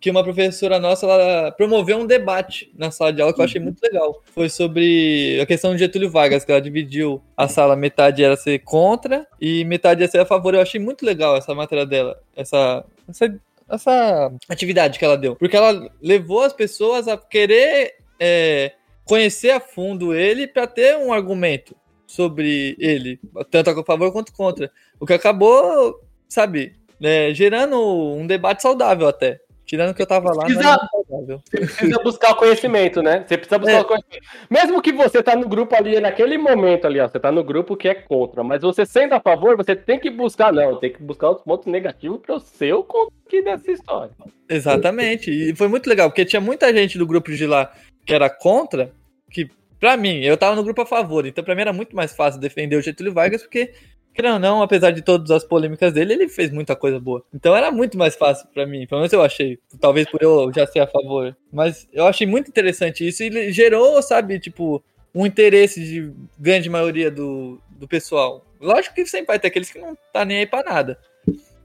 que 0.00 0.10
uma 0.10 0.24
professora 0.24 0.80
nossa 0.80 1.06
ela 1.06 1.52
promoveu 1.52 1.98
um 1.98 2.06
debate 2.06 2.72
na 2.76 2.90
sala 2.90 3.12
de 3.12 3.22
aula 3.22 3.32
que 3.32 3.40
eu 3.40 3.44
achei 3.44 3.60
muito 3.60 3.80
legal. 3.80 4.20
Foi 4.24 4.48
sobre 4.48 5.38
a 5.40 5.46
questão 5.46 5.72
de 5.72 5.78
Getúlio 5.78 6.10
Vargas, 6.10 6.44
que 6.44 6.50
ela 6.50 6.60
dividiu 6.60 7.22
a 7.36 7.46
sala, 7.46 7.76
metade 7.76 8.24
era 8.24 8.34
ser 8.34 8.58
contra 8.60 9.24
e 9.40 9.64
metade 9.66 10.02
ia 10.02 10.08
ser 10.08 10.18
a 10.18 10.26
favor. 10.26 10.54
Eu 10.54 10.62
achei 10.62 10.80
muito 10.80 11.06
legal 11.06 11.36
essa 11.36 11.54
matéria 11.54 11.86
dela, 11.86 12.18
essa, 12.34 12.84
essa, 13.08 13.40
essa 13.70 14.32
atividade 14.48 14.98
que 14.98 15.04
ela 15.04 15.16
deu. 15.16 15.36
Porque 15.36 15.56
ela 15.56 15.90
levou 16.02 16.42
as 16.42 16.52
pessoas 16.52 17.08
a 17.08 17.16
querer 17.16 17.94
é, 18.18 18.72
conhecer 19.04 19.50
a 19.50 19.60
fundo 19.60 20.14
ele 20.14 20.46
para 20.46 20.66
ter 20.66 20.96
um 20.96 21.12
argumento 21.12 21.74
sobre 22.06 22.76
ele, 22.78 23.20
tanto 23.50 23.70
a 23.70 23.84
favor 23.84 24.12
quanto 24.12 24.32
contra. 24.32 24.70
O 24.98 25.06
que 25.06 25.12
acabou, 25.12 26.00
sabe, 26.28 26.74
né, 26.98 27.32
gerando 27.32 27.80
um 28.14 28.26
debate 28.26 28.62
saudável 28.62 29.06
até. 29.06 29.40
Tirando 29.70 29.94
que 29.94 30.02
eu 30.02 30.06
tava 30.06 30.34
lá, 30.34 30.48
saudável. 30.48 31.40
Você 31.46 31.58
precisa 31.60 32.02
buscar 32.02 32.32
o 32.32 32.34
conhecimento, 32.34 33.00
né? 33.00 33.24
Você 33.24 33.38
precisa 33.38 33.56
buscar 33.56 33.76
É. 33.76 33.80
o 33.80 33.84
conhecimento. 33.84 34.24
Mesmo 34.50 34.82
que 34.82 34.90
você 34.90 35.22
tá 35.22 35.36
no 35.36 35.48
grupo 35.48 35.76
ali, 35.76 36.00
naquele 36.00 36.36
momento 36.36 36.88
ali, 36.88 36.98
ó, 36.98 37.06
você 37.06 37.20
tá 37.20 37.30
no 37.30 37.44
grupo 37.44 37.76
que 37.76 37.86
é 37.86 37.94
contra, 37.94 38.42
mas 38.42 38.62
você 38.62 38.84
sendo 38.84 39.12
a 39.12 39.20
favor, 39.20 39.56
você 39.56 39.76
tem 39.76 40.00
que 40.00 40.10
buscar, 40.10 40.52
não, 40.52 40.74
tem 40.74 40.92
que 40.92 41.00
buscar 41.00 41.30
os 41.30 41.40
pontos 41.42 41.68
negativos 41.68 42.18
para 42.20 42.34
o 42.34 42.40
seu 42.40 42.84
aqui 43.24 43.42
dessa 43.42 43.70
história. 43.70 44.10
Exatamente. 44.48 45.30
E 45.30 45.54
foi 45.54 45.68
muito 45.68 45.88
legal, 45.88 46.10
porque 46.10 46.24
tinha 46.24 46.40
muita 46.40 46.74
gente 46.74 46.98
do 46.98 47.06
grupo 47.06 47.30
de 47.30 47.46
lá 47.46 47.72
que 48.04 48.12
era 48.12 48.28
contra, 48.28 48.90
que, 49.30 49.48
pra 49.78 49.96
mim, 49.96 50.18
eu 50.24 50.36
tava 50.36 50.56
no 50.56 50.64
grupo 50.64 50.82
a 50.82 50.86
favor, 50.86 51.24
então 51.24 51.44
pra 51.44 51.54
mim 51.54 51.60
era 51.60 51.72
muito 51.72 51.94
mais 51.94 52.12
fácil 52.12 52.40
defender 52.40 52.74
o 52.74 52.82
Getúlio 52.82 53.12
Vargas, 53.14 53.42
porque, 53.42 53.72
querendo 54.20 54.34
ou 54.34 54.38
não, 54.38 54.62
apesar 54.62 54.90
de 54.90 55.00
todas 55.00 55.30
as 55.30 55.42
polêmicas 55.42 55.92
dele, 55.92 56.12
ele 56.12 56.28
fez 56.28 56.52
muita 56.52 56.76
coisa 56.76 57.00
boa. 57.00 57.24
Então 57.32 57.56
era 57.56 57.70
muito 57.70 57.96
mais 57.96 58.14
fácil 58.14 58.46
pra 58.52 58.66
mim, 58.66 58.86
pelo 58.86 59.00
menos 59.00 59.12
eu 59.12 59.22
achei. 59.22 59.58
Talvez 59.80 60.08
por 60.08 60.22
eu 60.22 60.52
já 60.54 60.66
ser 60.66 60.80
a 60.80 60.86
favor. 60.86 61.34
Mas 61.50 61.88
eu 61.92 62.06
achei 62.06 62.26
muito 62.26 62.48
interessante 62.48 63.06
isso 63.06 63.22
e 63.22 63.50
gerou, 63.50 64.00
sabe, 64.02 64.38
tipo, 64.38 64.82
um 65.14 65.24
interesse 65.24 65.82
de 65.82 66.12
grande 66.38 66.68
maioria 66.68 67.10
do, 67.10 67.58
do 67.70 67.88
pessoal. 67.88 68.44
Lógico 68.60 68.94
que 68.94 69.06
sempre 69.06 69.28
vai 69.28 69.38
ter 69.38 69.48
aqueles 69.48 69.70
que 69.70 69.78
não 69.78 69.96
tá 70.12 70.24
nem 70.24 70.38
aí 70.38 70.46
pra 70.46 70.62
nada. 70.62 70.98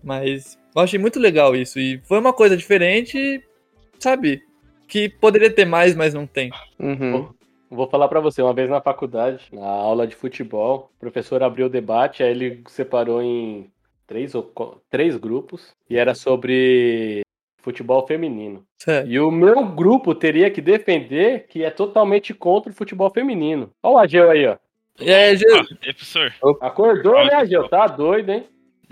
Mas 0.01 0.57
eu 0.73 0.81
achei 0.81 0.97
muito 0.97 1.19
legal 1.19 1.55
isso. 1.55 1.77
E 1.77 1.99
foi 2.05 2.19
uma 2.19 2.31
coisa 2.31 2.55
diferente, 2.55 3.43
sabe? 3.99 4.41
Que 4.87 5.09
poderia 5.09 5.49
ter 5.49 5.65
mais, 5.65 5.93
mas 5.93 6.13
não 6.13 6.25
tem. 6.25 6.51
Uhum. 6.79 7.33
Vou 7.69 7.88
falar 7.88 8.08
pra 8.08 8.19
você, 8.19 8.41
uma 8.41 8.54
vez 8.54 8.69
na 8.69 8.80
faculdade, 8.82 9.47
na 9.51 9.65
aula 9.65 10.06
de 10.08 10.15
futebol, 10.15 10.91
o 10.95 10.99
professor 10.99 11.41
abriu 11.43 11.65
o 11.65 11.69
debate, 11.69 12.21
aí 12.23 12.30
ele 12.32 12.63
separou 12.67 13.21
em 13.21 13.69
três, 14.08 14.36
ou, 14.36 14.43
co- 14.43 14.82
três 14.89 15.17
grupos, 15.17 15.73
e 15.89 15.97
era 15.97 16.13
sobre 16.13 17.21
futebol 17.58 18.06
feminino. 18.06 18.63
Sério. 18.78 19.12
E 19.12 19.19
o 19.19 19.32
meu 19.32 19.65
grupo 19.65 20.13
teria 20.13 20.51
que 20.51 20.62
defender 20.62 21.47
que 21.47 21.63
é 21.63 21.71
totalmente 21.71 22.34
contra 22.34 22.71
o 22.71 22.75
futebol 22.75 23.10
feminino. 23.10 23.71
Olha 23.82 23.95
o 23.95 23.97
Ageu 23.97 24.30
aí, 24.30 24.45
ó. 24.47 24.58
E 24.99 25.12
aí, 25.12 25.36
Gê, 25.36 25.45
Ah, 25.51 25.65
é, 25.82 25.91
professor, 25.91 26.34
Acordou, 26.62 27.25
né, 27.25 27.34
Ageu? 27.34 27.67
Tá 27.67 27.88
doido, 27.88 28.32
hein? 28.32 28.45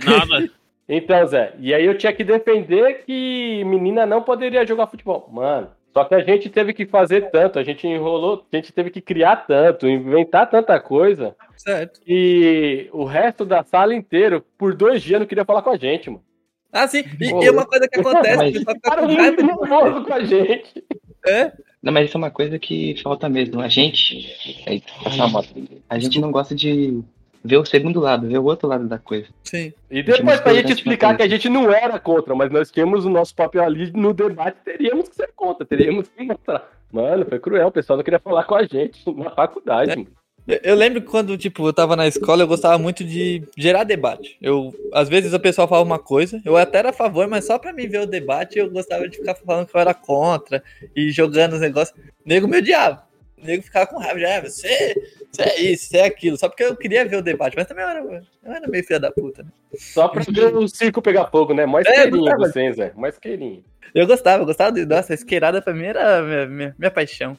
nada. 0.04 0.50
Então, 0.90 1.26
Zé, 1.26 1.54
e 1.60 1.74
aí 1.74 1.86
eu 1.86 1.98
tinha 1.98 2.12
que 2.12 2.26
defender 2.26 3.06
que 3.06 3.64
menina 3.64 4.06
não 4.06 4.22
poderia 4.22 4.66
jogar 4.68 4.86
futebol. 4.88 5.30
Mano, 5.32 5.70
só 5.93 6.03
que 6.06 6.15
a 6.15 6.23
gente 6.23 6.49
teve 6.49 6.73
que 6.73 6.86
fazer 6.86 7.29
tanto, 7.29 7.60
a 7.60 7.63
gente 7.63 7.88
enrolou, 7.88 8.43
a 8.51 8.56
gente 8.56 8.73
teve 8.73 8.89
que 8.89 8.99
criar 8.99 9.45
tanto, 9.47 9.88
inventar 9.88 10.49
tanta 10.49 10.79
coisa, 10.79 11.36
certo. 11.56 12.01
que 12.01 12.89
o 12.91 13.03
resto 13.06 13.45
da 13.45 13.63
sala 13.63 13.93
inteira, 13.93 14.43
por 14.58 14.73
dois 14.75 15.01
dias, 15.03 15.19
não 15.19 15.27
queria 15.27 15.45
falar 15.45 15.62
com 15.62 15.69
a 15.69 15.77
gente, 15.77 16.10
mano. 16.10 16.23
Ah, 16.71 16.88
sim. 16.88 17.03
E, 17.21 17.29
Pô, 17.29 17.43
e 17.43 17.49
uma 17.51 17.65
coisa 17.65 17.88
que 17.88 17.99
acontece, 18.01 18.38
mas- 18.38 18.49
o 18.49 18.53
pessoal 18.53 18.75
fica 18.75 18.89
Ficaram 18.89 19.08
com 19.08 19.13
raiva 19.15 19.99
de 19.99 20.06
com 20.08 20.13
a 20.13 20.23
gente. 20.23 20.84
é? 21.27 21.51
Não, 21.84 21.93
mas 21.93 22.08
isso 22.08 22.17
é 22.17 22.19
uma 22.19 22.32
coisa 22.32 22.58
que 22.58 22.95
falta 23.03 23.29
mesmo. 23.29 23.60
A 23.62 23.67
gente. 23.67 24.63
Aí, 24.65 24.82
passar 25.03 25.25
a 25.25 25.27
moto. 25.27 25.49
A 25.89 25.99
gente 25.99 26.19
não 26.19 26.32
gosta 26.32 26.56
de 26.56 27.03
ver 27.43 27.58
o 27.58 27.65
segundo 27.65 27.99
lado, 27.99 28.27
ver 28.27 28.38
o 28.38 28.43
outro 28.45 28.67
lado 28.67 28.88
da 28.88 28.97
coisa. 28.97 29.27
Sim. 29.43 29.73
E 29.91 30.01
depois, 30.01 30.39
pra 30.39 30.53
gente 30.53 30.71
explicar 30.73 31.15
que 31.17 31.23
a 31.23 31.27
gente 31.27 31.49
não 31.49 31.71
era 31.71 31.99
contra, 31.99 32.34
mas 32.34 32.51
nós 32.51 32.71
tínhamos 32.71 33.06
o 33.06 33.10
nosso 33.10 33.36
papel 33.36 33.63
ali 33.63 33.91
no 33.91 34.13
debate, 34.13 34.58
teríamos 34.63 35.10
que 35.10 35.15
ser 35.15 35.29
contra, 35.36 35.65
teríamos 35.65 36.08
que 36.08 36.23
mostrar. 36.23 36.69
Mano, 36.91 37.25
foi 37.27 37.39
cruel, 37.39 37.67
o 37.67 37.71
pessoal 37.71 37.97
não 37.97 38.03
queria 38.03 38.19
falar 38.19 38.43
com 38.45 38.56
a 38.56 38.63
gente 38.63 39.01
na 39.17 39.29
faculdade, 39.32 39.91
É. 39.91 39.95
mano. 39.97 40.08
Eu- 40.45 40.75
lembro 40.75 41.01
quando, 41.03 41.38
tipo, 41.38 41.65
eu 41.65 41.71
tava 41.71 41.95
na 41.95 42.06
escola, 42.06 42.43
eu 42.43 42.47
gostava 42.47 42.77
muito 42.77 43.01
de 43.06 43.43
gerar 43.58 43.86
debate. 43.86 44.36
Eu, 44.41 44.75
às 44.93 45.08
vezes 45.08 45.32
o 45.32 45.39
pessoal 45.39 45.69
falava 45.69 45.88
uma 45.88 45.99
coisa, 45.99 46.41
eu 46.43 46.58
até 46.58 46.79
era 46.79 46.89
a 46.89 46.93
favor, 46.93 47.25
mas 47.29 47.45
só 47.45 47.58
pra 47.58 47.71
mim 47.71 47.88
ver 47.88 48.01
o 48.01 48.06
debate, 48.06 48.60
eu 48.60 48.69
gostava 48.69 49.08
de 49.08 49.15
ficar 49.17 49.36
falando 49.36 49.67
que 49.67 49.75
eu 49.77 49.79
era 49.79 49.93
contra 49.93 50.62
e 50.93 51.12
jogando 51.12 51.53
os 51.53 51.62
negócios. 51.62 51.97
Nego 52.25 52.45
me 52.49 52.58
odiava. 52.58 53.03
O 53.43 53.45
nego 53.45 53.62
ficava 53.62 53.86
com 53.86 53.99
raiva, 53.99 54.19
já, 54.19 54.41
você, 54.41 54.95
você 55.29 55.41
é 55.41 55.62
isso, 55.62 55.89
você 55.89 55.97
é 55.97 56.06
aquilo. 56.06 56.38
Só 56.38 56.47
porque 56.47 56.63
eu 56.63 56.77
queria 56.77 57.06
ver 57.06 57.17
o 57.17 57.21
debate, 57.21 57.56
mas 57.58 57.67
também 57.67 57.84
eu 57.84 57.89
era, 57.89 57.99
eu 57.99 58.53
era 58.53 58.67
meio 58.67 58.86
filha 58.86 58.99
da 58.99 59.12
puta, 59.12 59.43
né? 59.43 59.49
Só 59.75 60.08
pra 60.08 60.23
ver 60.23 60.56
o 60.56 60.67
circo 60.67 61.01
pegar 61.01 61.29
fogo, 61.29 61.53
né? 61.53 61.65
Mais 61.65 61.86
É, 61.86 62.03
queirinho 62.03 62.38
vocês, 62.38 62.77
Zé. 62.77 62.93
Mais 62.95 63.17
queirinho. 63.17 63.63
Eu 63.93 64.08
gostava, 64.08 64.41
eu 64.41 64.45
gostava 64.45 64.71
de. 64.71 64.86
Nossa, 64.86 65.12
a 65.12 65.15
esqueirada 65.15 65.62
pra 65.62 65.73
mim 65.73 65.84
era 65.84 66.21
minha, 66.21 66.45
minha, 66.47 66.75
minha 66.79 66.91
paixão. 66.91 67.38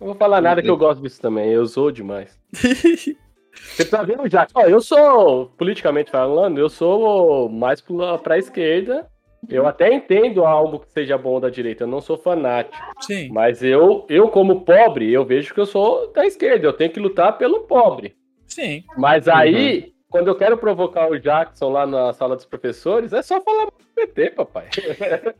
Não 0.00 0.08
vou 0.08 0.16
falar 0.16 0.40
nada 0.40 0.60
que 0.60 0.68
eu 0.68 0.76
gosto 0.76 1.00
disso 1.00 1.20
também, 1.20 1.50
eu 1.50 1.66
sou 1.66 1.92
demais. 1.92 2.36
Você 2.52 3.84
tá 3.84 4.02
vendo 4.02 4.28
já? 4.28 4.48
Ó, 4.52 4.62
eu 4.62 4.80
sou, 4.80 5.46
politicamente 5.56 6.10
falando, 6.10 6.58
eu 6.58 6.68
sou 6.68 7.48
mais 7.48 7.82
pra 8.22 8.38
esquerda. 8.38 9.08
Eu 9.48 9.66
até 9.66 9.92
entendo 9.92 10.44
algo 10.44 10.80
que 10.80 10.90
seja 10.92 11.16
bom 11.18 11.40
da 11.40 11.50
direita, 11.50 11.84
eu 11.84 11.88
não 11.88 12.00
sou 12.00 12.16
fanático. 12.16 12.76
Sim. 13.00 13.28
Mas 13.32 13.62
eu, 13.62 14.06
eu 14.08 14.28
como 14.28 14.62
pobre, 14.62 15.12
eu 15.12 15.24
vejo 15.24 15.52
que 15.54 15.60
eu 15.60 15.66
sou 15.66 16.12
da 16.12 16.26
esquerda, 16.26 16.66
eu 16.66 16.72
tenho 16.72 16.90
que 16.90 17.00
lutar 17.00 17.36
pelo 17.38 17.60
pobre. 17.62 18.14
Sim. 18.46 18.84
Mas 18.96 19.26
aí, 19.28 19.92
quando 20.08 20.28
eu 20.28 20.34
quero 20.36 20.56
provocar 20.56 21.10
o 21.10 21.18
Jackson 21.18 21.70
lá 21.70 21.86
na 21.86 22.12
sala 22.12 22.36
dos 22.36 22.44
professores, 22.44 23.12
é 23.12 23.22
só 23.22 23.40
falar 23.40 23.66
do 23.66 23.72
PT, 23.94 24.30
papai. 24.30 24.66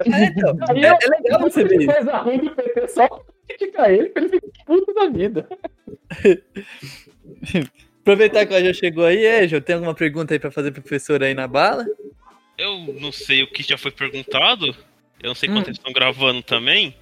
É, 0.06 0.24
então, 0.26 0.56
Aí 0.68 0.84
é, 0.84 0.90
eu- 0.90 0.94
é 1.00 1.08
legal 1.22 1.40
você 1.40 1.64
ver 1.64 1.80
isso. 1.82 1.92
coisa 1.92 2.16
ruim 2.18 2.38
do 2.38 2.50
PT 2.50 2.88
só 2.88 3.08
criticar 3.48 3.90
ele, 3.92 4.08
pra 4.08 4.22
ele 4.22 4.30
ficar 4.30 4.64
puto 4.66 4.94
da 4.94 5.06
vida. 5.08 5.48
Aproveitar 8.02 8.44
que 8.46 8.52
ela 8.54 8.64
já 8.64 8.72
chegou 8.72 9.04
aí, 9.04 9.24
Ejo, 9.24 9.60
tem 9.60 9.74
alguma 9.76 9.94
pergunta 9.94 10.34
aí 10.34 10.38
pra 10.38 10.50
fazer 10.50 10.70
pro 10.72 10.82
professor 10.82 11.22
aí 11.22 11.32
na 11.34 11.48
bala? 11.48 11.86
Eu 12.56 12.78
não 13.00 13.12
sei 13.12 13.42
o 13.42 13.46
que 13.46 13.62
já 13.62 13.76
foi 13.76 13.90
perguntado. 13.90 14.74
Eu 15.22 15.28
não 15.28 15.34
sei 15.34 15.48
Hum. 15.48 15.54
quanto 15.54 15.68
eles 15.68 15.78
estão 15.78 15.92
gravando 15.92 16.42
também. 16.42 16.94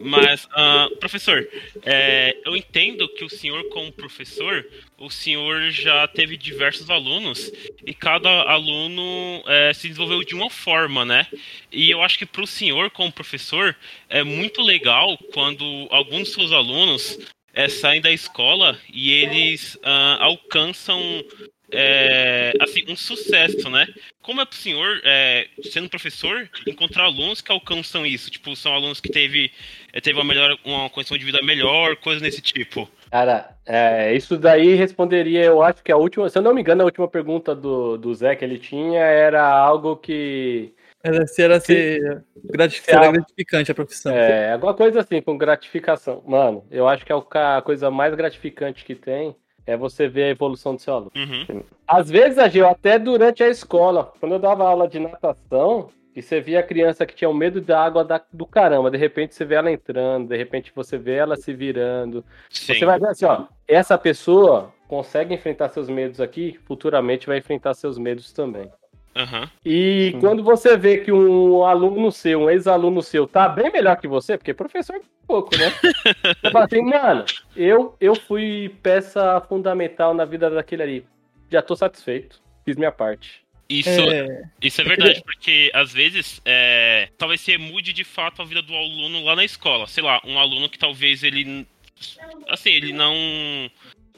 Mas, 0.00 0.46
ah, 0.52 0.88
professor, 1.00 1.48
é, 1.82 2.36
eu 2.44 2.54
entendo 2.54 3.08
que 3.08 3.24
o 3.24 3.28
senhor, 3.30 3.64
como 3.70 3.90
professor, 3.90 4.66
o 4.98 5.08
senhor 5.08 5.70
já 5.70 6.06
teve 6.06 6.36
diversos 6.36 6.90
alunos 6.90 7.50
e 7.86 7.94
cada 7.94 8.28
aluno 8.42 9.42
é, 9.46 9.72
se 9.72 9.88
desenvolveu 9.88 10.22
de 10.22 10.34
uma 10.34 10.50
forma, 10.50 11.06
né? 11.06 11.26
E 11.72 11.90
eu 11.90 12.02
acho 12.02 12.18
que 12.18 12.26
para 12.26 12.42
o 12.42 12.46
senhor, 12.46 12.90
como 12.90 13.10
professor, 13.10 13.74
é 14.10 14.22
muito 14.22 14.60
legal 14.60 15.16
quando 15.32 15.88
alguns 15.90 16.24
dos 16.24 16.32
seus 16.34 16.52
alunos 16.52 17.18
é, 17.54 17.66
saem 17.68 18.00
da 18.02 18.12
escola 18.12 18.78
e 18.92 19.10
eles 19.10 19.78
ah, 19.82 20.18
alcançam 20.20 21.24
é, 21.72 22.52
assim, 22.60 22.84
um 22.88 22.96
sucesso, 22.96 23.68
né? 23.70 23.86
Como 24.22 24.40
é 24.40 24.44
pro 24.44 24.56
senhor, 24.56 25.00
é, 25.04 25.46
sendo 25.62 25.88
professor, 25.88 26.48
encontrar 26.66 27.04
alunos 27.04 27.40
que 27.40 27.50
alcançam 27.50 28.04
isso? 28.04 28.30
Tipo, 28.30 28.54
são 28.54 28.72
alunos 28.74 29.00
que 29.00 29.10
teve, 29.10 29.50
é, 29.92 30.00
teve 30.00 30.18
uma, 30.18 30.24
melhor, 30.24 30.56
uma 30.64 30.88
condição 30.90 31.16
de 31.16 31.24
vida 31.24 31.40
melhor, 31.42 31.96
coisa 31.96 32.20
desse 32.20 32.40
tipo. 32.40 32.88
Cara, 33.10 33.56
é, 33.66 34.14
isso 34.14 34.36
daí 34.36 34.74
responderia, 34.74 35.44
eu 35.44 35.62
acho 35.62 35.82
que 35.82 35.90
a 35.90 35.96
última, 35.96 36.28
se 36.28 36.38
eu 36.38 36.42
não 36.42 36.54
me 36.54 36.60
engano, 36.60 36.82
a 36.82 36.84
última 36.84 37.08
pergunta 37.08 37.54
do, 37.54 37.96
do 37.96 38.14
Zé 38.14 38.36
que 38.36 38.44
ele 38.44 38.58
tinha 38.58 39.00
era 39.00 39.46
algo 39.46 39.96
que. 39.96 40.72
Era, 41.02 41.26
se 41.26 41.42
era 41.42 41.58
ser 41.58 42.22
gratif- 42.44 42.80
Se 42.84 42.90
será 42.90 43.08
a- 43.08 43.12
gratificante 43.12 43.72
a 43.72 43.74
profissão. 43.74 44.14
É, 44.14 44.52
alguma 44.52 44.74
coisa 44.74 45.00
assim, 45.00 45.22
com 45.22 45.36
gratificação. 45.38 46.22
Mano, 46.26 46.64
eu 46.70 46.86
acho 46.86 47.06
que 47.06 47.12
é 47.12 47.16
a 47.16 47.62
coisa 47.62 47.90
mais 47.90 48.14
gratificante 48.14 48.84
que 48.84 48.94
tem 48.94 49.34
é 49.66 49.76
você 49.76 50.08
ver 50.08 50.24
a 50.24 50.28
evolução 50.28 50.74
do 50.74 50.80
seu 50.80 50.94
aluno. 50.94 51.12
Uhum. 51.16 51.62
Às 51.86 52.10
vezes, 52.10 52.38
Agil, 52.38 52.66
até 52.66 52.98
durante 52.98 53.42
a 53.42 53.48
escola, 53.48 54.12
quando 54.20 54.32
eu 54.32 54.38
dava 54.38 54.68
aula 54.68 54.88
de 54.88 54.98
natação, 54.98 55.88
e 56.14 56.20
você 56.20 56.40
via 56.40 56.60
a 56.60 56.62
criança 56.62 57.06
que 57.06 57.14
tinha 57.14 57.30
o 57.30 57.34
medo 57.34 57.60
da 57.60 57.82
água 57.82 58.04
da- 58.04 58.20
do 58.32 58.44
caramba, 58.44 58.90
de 58.90 58.98
repente 58.98 59.34
você 59.34 59.44
vê 59.44 59.54
ela 59.54 59.70
entrando, 59.70 60.28
de 60.28 60.36
repente 60.36 60.72
você 60.74 60.98
vê 60.98 61.14
ela 61.14 61.36
se 61.36 61.52
virando. 61.52 62.24
Sim. 62.50 62.74
Você 62.74 62.84
vai 62.84 62.98
ver 62.98 63.08
assim, 63.08 63.24
ó, 63.24 63.44
essa 63.66 63.96
pessoa 63.96 64.72
consegue 64.88 65.32
enfrentar 65.32 65.68
seus 65.68 65.88
medos 65.88 66.20
aqui, 66.20 66.58
futuramente 66.66 67.28
vai 67.28 67.38
enfrentar 67.38 67.74
seus 67.74 67.96
medos 67.96 68.32
também. 68.32 68.68
Aham. 69.14 69.48
E 69.64 70.10
Sim. 70.12 70.20
quando 70.20 70.42
você 70.42 70.76
vê 70.76 70.98
que 70.98 71.12
um 71.12 71.64
aluno 71.64 72.10
seu, 72.12 72.42
um 72.42 72.50
ex-aluno 72.50 73.02
seu, 73.02 73.26
tá 73.26 73.48
bem 73.48 73.70
melhor 73.70 73.96
que 73.96 74.08
você, 74.08 74.36
porque 74.36 74.54
professor 74.54 75.00
pouco, 75.30 75.56
né? 75.56 75.70
Você 76.42 76.50
fala 76.50 76.64
assim, 76.64 76.82
mano, 76.82 77.24
eu, 77.54 77.96
eu 78.00 78.16
fui 78.16 78.74
peça 78.82 79.40
fundamental 79.48 80.12
na 80.12 80.24
vida 80.24 80.50
daquele 80.50 80.82
ali. 80.82 81.06
Já 81.48 81.62
tô 81.62 81.76
satisfeito. 81.76 82.40
Fiz 82.64 82.76
minha 82.76 82.90
parte. 82.90 83.40
Isso, 83.68 83.88
É, 83.88 84.42
isso 84.60 84.80
é 84.80 84.84
verdade, 84.84 85.22
porque 85.24 85.70
às 85.72 85.92
vezes 85.92 86.42
é, 86.44 87.08
talvez 87.16 87.40
você 87.40 87.56
mude 87.56 87.92
de 87.92 88.02
fato 88.02 88.42
a 88.42 88.44
vida 88.44 88.60
do 88.60 88.74
aluno 88.74 89.22
lá 89.24 89.36
na 89.36 89.44
escola. 89.44 89.86
Sei 89.86 90.02
lá, 90.02 90.20
um 90.24 90.38
aluno 90.38 90.68
que 90.68 90.78
talvez 90.78 91.22
ele. 91.22 91.64
Assim, 92.48 92.70
ele 92.70 92.92
não 92.92 93.14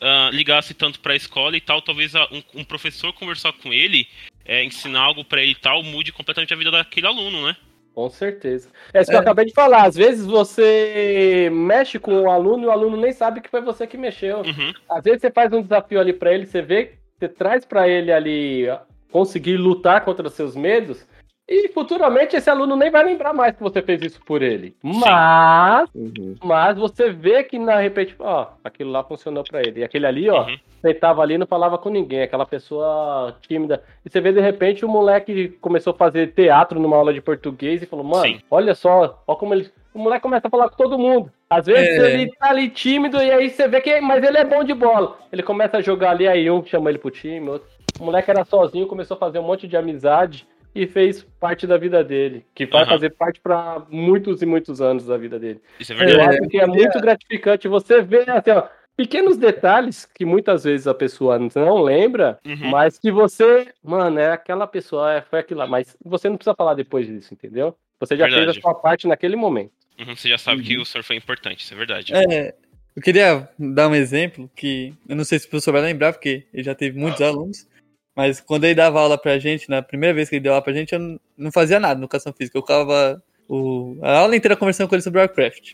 ah, 0.01 0.31
ligasse 0.33 0.73
tanto 0.73 1.01
pra 1.01 1.15
escola 1.15 1.55
e 1.57 1.61
tal, 1.61 1.83
talvez 1.83 2.17
a- 2.17 2.29
um, 2.33 2.61
um 2.61 2.65
professor 2.65 3.13
conversar 3.13 3.53
com 3.53 3.73
ele, 3.75 4.09
é, 4.45 4.65
ensinar 4.65 5.01
algo 5.01 5.23
pra 5.25 5.43
ele 5.43 5.53
e 5.53 5.57
tal, 5.57 5.83
mude 5.83 6.13
completamente 6.13 6.55
a 6.55 6.57
vida 6.57 6.71
daquele 6.71 7.07
aluno, 7.07 7.47
né? 7.47 7.55
Com 7.95 8.09
certeza. 8.09 8.69
É 8.95 9.01
isso 9.03 9.11
que 9.11 9.17
eu 9.17 9.21
É. 9.21 9.23
acabei 9.23 9.45
de 9.45 9.53
falar. 9.53 9.85
Às 9.85 9.95
vezes 9.95 10.25
você 10.25 11.51
mexe 11.53 11.99
com 11.99 12.23
o 12.23 12.31
aluno 12.31 12.65
e 12.65 12.67
o 12.67 12.71
aluno 12.71 12.97
nem 12.97 13.13
sabe 13.13 13.41
que 13.41 13.51
foi 13.51 13.61
você 13.61 13.87
que 13.87 13.99
mexeu. 13.99 14.39
Uhum. 14.39 14.73
Às 14.89 15.05
vezes 15.05 15.21
você 15.21 15.31
faz 15.31 15.53
um 15.53 15.61
desafio 15.63 16.01
ali 16.01 16.13
pra 16.13 16.33
ele, 16.33 16.47
você 16.47 16.63
vê, 16.63 16.93
você 17.19 17.29
traz 17.29 17.65
pra 17.67 17.87
ele 17.87 18.11
ali 18.11 18.67
conseguir 19.11 19.57
lutar 19.59 20.05
contra 20.05 20.27
os 20.27 20.33
seus 20.33 20.57
medos. 20.57 21.07
E 21.55 21.69
futuramente 21.69 22.35
esse 22.35 22.49
aluno 22.49 22.75
nem 22.77 22.91
vai 22.91 23.05
lembrar 23.05 23.35
mais 23.35 23.55
que 23.55 23.63
você 23.63 23.83
fez 23.83 24.01
isso 24.01 24.21
por 24.25 24.41
ele. 24.41 24.75
Mas, 24.83 25.87
Uhum. 25.95 26.35
mas 26.43 26.79
você 26.79 27.11
vê 27.11 27.45
que 27.45 27.59
na 27.59 27.77
repente, 27.79 28.15
ó, 28.19 28.47
aquilo 28.65 28.91
lá 28.91 29.05
funcionou 29.05 29.45
pra 29.45 29.61
ele. 29.61 29.81
E 29.81 29.85
aquele 29.85 30.07
ali, 30.07 30.31
ó, 30.31 30.45
Uhum. 30.47 30.57
sentava 30.81 31.21
ali 31.21 31.35
e 31.35 31.39
não 31.39 31.47
falava 31.47 31.77
com 31.77 31.91
ninguém, 31.91 32.23
aquela 32.23 32.47
pessoa 32.47 33.37
tímida. 33.47 33.83
E 34.05 34.09
você 34.11 34.19
vê 34.21 34.33
de 34.33 34.41
repente 34.41 34.83
o 34.85 34.89
moleque 34.89 35.49
começou 35.61 35.93
a 35.93 35.97
fazer 35.97 36.29
teatro 36.33 36.81
numa 36.81 36.97
aula 36.97 37.13
de 37.13 37.21
português 37.21 37.83
e 37.83 37.87
falou: 37.87 38.05
"Mano, 38.05 38.25
Sim. 38.25 38.41
olha 38.51 38.75
só, 38.75 39.23
ó 39.27 39.35
como 39.35 39.53
ele 39.53 39.71
o 39.95 39.99
moleque 39.99 40.23
começa 40.23 40.47
a 40.47 40.51
falar 40.51 40.71
com 40.71 40.77
todo 40.77 40.99
mundo. 40.99 41.31
Às 41.51 41.67
vezes 41.67 42.03
É. 42.03 42.15
ele 42.15 42.31
tá 42.39 42.49
ali 42.49 42.71
tímido 42.71 43.19
e 43.23 43.31
aí 43.31 43.51
você 43.51 43.69
vê 43.69 43.79
que, 43.83 44.01
mas 44.01 44.25
ele 44.25 44.39
é 44.39 44.45
bom 44.45 44.65
de 44.65 44.73
bola. 44.73 45.19
Ele 45.31 45.43
começa 45.43 45.77
a 45.77 45.81
jogar 45.83 46.13
ali, 46.13 46.27
aí 46.27 46.51
um 46.51 46.65
chama 46.65 46.89
ele 46.89 46.99
pro 46.99 47.11
time, 47.11 47.47
outro. 47.51 47.69
O 48.01 48.05
moleque 48.05 48.31
era 48.31 48.43
sozinho, 48.43 48.87
começou 48.87 49.17
a 49.17 49.21
fazer 49.21 49.39
um 49.39 49.43
monte 49.43 49.69
de 49.69 49.77
amizade 49.77 50.47
e 50.75 50.87
fez 50.87 51.23
parte 51.39 51.67
da 51.67 51.77
vida 51.77 52.03
dele, 52.03 52.45
que 52.55 52.67
vai 52.67 52.83
Aham. 52.83 52.91
fazer 52.93 53.11
parte 53.11 53.41
pra 53.41 53.85
muitos 53.91 54.41
e 54.43 54.47
muitos 54.47 54.81
anos 54.81 55.07
da 55.07 55.17
vida 55.17 55.39
dele. 55.39 55.61
Isso 55.79 55.93
é 55.93 55.97
Eu 55.97 56.07
verdade. 56.07 56.39
acho 56.39 56.49
que 56.49 56.59
é 56.59 56.67
muito 56.67 57.01
gratificante 57.01 57.69
você 57.69 58.01
ver 58.03 58.29
assim, 58.31 58.51
ó, 58.51 58.67
pequenos 58.97 59.37
detalhes 59.37 60.07
que 60.07 60.25
muitas 60.25 60.65
vezes 60.65 60.87
a 60.87 60.95
pessoa 60.95 61.39
não 61.39 61.83
lembra, 61.83 62.39
Uhum. 62.47 62.71
mas 62.71 62.99
que 62.99 63.11
você, 63.11 63.69
mano, 63.83 64.19
é 64.19 64.33
aquela 64.33 64.67
pessoa, 64.67 65.13
é, 65.15 65.21
foi 65.23 65.41
aquilo 65.41 65.61
lá, 65.61 65.67
mas 65.67 65.97
você 66.05 66.29
não 66.29 66.37
precisa 66.37 66.55
falar 66.57 66.75
depois 66.75 67.07
disso, 67.07 67.35
entendeu? 67.35 67.77
Você 68.01 68.17
já 68.17 68.25
Verdade. 68.25 68.47
fez 68.47 68.59
a 68.59 68.61
sua 68.61 68.75
parte 68.75 69.07
naquele 69.07 69.37
momento. 69.37 69.73
Uhum, 69.99 70.17
Você 70.17 70.29
já 70.29 70.39
sabe 70.39 70.63
que 70.63 70.79
o 70.79 70.85
senhor 70.85 71.05
foi 71.05 71.17
importante, 71.17 71.61
isso 71.63 71.75
é 71.75 71.77
verdade. 71.77 72.13
é, 72.15 72.55
eu 72.97 73.03
queria 73.03 73.49
dar 73.59 73.89
um 73.89 73.95
exemplo 73.95 74.51
que 74.57 74.95
eu 75.09 75.15
não 75.15 75.25
sei 75.25 75.39
se 75.39 75.47
o 75.47 75.51
professor 75.51 75.73
vai 75.73 75.83
lembrar, 75.83 76.13
porque 76.13 76.47
ele 76.53 76.63
já 76.63 76.75
teve 76.75 76.99
muitos 76.99 77.21
alunos, 77.23 77.67
mas 78.15 78.41
quando 78.41 78.65
ele 78.65 78.75
dava 78.75 79.01
aula 79.01 79.17
pra 79.19 79.39
gente, 79.39 79.69
na 79.69 79.83
primeira 79.83 80.15
vez 80.15 80.29
que 80.29 80.37
ele 80.37 80.43
deu 80.45 80.53
aula 80.53 80.63
pra 80.63 80.73
gente, 80.73 80.93
eu 80.93 81.19
não- 81.37 81.53
fazia 81.53 81.81
nada 81.81 81.95
na 81.95 82.01
educação 82.01 82.33
física. 82.33 82.59
Eu 82.59 82.63
ficava 82.63 83.23
o, 83.49 83.97
a 84.03 84.19
aula 84.19 84.37
inteira 84.37 84.57
conversando 84.57 84.89
com 84.89 84.95
ele 84.95 85.03
sobre 85.03 85.21
Warcraft. 85.21 85.73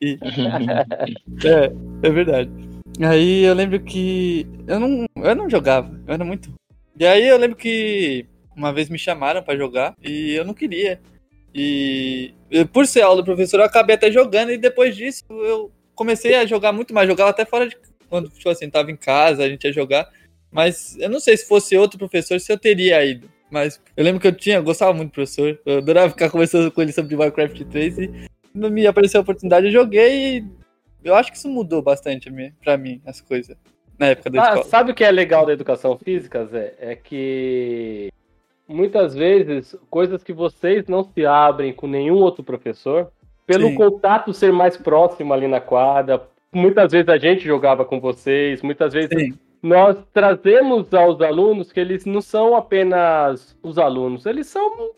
E, 0.00 0.18
é, 1.44 2.06
é 2.06 2.10
verdade. 2.10 2.50
Aí 3.00 3.42
eu 3.42 3.54
lembro 3.54 3.80
que 3.80 4.46
eu 4.66 4.80
não, 4.80 5.06
eu 5.16 5.34
não 5.34 5.50
jogava, 5.50 5.94
eu 6.06 6.14
era 6.14 6.24
muito. 6.24 6.50
E 6.98 7.04
aí 7.06 7.26
eu 7.28 7.36
lembro 7.36 7.56
que 7.56 8.24
uma 8.56 8.72
vez 8.72 8.88
me 8.88 8.98
chamaram 8.98 9.42
pra 9.42 9.56
jogar 9.56 9.94
e 10.02 10.32
eu 10.32 10.44
não 10.44 10.54
queria. 10.54 11.00
E 11.54 12.32
por 12.72 12.86
ser 12.86 13.02
aula 13.02 13.22
do 13.22 13.24
professor, 13.24 13.60
eu 13.60 13.66
acabei 13.66 13.94
até 13.96 14.10
jogando 14.10 14.52
e 14.52 14.58
depois 14.58 14.96
disso 14.96 15.24
eu 15.30 15.70
comecei 15.94 16.34
a 16.34 16.46
jogar 16.46 16.72
muito 16.72 16.92
mais, 16.94 17.08
jogava 17.08 17.30
até 17.30 17.44
fora 17.44 17.68
de 17.68 17.76
quando 18.08 18.28
tipo 18.28 18.48
assim, 18.48 18.70
tava 18.70 18.90
em 18.90 18.96
casa, 18.96 19.42
a 19.42 19.48
gente 19.48 19.64
ia 19.64 19.72
jogar. 19.72 20.08
Mas 20.56 20.96
eu 20.98 21.08
não 21.10 21.20
sei 21.20 21.36
se 21.36 21.46
fosse 21.46 21.76
outro 21.76 21.98
professor 21.98 22.40
se 22.40 22.50
eu 22.52 22.58
teria 22.58 23.04
ido. 23.04 23.28
Mas 23.50 23.80
eu 23.96 24.02
lembro 24.02 24.20
que 24.20 24.26
eu 24.26 24.32
tinha, 24.32 24.56
eu 24.56 24.62
gostava 24.64 24.92
muito 24.92 25.10
do 25.10 25.14
professor. 25.14 25.58
Eu 25.64 25.78
adorava 25.78 26.08
ficar 26.10 26.30
conversando 26.30 26.70
com 26.72 26.82
ele 26.82 26.92
sobre 26.92 27.14
Warcraft 27.14 27.62
3 27.64 27.98
e 27.98 28.10
quando 28.52 28.70
me 28.70 28.86
apareceu 28.86 29.20
a 29.20 29.22
oportunidade, 29.22 29.66
eu 29.66 29.72
joguei 29.72 30.38
e 30.38 30.44
eu 31.04 31.14
acho 31.14 31.30
que 31.30 31.36
isso 31.38 31.48
mudou 31.48 31.82
bastante 31.82 32.28
a 32.28 32.32
minha- 32.32 32.52
pra 32.64 32.76
mim, 32.76 33.00
as 33.06 33.20
coisas. 33.20 33.56
Na 33.98 34.06
época 34.08 34.30
da 34.30 34.40
Ah, 34.42 34.46
escola. 34.48 34.64
sabe 34.64 34.90
o 34.90 34.94
que 34.94 35.04
é 35.04 35.10
legal 35.10 35.46
da 35.46 35.52
educação 35.52 35.96
física, 35.96 36.44
Zé? 36.46 36.74
É 36.80 36.96
que 36.96 38.08
muitas 38.68 39.14
vezes 39.14 39.76
coisas 39.88 40.24
que 40.24 40.32
vocês 40.32 40.86
não 40.88 41.04
se 41.04 41.24
abrem 41.24 41.72
com 41.72 41.86
nenhum 41.86 42.16
outro 42.16 42.42
professor, 42.42 43.10
pelo 43.46 43.68
Sim. 43.68 43.74
contato 43.76 44.32
ser 44.34 44.52
mais 44.52 44.76
próximo 44.76 45.32
ali 45.32 45.46
na 45.46 45.60
quadra, 45.60 46.20
muitas 46.52 46.90
vezes 46.92 47.08
a 47.08 47.16
gente 47.16 47.44
jogava 47.44 47.84
com 47.84 48.00
vocês, 48.00 48.60
muitas 48.60 48.92
vezes 48.92 49.10
Sim. 49.16 49.34
Nós 49.66 49.96
trazemos 50.12 50.92
aos 50.94 51.20
alunos 51.20 51.72
que 51.72 51.80
eles 51.80 52.04
não 52.04 52.20
são 52.20 52.54
apenas 52.56 53.56
os 53.62 53.78
alunos, 53.78 54.26
eles 54.26 54.46
são 54.46 54.90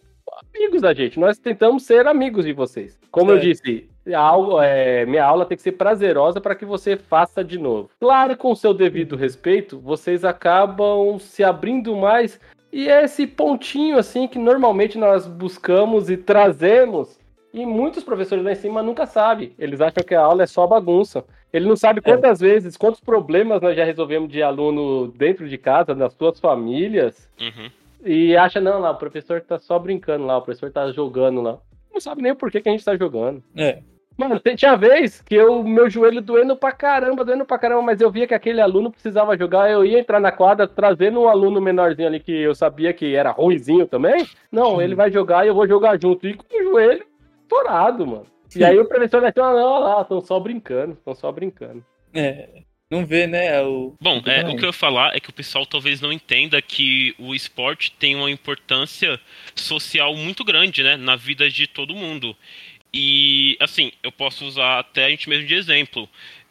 amigos 0.54 0.82
da 0.82 0.92
gente. 0.92 1.18
Nós 1.18 1.38
tentamos 1.38 1.84
ser 1.84 2.06
amigos 2.06 2.44
de 2.44 2.52
vocês. 2.52 2.98
Como 3.10 3.30
eu 3.30 3.36
Certo. 3.40 3.46
disse, 3.48 3.88
a 4.14 4.20
aula- 4.20 4.64
é, 4.66 5.04
minha 5.06 5.24
aula 5.24 5.44
tem 5.46 5.56
que 5.56 5.62
ser 5.62 5.72
prazerosa 5.72 6.40
para 6.40 6.54
que 6.54 6.64
você 6.64 6.96
faça 6.96 7.42
de 7.42 7.58
novo. 7.58 7.90
Claro, 8.00 8.36
com 8.36 8.52
o 8.52 8.56
seu 8.56 8.72
devido 8.74 9.16
respeito, 9.16 9.78
vocês 9.80 10.24
acabam 10.24 11.18
se 11.18 11.42
abrindo 11.42 11.96
mais. 11.96 12.38
E 12.72 12.88
é 12.88 13.04
esse 13.04 13.26
pontinho 13.26 13.98
assim 13.98 14.28
que 14.28 14.38
normalmente 14.38 14.98
nós 14.98 15.26
buscamos 15.26 16.10
e 16.10 16.16
trazemos. 16.16 17.18
E 17.52 17.64
muitos 17.64 18.04
professores 18.04 18.44
lá 18.44 18.52
em 18.52 18.56
cima 18.56 18.82
nunca 18.82 19.06
sabem. 19.06 19.54
Eles 19.58 19.80
acham 19.80 20.04
que 20.06 20.14
a 20.14 20.20
aula 20.20 20.42
é 20.42 20.46
só 20.46 20.66
bagunça. 20.66 21.24
Ele 21.52 21.66
não 21.66 21.76
sabe 21.76 22.00
quantas 22.00 22.40
vezes, 22.40 22.76
quantos 22.76 23.00
problemas 23.00 23.62
nós 23.62 23.76
já 23.76 23.84
resolvemos 23.84 24.30
de 24.30 24.42
aluno 24.42 25.08
dentro 25.08 25.48
de 25.48 25.56
casa, 25.56 25.94
nas 25.94 26.12
suas 26.14 26.38
famílias, 26.38 27.30
Uhum. 27.40 27.70
e 28.04 28.36
acha, 28.36 28.60
não, 28.60 28.78
lá, 28.80 28.90
o 28.90 28.96
professor 28.96 29.40
tá 29.40 29.58
só 29.58 29.78
brincando 29.78 30.26
lá, 30.26 30.36
o 30.38 30.42
professor 30.42 30.70
tá 30.70 30.90
jogando 30.92 31.40
lá. 31.40 31.58
Não 31.92 32.00
sabe 32.00 32.22
nem 32.22 32.32
o 32.32 32.36
porquê 32.36 32.60
que 32.60 32.68
a 32.68 32.72
gente 32.72 32.84
tá 32.84 32.96
jogando. 32.96 33.42
É. 33.56 33.78
Mano, 34.16 34.40
tinha 34.56 34.76
vez 34.76 35.22
que 35.22 35.36
eu, 35.36 35.62
meu 35.62 35.88
joelho 35.88 36.20
doendo 36.20 36.56
pra 36.56 36.72
caramba, 36.72 37.24
doendo 37.24 37.44
pra 37.44 37.56
caramba, 37.56 37.82
mas 37.82 38.00
eu 38.00 38.10
via 38.10 38.26
que 38.26 38.34
aquele 38.34 38.60
aluno 38.60 38.90
precisava 38.90 39.38
jogar, 39.38 39.70
eu 39.70 39.84
ia 39.84 40.00
entrar 40.00 40.18
na 40.18 40.32
quadra 40.32 40.66
trazendo 40.66 41.20
um 41.20 41.28
aluno 41.28 41.60
menorzinho 41.60 42.08
ali 42.08 42.18
que 42.18 42.32
eu 42.32 42.52
sabia 42.52 42.92
que 42.92 43.14
era 43.14 43.30
ruizinho 43.30 43.86
também. 43.86 44.26
Não, 44.50 44.82
ele 44.82 44.96
vai 44.96 45.10
jogar 45.12 45.44
e 45.44 45.48
eu 45.48 45.54
vou 45.54 45.68
jogar 45.68 46.00
junto. 46.02 46.26
E 46.26 46.34
com 46.34 46.44
o 46.52 46.62
joelho 46.64 47.06
estourado, 47.42 48.04
mano. 48.04 48.26
E 48.54 48.64
aí 48.64 48.78
o 48.78 48.88
professor 48.88 49.20
vai 49.20 49.32
falar, 49.32 49.54
não, 49.54 49.72
olha 49.72 49.84
lá, 49.84 50.02
estão 50.02 50.20
só 50.20 50.38
brincando, 50.40 50.92
estão 50.92 51.14
só 51.14 51.30
brincando. 51.30 51.84
É. 52.14 52.62
Não 52.90 53.04
vê, 53.04 53.26
né? 53.26 53.60
O... 53.62 53.94
Bom, 54.00 54.22
é, 54.24 54.48
o 54.48 54.56
que 54.56 54.64
eu 54.64 54.68
ia 54.68 54.72
falar 54.72 55.14
é 55.14 55.20
que 55.20 55.28
o 55.28 55.32
pessoal 55.32 55.66
talvez 55.66 56.00
não 56.00 56.10
entenda 56.10 56.60
que 56.62 57.14
o 57.18 57.34
esporte 57.34 57.92
tem 57.92 58.16
uma 58.16 58.30
importância 58.30 59.20
social 59.54 60.16
muito 60.16 60.42
grande, 60.42 60.82
né, 60.82 60.96
na 60.96 61.14
vida 61.14 61.50
de 61.50 61.66
todo 61.66 61.94
mundo. 61.94 62.34
E, 62.92 63.58
assim, 63.60 63.92
eu 64.02 64.10
posso 64.10 64.46
usar 64.46 64.78
até 64.78 65.04
a 65.04 65.10
gente 65.10 65.28
mesmo 65.28 65.46
de 65.46 65.54
exemplo. 65.54 66.08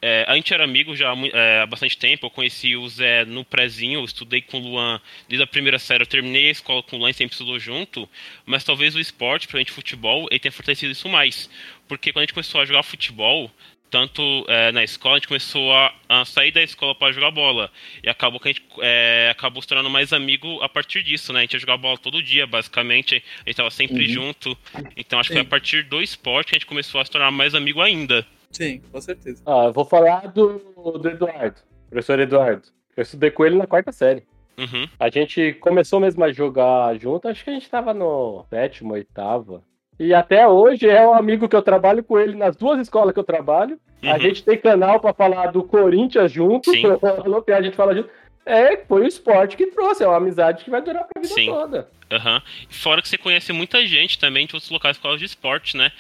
É, 0.08 0.24
a 0.26 0.36
gente 0.36 0.54
era 0.54 0.64
amigo 0.64 0.96
já 0.96 1.14
é, 1.34 1.60
há 1.60 1.66
bastante 1.66 1.98
tempo, 1.98 2.26
eu 2.28 2.30
conheci 2.30 2.78
o 2.78 2.88
Zé 2.88 3.26
no 3.26 3.44
prézinho, 3.44 4.00
eu 4.00 4.06
estudei 4.06 4.42
com 4.42 4.58
o 4.58 4.62
Luan 4.62 5.02
desde 5.28 5.44
a 5.44 5.48
primeira 5.48 5.78
série, 5.78 6.04
eu 6.04 6.08
terminei 6.08 6.48
a 6.48 6.52
escola 6.52 6.82
com 6.82 6.96
o 6.96 7.00
Luan 7.00 7.10
e 7.10 7.14
sempre 7.14 7.34
estudou 7.34 7.60
junto, 7.60 8.08
mas 8.46 8.64
talvez 8.64 8.96
o 8.96 9.02
esporte, 9.02 9.50
pra 9.50 9.60
gente 9.60 9.70
futebol, 9.74 10.26
ele 10.32 10.40
tenha 10.40 10.52
fortalecido 10.54 10.94
isso 10.94 11.10
mais. 11.10 11.50
Porque 11.90 12.14
quando 12.14 12.22
a 12.22 12.26
gente 12.26 12.34
começou 12.34 12.62
a 12.62 12.66
jogar 12.66 12.84
futebol, 12.84 13.52
tanto 13.90 14.46
é, 14.48 14.72
na 14.72 14.82
escola, 14.82 15.16
a 15.16 15.20
gente 15.20 15.28
começou 15.28 15.74
a, 15.74 15.94
a 16.08 16.24
sair 16.24 16.52
da 16.52 16.64
escola 16.64 16.96
para 16.96 17.12
jogar 17.12 17.32
bola. 17.32 17.70
E 18.02 18.08
acabou 18.08 18.40
que 18.40 18.48
a 18.48 18.52
gente 18.54 18.64
é, 18.80 19.28
acabou 19.30 19.62
se 19.62 19.68
tornando 19.68 19.90
mais 19.90 20.14
amigo 20.14 20.62
a 20.62 20.70
partir 20.70 21.04
disso, 21.04 21.34
né? 21.34 21.40
A 21.40 21.42
gente 21.42 21.54
ia 21.54 21.60
jogar 21.60 21.76
bola 21.78 21.98
todo 21.98 22.24
dia, 22.24 22.48
basicamente. 22.48 23.22
A 23.46 23.50
gente 23.50 23.58
tava 23.58 23.72
sempre 23.72 24.04
Uhum. 24.08 24.14
junto. 24.14 24.58
Então 24.96 25.20
acho 25.20 25.30
que 25.30 25.34
foi 25.36 25.42
a 25.42 25.46
partir 25.46 25.84
do 25.84 26.02
esporte 26.02 26.50
que 26.50 26.56
a 26.56 26.60
gente 26.60 26.66
começou 26.66 27.02
a 27.02 27.06
se 27.06 27.12
tornar 27.12 27.32
mais 27.32 27.54
amigo 27.56 27.82
ainda. 27.82 28.26
Sim, 28.52 28.82
com 28.92 29.00
certeza. 29.02 29.42
Ah, 29.46 29.66
eu 29.66 29.74
vou 29.74 29.86
falar 29.86 30.28
do, 30.32 30.58
do 31.00 31.10
Eduardo, 31.10 31.58
professor 31.90 32.20
Eduardo. 32.20 32.64
Eu 32.96 33.04
estudei 33.04 33.30
com 33.32 33.46
ele 33.46 33.56
na 33.58 33.68
quarta 33.68 33.92
série. 33.92 34.24
Uhum. 34.58 34.88
A 35.00 35.10
gente 35.10 35.54
começou 35.54 36.00
mesmo 36.00 36.24
a 36.24 36.32
jogar 36.32 36.98
junto, 36.98 37.28
acho 37.28 37.44
que 37.44 37.50
a 37.52 37.54
gente 37.54 37.70
tava 37.70 37.94
no 37.94 38.44
sétimo, 38.50 38.94
oitava. 38.94 39.62
E 40.00 40.14
até 40.14 40.48
hoje 40.48 40.88
é 40.90 41.08
um 41.08 41.14
amigo 41.14 41.48
que 41.48 41.56
eu 41.56 41.62
trabalho 41.62 42.04
com 42.04 42.20
ele 42.20 42.36
nas 42.36 42.56
duas 42.56 42.80
escolas 42.80 43.14
que 43.14 43.20
eu 43.20 43.24
trabalho. 43.24 43.80
A 44.04 44.14
Uhum. 44.14 44.20
gente 44.20 44.44
tem 44.44 44.58
canal 44.58 45.00
pra 45.00 45.14
falar 45.14 45.48
do 45.52 45.64
Corinthians 45.64 46.32
junto. 46.32 46.72
Sim. 46.72 46.84
a 47.56 47.62
gente 47.62 47.76
fala 47.76 47.96
junto. 47.96 48.10
É, 48.46 48.78
foi 48.88 49.02
o 49.02 49.08
esporte 49.08 49.58
que 49.58 49.68
trouxe, 49.68 50.04
é 50.04 50.08
uma 50.08 50.16
amizade 50.18 50.64
que 50.64 50.70
vai 50.70 50.82
durar 50.82 51.04
pra 51.04 51.22
vida 51.22 51.34
Sim. 51.34 51.48
toda. 51.48 51.90
Aham. 52.10 52.42
Fora 52.70 53.02
que 53.02 53.10
você 53.10 53.18
conhece 53.18 53.52
muita 53.52 53.86
gente 53.86 54.18
também 54.18 54.48
de 54.48 54.56
outros 54.56 54.72
locais 54.72 54.96
por 54.98 55.04
causa 55.04 55.18
de 55.18 55.26
esporte, 55.26 55.76
né? 55.76 55.92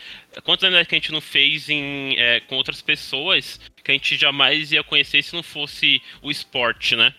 Quantas 0.44 0.66
amizades 0.66 0.88
que 0.88 0.96
a 0.96 1.00
gente 1.00 1.12
não 1.12 1.22
fez 1.22 1.70
em, 1.70 2.16
é, 2.18 2.40
com 2.42 2.56
outras 2.56 2.82
pessoas 2.82 3.60
que 3.84 3.92
a 3.92 3.94
gente 3.94 4.18
jamais 4.18 4.72
ia 4.72 4.84
conhecer 4.84 5.24
se 5.24 5.34
não 5.34 5.44
fosse 5.44 6.02
o 6.22 6.30
esporte, 6.30 6.96
né? 6.96 7.14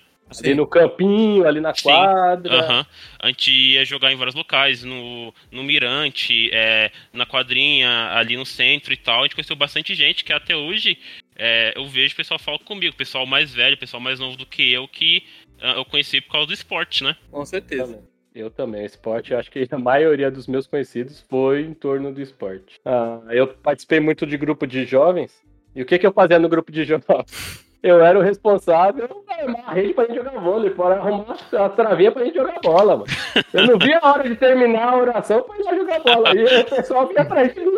Ali 0.45 0.55
no 0.55 0.67
campinho, 0.67 1.47
ali 1.47 1.59
na 1.59 1.75
Sim. 1.75 1.85
quadra. 1.85 2.55
Aham. 2.55 2.87
A 3.19 3.29
gente 3.29 3.51
ia 3.51 3.85
jogar 3.85 4.13
em 4.13 4.17
vários 4.17 4.35
locais, 4.35 4.85
no, 4.85 5.33
no 5.51 5.63
Mirante, 5.63 6.51
é, 6.53 6.91
na 7.13 7.25
quadrinha, 7.25 8.11
ali 8.13 8.37
no 8.37 8.45
centro 8.45 8.93
e 8.93 8.97
tal. 8.97 9.21
A 9.21 9.23
gente 9.23 9.35
conheceu 9.35 9.57
bastante 9.57 9.95
gente 9.95 10.25
que 10.25 10.33
até 10.33 10.55
hoje 10.55 10.99
é, 11.35 11.73
eu 11.75 11.87
vejo 11.87 12.13
o 12.13 12.17
pessoal 12.17 12.39
fala 12.39 12.59
comigo, 12.59 12.95
pessoal 12.95 13.25
mais 13.25 13.55
velho, 13.55 13.79
pessoal 13.79 14.03
mais 14.03 14.21
novo 14.21 14.37
do 14.37 14.45
que 14.45 14.71
eu, 14.71 14.87
que 14.87 15.25
ah, 15.61 15.75
eu 15.77 15.85
conheci 15.85 16.21
por 16.21 16.33
causa 16.33 16.49
do 16.49 16.53
esporte, 16.53 17.03
né? 17.03 17.17
Com 17.31 17.45
certeza. 17.47 18.03
Eu 18.39 18.51
também, 18.53 18.85
esporte, 18.85 19.35
acho 19.35 19.51
que 19.51 19.67
a 19.69 19.77
maioria 19.77 20.31
dos 20.31 20.47
meus 20.47 20.65
conhecidos 20.65 21.25
foi 21.29 21.63
em 21.63 21.75
torno 21.75 22.13
do 22.13 22.23
esporte. 22.23 22.81
Ah, 22.85 23.19
eu 23.31 23.49
participei 23.49 23.99
muito 23.99 24.25
de 24.25 24.37
grupo 24.37 24.65
de 24.65 24.85
jovens, 24.85 25.43
e 25.75 25.83
o 25.83 25.85
que, 25.85 25.99
que 25.99 26.07
eu 26.07 26.13
fazia 26.13 26.39
no 26.39 26.49
grupo 26.49 26.71
de 26.71 26.85
jovens? 26.85 27.05
Eu 27.81 28.05
era 28.05 28.19
o 28.19 28.23
responsável 28.23 29.07
por 29.07 29.25
arrumar 29.31 29.69
a 29.69 29.73
rede 29.73 29.95
pra 29.95 30.05
gente 30.05 30.17
jogar 30.17 30.41
vôlei, 30.41 30.71
para 30.71 30.97
arrumar 30.97 31.37
a 31.53 31.69
travinha 31.69 32.11
pra 32.11 32.25
gente 32.25 32.35
jogar 32.35 32.59
bola, 32.61 32.97
mano. 32.97 33.07
Eu 33.55 33.69
não 33.69 33.79
via 33.79 34.01
a 34.03 34.11
hora 34.11 34.29
de 34.29 34.35
terminar 34.35 34.95
a 34.95 34.97
oração 34.97 35.43
pra 35.43 35.57
ir 35.57 35.63
lá 35.63 35.77
jogar 35.77 36.01
bola, 36.01 36.35
e 36.35 36.45
o 36.45 36.65
pessoal 36.65 37.07
vinha 37.07 37.23
atrás 37.23 37.55
de 37.55 37.61
mim. 37.61 37.71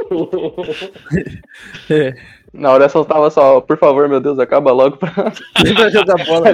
Na 2.51 2.73
oração 2.73 3.05
tava 3.05 3.29
só, 3.29 3.61
por 3.61 3.77
favor, 3.77 4.09
meu 4.09 4.21
Deus, 4.23 4.39
acaba 4.39 4.73
logo 4.73 4.97
pra. 4.97 5.13
pra 5.13 5.91
jogar 5.91 6.25
bola. 6.25 6.47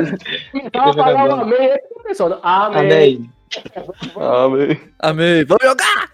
Começava 0.50 0.90
a 0.90 1.04
falar 1.04 1.38
o 1.38 1.40
amém, 1.42 1.78
pessoal, 2.02 2.40
amém. 2.42 2.80
Amém. 2.80 3.35
Amém. 4.16 4.80
Amém. 4.98 5.44
Vamos 5.44 5.64
jogar! 5.64 6.12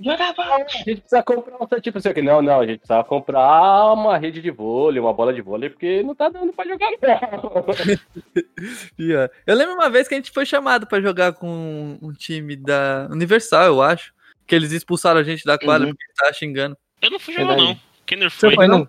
Jogar 0.00 0.34
bola. 0.34 0.56
A 0.56 0.68
gente 0.68 1.00
precisa 1.00 1.22
comprar 1.22 1.56
um 1.60 1.80
tipo 1.80 1.98
assim, 1.98 2.08
aqui. 2.10 2.20
não, 2.22 2.42
não, 2.42 2.60
a 2.60 2.66
gente 2.66 2.78
precisa 2.80 3.02
comprar 3.04 3.92
uma 3.92 4.18
rede 4.18 4.42
de 4.42 4.50
vôlei, 4.50 5.00
uma 5.00 5.12
bola 5.14 5.32
de 5.32 5.40
vôlei, 5.40 5.70
porque 5.70 6.02
não 6.02 6.14
tá 6.14 6.28
dando 6.28 6.52
pra 6.52 6.66
jogar 6.66 6.90
não. 7.32 7.64
Ó, 9.22 9.28
Eu 9.46 9.56
lembro 9.56 9.74
uma 9.74 9.88
vez 9.88 10.06
que 10.08 10.14
a 10.14 10.16
gente 10.18 10.30
foi 10.30 10.44
chamado 10.44 10.86
pra 10.86 11.00
jogar 11.00 11.32
com 11.32 11.98
um 12.02 12.12
time 12.12 12.56
da 12.56 13.08
Universal, 13.10 13.64
eu 13.64 13.82
acho. 13.82 14.12
Que 14.46 14.54
eles 14.54 14.72
expulsaram 14.72 15.20
a 15.20 15.22
gente 15.22 15.44
da 15.44 15.58
quadra 15.58 15.86
Uhum. 15.86 15.92
porque 15.94 16.12
tava 16.16 16.32
xingando. 16.32 16.76
Eu 17.02 17.10
não 17.10 17.18
fui 17.18 17.34
jogar, 17.34 17.56
não. 17.56 17.78
Kenner 18.06 18.30
Você 18.30 18.46
foi. 18.46 18.54
foi, 18.54 18.66
não? 18.66 18.88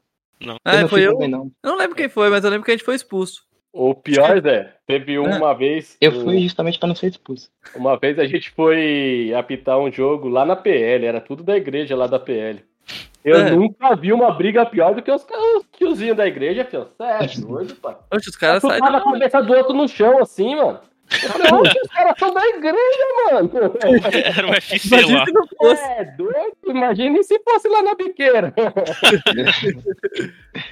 Ah, 0.64 0.82
não 0.82 0.88
foi 0.90 1.02
eu? 1.02 1.14
também, 1.14 1.28
não. 1.30 1.52
Eu 1.64 1.72
não 1.72 1.78
lembro 1.78 1.96
quem 1.96 2.08
foi, 2.10 2.30
mas 2.30 2.44
eu 2.44 2.50
lembro 2.50 2.64
que 2.66 2.72
a 2.72 2.74
gente 2.76 2.86
foi 2.86 2.96
expulso. 2.96 3.44
O 3.72 3.94
pior, 3.94 4.42
Zé, 4.42 4.74
teve 4.88 5.20
uma 5.20 5.54
vez. 5.54 5.96
Eu 6.02 6.12
um- 6.12 6.24
fui 6.24 6.40
justamente 6.40 6.80
pra 6.80 6.88
não 6.88 6.96
ser 6.96 7.08
expulso. 7.08 7.50
Uma 7.76 7.98
vez 7.98 8.18
a 8.18 8.26
gente 8.26 8.50
foi 8.50 9.32
apitar 9.38 9.78
um 9.80 9.92
jogo 9.92 10.28
lá 10.28 10.44
na 10.46 10.56
PL, 10.56 11.06
era 11.06 11.22
tudo 11.22 11.44
da 11.44 11.56
igreja 11.56 11.96
lá 11.96 12.08
da 12.08 12.20
PL. 12.20 12.64
Eu 13.24 13.36
É. 13.38 13.52
nunca 13.52 13.96
vi 13.96 14.12
uma 14.12 14.32
briga 14.32 14.66
pior 14.66 14.96
do 14.96 15.02
que 15.04 15.12
os, 15.12 15.22
os 15.24 15.66
tiozinhos 15.78 16.18
da 16.18 16.26
igreja, 16.26 16.66
filho. 16.66 16.88
Sério, 16.98 17.30
doido, 17.48 17.76
pai. 17.76 17.96
Oxe, 18.12 18.30
os 18.30 18.36
caras 18.36 18.64
Um 18.64 18.70
saíram. 18.70 18.96
a 18.96 19.02
cabeça 19.04 19.42
do 19.44 19.54
outro 19.54 19.74
no 19.74 19.88
chão, 19.88 20.18
assim, 20.20 20.56
mano. 20.56 20.80
Eu 21.12 21.30
falei, 21.30 21.48
"Oxe, 21.54 21.80
os 21.84 21.88
caras 21.92 22.14
são 22.20 22.34
da 22.34 22.46
igreja, 22.48 23.06
mano. 23.32 23.52
Era 24.38 24.48
um 24.48 24.54
FC 24.54 24.88
Imagina 24.96 25.18
lá. 25.20 25.26
se 25.26 25.32
não 25.34 25.48
fosse. 25.48 25.84
É 25.84 26.06
doido? 26.06 26.56
Imagine 26.68 27.24
se 27.24 27.40
fosse 27.40 27.68
lá 27.68 27.82
na 27.82 27.96
biqueira. 27.96 28.54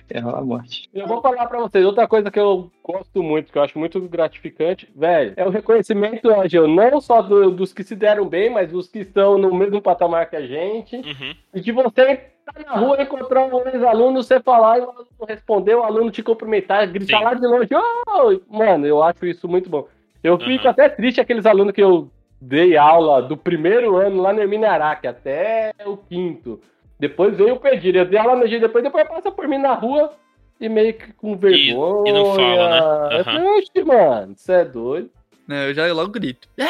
É 0.10 0.20
a 0.20 0.42
morte. 0.42 0.90
Eu 0.94 1.08
vou 1.08 1.22
falar 1.22 1.46
pra 1.48 1.60
vocês, 1.60 1.86
outra 1.86 2.08
coisa 2.08 2.32
que 2.32 2.40
eu 2.40 2.72
gosto 2.84 3.22
muito, 3.22 3.52
que 3.52 3.58
eu 3.58 3.62
acho 3.62 3.78
muito 3.78 4.00
gratificante, 4.02 4.90
velho, 4.96 5.34
é 5.38 5.46
o 5.46 5.50
reconhecimento, 5.50 6.30
Angel, 6.30 6.68
não 6.68 7.00
só 7.00 7.22
do- 7.22 7.52
dos 7.52 7.74
que 7.74 7.84
se 7.84 7.96
deram 7.96 8.26
bem, 8.28 8.50
mas 8.50 8.72
dos 8.72 8.88
que 8.88 9.00
estão 9.00 9.38
no 9.38 9.54
mesmo 9.54 9.82
patamar 9.82 10.30
que 10.30 10.36
a 10.36 10.42
gente. 10.46 10.96
Uhum. 10.96 11.36
E 11.54 11.60
de 11.62 11.72
você 11.72 12.20
estar 12.48 12.66
na 12.66 12.80
rua 12.80 12.98
e 13.00 13.04
encontrar 13.04 13.46
um 13.46 13.68
ex-aluno, 13.68 14.24
você 14.24 14.40
falar 14.40 14.80
e 14.80 14.82
o 14.82 14.90
aluno 14.90 15.08
responder, 15.28 15.76
o 15.76 15.84
aluno 15.84 16.10
te 16.12 16.24
cumprimentar, 16.24 16.88
gritar 16.88 17.20
Sim. 17.20 17.24
lá 17.24 17.34
de 17.34 17.46
longe, 17.48 17.70
"Ô!" 17.76 18.40
mano, 18.58 18.86
eu 18.88 19.04
acho 19.04 19.26
isso 19.26 19.48
muito 19.48 19.70
bom. 19.70 19.88
Eu 20.24 20.38
fico 20.40 20.68
até 20.68 20.90
triste 20.90 21.22
aqueles 21.22 21.46
alunos 21.46 21.74
que 21.74 21.82
eu 21.84 22.10
dei 22.42 22.78
aula 22.78 23.22
do 23.22 23.36
primeiro 23.38 23.96
ano 23.98 24.22
lá 24.22 24.34
no 24.34 24.42
Hermínio 24.42 24.70
Araque 24.70 25.08
até 25.08 25.74
o 25.86 25.98
quinto. 25.98 26.60
Depois 27.00 27.36
veio 27.38 27.56
o 27.56 27.60
pedir, 27.60 27.96
eu 27.96 28.06
dei 28.06 28.20
aula 28.20 28.36
no 28.36 28.48
dia 28.48 28.60
depois, 28.60 28.84
depois 28.84 29.08
passa 29.08 29.32
por 29.32 29.48
mim 29.48 29.58
na 29.58 29.74
rua 29.74 30.14
e 30.60 30.68
meio 30.68 30.94
que 30.94 31.14
com 31.14 31.38
vergonha. 31.38 32.10
e 32.10 32.14
não 32.14 32.34
fala, 32.36 33.10
né? 33.10 33.20
Eu 33.20 33.24
falei, 33.24 33.44
"Oxe, 33.44 33.84
mano, 33.84 34.34
você 34.36 34.54
é 34.54 34.66
doido. 34.66 35.10
Né, 35.48 35.70
eu 35.70 35.74
já 35.74 35.92
logo 35.94 36.12
grito. 36.12 36.48
É, 36.58 36.66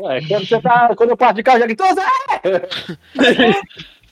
Ué, 0.00 0.20
quando, 0.28 0.46
você 0.46 0.60
tá, 0.60 0.94
quando 0.96 1.10
eu 1.10 1.16
passo 1.16 1.34
de 1.34 1.42
carro, 1.42 1.58
já 1.58 1.66
grito, 1.66 1.84
"Zé!" 1.84 2.02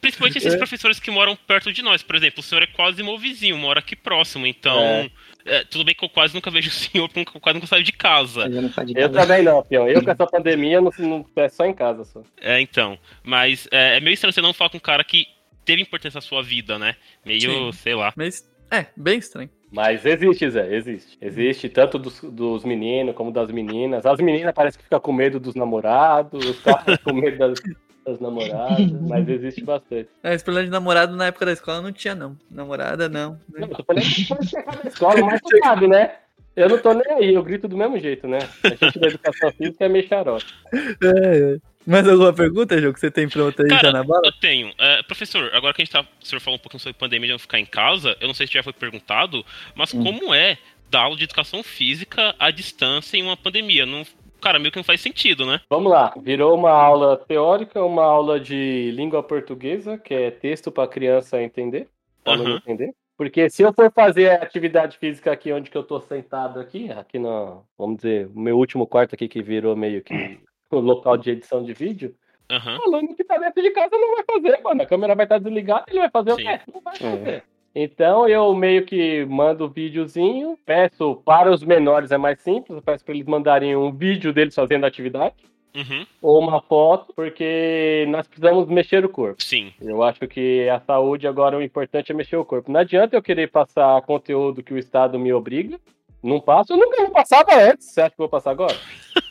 Principalmente 0.00 0.38
esses 0.38 0.54
professores 0.54 1.00
que 1.00 1.10
moram 1.10 1.34
perto 1.34 1.72
de 1.72 1.82
nós. 1.82 2.02
Por 2.02 2.14
exemplo, 2.14 2.40
o 2.40 2.42
senhor 2.42 2.62
é 2.62 2.66
quase 2.66 3.02
meu 3.02 3.18
vizinho, 3.18 3.56
mora 3.56 3.80
aqui 3.80 3.96
próximo. 3.96 4.46
Então, 4.46 4.78
É. 4.78 5.10
é, 5.46 5.64
tudo 5.64 5.84
bem 5.84 5.94
que 5.94 6.04
eu 6.04 6.08
quase 6.08 6.34
nunca 6.34 6.50
vejo 6.50 6.68
o 6.68 6.72
senhor, 6.72 7.08
porque 7.08 7.36
eu 7.36 7.40
quase 7.40 7.54
nunca 7.54 7.66
saio 7.66 7.82
de 7.82 7.92
casa. 7.92 8.46
Eu 8.46 8.68
saio 8.70 8.86
de 8.88 8.92
Eu 8.98 9.10
casa. 9.10 9.26
também 9.26 9.42
não, 9.42 9.62
Pião. 9.62 9.88
Eu 9.88 10.02
com 10.02 10.10
essa 10.10 10.26
pandemia 10.26 10.80
não, 10.80 10.90
não 10.98 11.26
é 11.36 11.48
só 11.48 11.64
em 11.64 11.74
casa 11.74 12.04
só. 12.04 12.22
É, 12.40 12.60
então. 12.60 12.98
Mas 13.22 13.68
é, 13.70 13.96
é 13.96 14.00
meio 14.00 14.14
estranho 14.14 14.32
você 14.32 14.40
não 14.40 14.52
falar 14.52 14.70
com 14.70 14.76
um 14.76 14.80
cara 14.80 15.04
que 15.04 15.26
teve 15.64 15.82
importância 15.82 16.18
na 16.18 16.22
sua 16.22 16.42
vida, 16.42 16.78
né? 16.78 16.96
Meio, 17.24 17.72
Sim. 17.72 17.78
sei 17.78 17.94
lá. 17.94 18.12
Mas, 18.16 18.48
é, 18.70 18.86
bem 18.96 19.18
estranho. 19.18 19.50
Mas 19.70 20.06
existe, 20.06 20.48
Zé, 20.48 20.74
existe. 20.74 21.18
Existe 21.20 21.68
tanto 21.68 21.98
dos, 21.98 22.20
dos 22.22 22.64
meninos 22.64 23.14
como 23.14 23.32
das 23.32 23.50
meninas. 23.50 24.06
As 24.06 24.18
meninas 24.20 24.54
parecem 24.54 24.78
que 24.78 24.84
ficam 24.84 25.00
com 25.00 25.12
medo 25.12 25.40
dos 25.40 25.54
namorados, 25.54 26.44
os 26.44 26.60
caras 26.60 26.98
com 27.02 27.12
medo 27.12 27.36
das, 27.36 27.60
das 28.06 28.20
namoradas, 28.20 28.90
mas 29.08 29.28
existe 29.28 29.64
bastante. 29.64 30.08
É, 30.22 30.34
esse 30.34 30.44
problema 30.44 30.66
de 30.66 30.70
namorado 30.72 31.16
na 31.16 31.26
época 31.26 31.46
da 31.46 31.52
escola 31.52 31.82
não 31.82 31.92
tinha, 31.92 32.14
não. 32.14 32.36
Namorada, 32.50 33.08
não. 33.08 33.38
Não, 33.52 33.66
eu 33.66 33.68
tô 33.68 33.82
falando 33.84 34.04
que 34.04 34.28
pode 34.28 34.48
chegar 34.48 34.84
na 34.84 34.88
escola, 34.90 35.20
mas 35.22 35.40
tu 35.40 35.58
sabe, 35.58 35.88
né? 35.88 36.12
Eu 36.54 36.70
não 36.70 36.78
tô 36.78 36.92
nem 36.94 37.12
aí, 37.12 37.34
eu 37.34 37.42
grito 37.42 37.68
do 37.68 37.76
mesmo 37.76 37.98
jeito, 37.98 38.26
né? 38.26 38.38
A 38.62 38.68
gente 38.68 38.98
da 38.98 39.08
educação 39.08 39.50
física 39.52 39.84
é 39.84 39.88
meio 39.88 40.08
xarote. 40.08 40.46
É, 40.72 41.08
é. 41.54 41.58
Mais 41.86 42.08
alguma 42.08 42.32
pergunta, 42.32 42.80
João, 42.80 42.92
que 42.92 42.98
você 42.98 43.10
tem 43.10 43.28
pronto 43.28 43.62
aí 43.62 43.68
Cara, 43.68 43.82
já 43.82 43.92
na 43.92 44.02
bala? 44.02 44.22
Eu 44.24 44.32
tenho. 44.32 44.72
É, 44.78 45.02
professor, 45.02 45.50
agora 45.54 45.74
que 45.74 45.82
a 45.82 45.84
gente 45.84 45.92
tá. 45.92 46.00
O 46.00 46.26
senhor 46.26 46.40
falou 46.40 46.56
um 46.58 46.62
pouquinho 46.62 46.80
sobre 46.80 46.98
pandemia 46.98 47.28
de 47.28 47.32
não 47.32 47.38
ficar 47.38 47.60
em 47.60 47.66
casa, 47.66 48.16
eu 48.20 48.26
não 48.26 48.34
sei 48.34 48.46
se 48.46 48.54
já 48.54 48.62
foi 48.62 48.72
perguntado, 48.72 49.44
mas 49.74 49.92
Hum. 49.92 50.02
como 50.02 50.34
é 50.34 50.56
dar 50.90 51.00
aula 51.00 51.16
de 51.16 51.24
educação 51.24 51.62
física 51.62 52.34
à 52.38 52.50
distância 52.50 53.16
em 53.16 53.22
uma 53.22 53.36
pandemia? 53.36 53.84
Não, 53.84 54.04
cara, 54.46 54.60
meio 54.60 54.70
que 54.70 54.78
não 54.78 54.84
faz 54.84 55.00
sentido, 55.00 55.44
né? 55.44 55.60
Vamos 55.68 55.90
lá, 55.90 56.14
virou 56.16 56.54
uma 56.54 56.70
aula 56.70 57.16
teórica, 57.16 57.84
uma 57.84 58.04
aula 58.04 58.38
de 58.38 58.92
língua 58.92 59.20
portuguesa, 59.20 59.98
que 59.98 60.14
é 60.14 60.30
texto 60.30 60.70
para 60.70 60.88
criança 60.88 61.42
entender, 61.42 61.88
pra 62.22 62.34
entender. 62.34 62.94
Porque 63.16 63.50
se 63.50 63.62
eu 63.62 63.72
for 63.72 63.90
fazer 63.90 64.30
atividade 64.30 64.98
física 64.98 65.32
aqui 65.32 65.50
onde 65.52 65.68
que 65.68 65.76
eu 65.76 65.82
tô 65.82 66.00
sentado 66.00 66.60
aqui, 66.60 66.92
aqui 66.92 67.18
no, 67.18 67.64
vamos 67.76 67.96
dizer, 67.96 68.28
o 68.32 68.38
meu 68.38 68.56
último 68.56 68.86
quarto 68.86 69.14
aqui 69.14 69.26
que 69.26 69.42
virou 69.42 69.74
meio 69.74 70.00
que 70.02 70.38
o 70.70 70.78
local 70.78 71.16
de 71.16 71.30
edição 71.30 71.64
de 71.64 71.72
vídeo, 71.72 72.14
Aham. 72.48 72.78
o 72.78 72.82
aluno 72.82 73.16
que 73.16 73.24
tá 73.24 73.38
dentro 73.38 73.60
de 73.60 73.70
casa 73.70 73.90
não 73.96 74.14
vai 74.14 74.24
fazer, 74.24 74.62
mano. 74.62 74.82
A 74.82 74.86
câmera 74.86 75.14
vai 75.16 75.24
estar 75.24 75.38
desligada, 75.38 75.84
ele 75.88 75.98
vai 75.98 76.10
fazer 76.10 76.34
Sim. 76.34 76.42
o 76.42 76.44
quê? 76.44 76.60
Não 76.72 76.80
vai 76.80 76.96
fazer. 76.96 77.44
Então 77.78 78.26
eu 78.26 78.54
meio 78.54 78.86
que 78.86 79.26
mando 79.26 79.66
o 79.66 79.68
videozinho, 79.68 80.58
peço 80.64 81.16
para 81.26 81.52
os 81.52 81.62
menores 81.62 82.10
é 82.10 82.16
mais 82.16 82.40
simples, 82.40 82.80
peço 82.82 83.04
para 83.04 83.14
eles 83.14 83.26
mandarem 83.26 83.76
um 83.76 83.92
vídeo 83.92 84.32
deles 84.32 84.54
fazendo 84.54 84.84
a 84.84 84.88
atividade 84.88 85.34
Uhum. 85.76 86.06
ou 86.22 86.40
uma 86.40 86.62
foto, 86.62 87.12
porque 87.14 88.06
nós 88.08 88.26
precisamos 88.26 88.66
mexer 88.66 89.04
o 89.04 89.10
corpo. 89.10 89.42
Sim. 89.42 89.74
Eu 89.78 90.02
acho 90.02 90.20
que 90.26 90.66
a 90.70 90.80
saúde 90.80 91.28
agora 91.28 91.58
o 91.58 91.62
importante 91.62 92.10
é 92.10 92.14
mexer 92.14 92.36
o 92.38 92.46
corpo. 92.46 92.72
Não 92.72 92.80
adianta 92.80 93.14
eu 93.14 93.22
querer 93.22 93.50
passar 93.50 94.00
conteúdo 94.00 94.62
que 94.62 94.72
o 94.72 94.78
Estado 94.78 95.18
me 95.18 95.34
obriga. 95.34 95.78
Não 96.26 96.40
passo, 96.40 96.72
eu 96.72 96.76
nunca 96.76 97.08
passava 97.10 97.54
antes. 97.54 97.86
Você 97.86 98.00
acha 98.00 98.10
que 98.10 98.20
eu 98.20 98.24
vou 98.24 98.28
passar 98.28 98.50
agora? 98.50 98.74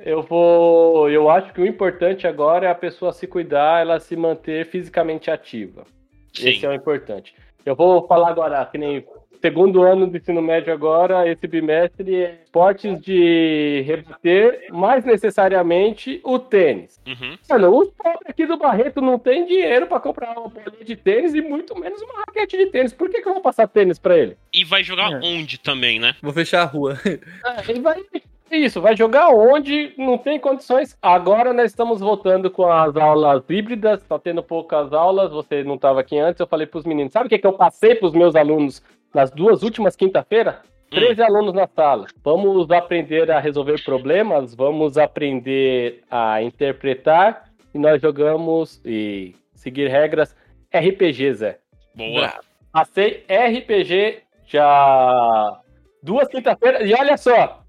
Eu 0.03 0.23
vou. 0.23 1.09
Eu 1.09 1.29
acho 1.29 1.53
que 1.53 1.61
o 1.61 1.65
importante 1.65 2.27
agora 2.27 2.67
é 2.67 2.69
a 2.69 2.75
pessoa 2.75 3.13
se 3.13 3.25
cuidar, 3.25 3.79
ela 3.79 3.97
se 3.97 4.13
manter 4.15 4.65
fisicamente 4.65 5.31
ativa. 5.31 5.85
Sim. 6.33 6.49
Esse 6.49 6.65
é 6.65 6.69
o 6.69 6.73
importante. 6.73 7.33
Eu 7.65 7.73
vou 7.73 8.05
falar 8.07 8.29
agora, 8.29 8.65
que 8.65 8.77
nem 8.77 9.05
segundo 9.41 9.83
ano 9.83 10.07
do 10.07 10.17
ensino 10.17 10.41
médio 10.41 10.73
agora, 10.73 11.27
esse 11.29 11.47
bimestre, 11.47 12.15
é 12.15 12.39
esportes 12.43 12.99
de 13.01 13.83
rebater, 13.85 14.67
mais 14.71 15.05
necessariamente 15.05 16.19
o 16.23 16.39
tênis. 16.39 16.99
Uhum. 17.07 17.37
Mano, 17.49 17.77
os 17.79 17.89
pobres 17.91 18.21
aqui 18.27 18.45
do 18.45 18.57
Barreto 18.57 19.01
não 19.01 19.17
tem 19.19 19.45
dinheiro 19.45 19.87
pra 19.87 19.99
comprar 19.99 20.31
uma 20.37 20.49
bolinha 20.49 20.83
de 20.83 20.95
tênis 20.95 21.33
e 21.33 21.41
muito 21.41 21.77
menos 21.79 22.01
uma 22.01 22.19
raquete 22.25 22.57
de 22.57 22.65
tênis. 22.67 22.93
Por 22.93 23.09
que, 23.09 23.21
que 23.21 23.27
eu 23.29 23.33
vou 23.33 23.41
passar 23.41 23.67
tênis 23.67 23.99
pra 23.99 24.17
ele? 24.17 24.37
E 24.53 24.63
vai 24.63 24.83
jogar 24.83 25.11
É. 25.11 25.19
onde 25.23 25.59
também, 25.59 25.99
né? 25.99 26.15
Vou 26.21 26.33
fechar 26.33 26.61
a 26.61 26.65
rua. 26.65 26.97
É, 27.45 27.69
ele 27.71 27.79
vai. 27.81 28.01
Isso, 28.49 28.79
vai 28.79 28.95
jogar 28.95 29.29
onde 29.29 29.93
não 29.97 30.17
tem 30.17 30.39
condições. 30.39 30.97
Agora 31.01 31.51
nós 31.53 31.65
estamos 31.71 31.99
voltando 31.99 32.49
com 32.49 32.65
as 32.71 32.95
aulas 32.95 33.43
híbridas, 33.49 34.01
tá 34.03 34.17
tendo 34.17 34.41
poucas 34.41 34.93
aulas, 34.93 35.31
você 35.31 35.63
não 35.63 35.75
estava 35.75 35.99
aqui 35.99 36.17
antes, 36.17 36.39
eu 36.39 36.47
falei 36.47 36.65
pros 36.65 36.85
meninos, 36.85 37.11
sabe 37.11 37.25
o 37.25 37.29
que, 37.29 37.37
que 37.37 37.45
eu 37.47 37.53
passei 37.53 37.95
pros 37.95 38.13
meus 38.13 38.35
alunos 38.35 38.81
nas 39.13 39.31
duas 39.31 39.63
últimas 39.63 39.95
quinta-feira? 39.95 40.61
13 40.89 41.21
alunos 41.21 41.53
na 41.53 41.67
sala. 41.67 42.07
Vamos 42.23 42.71
aprender 42.71 43.29
a 43.29 43.39
resolver 43.39 43.83
problemas, 43.83 44.55
vamos 44.55 44.97
aprender 44.97 46.03
a 46.09 46.41
interpretar 46.41 47.49
e 47.73 47.79
nós 47.79 48.01
jogamos 48.01 48.81
e 48.85 49.35
seguir 49.53 49.89
regras 49.89 50.35
RPG, 50.73 51.33
Zé. 51.33 51.59
Boa. 51.95 52.33
Passei 52.71 53.25
RPG 53.29 54.19
já 54.45 55.59
duas 56.01 56.27
quinta-feiras. 56.27 56.89
E 56.89 56.93
olha 56.93 57.17
só, 57.17 57.63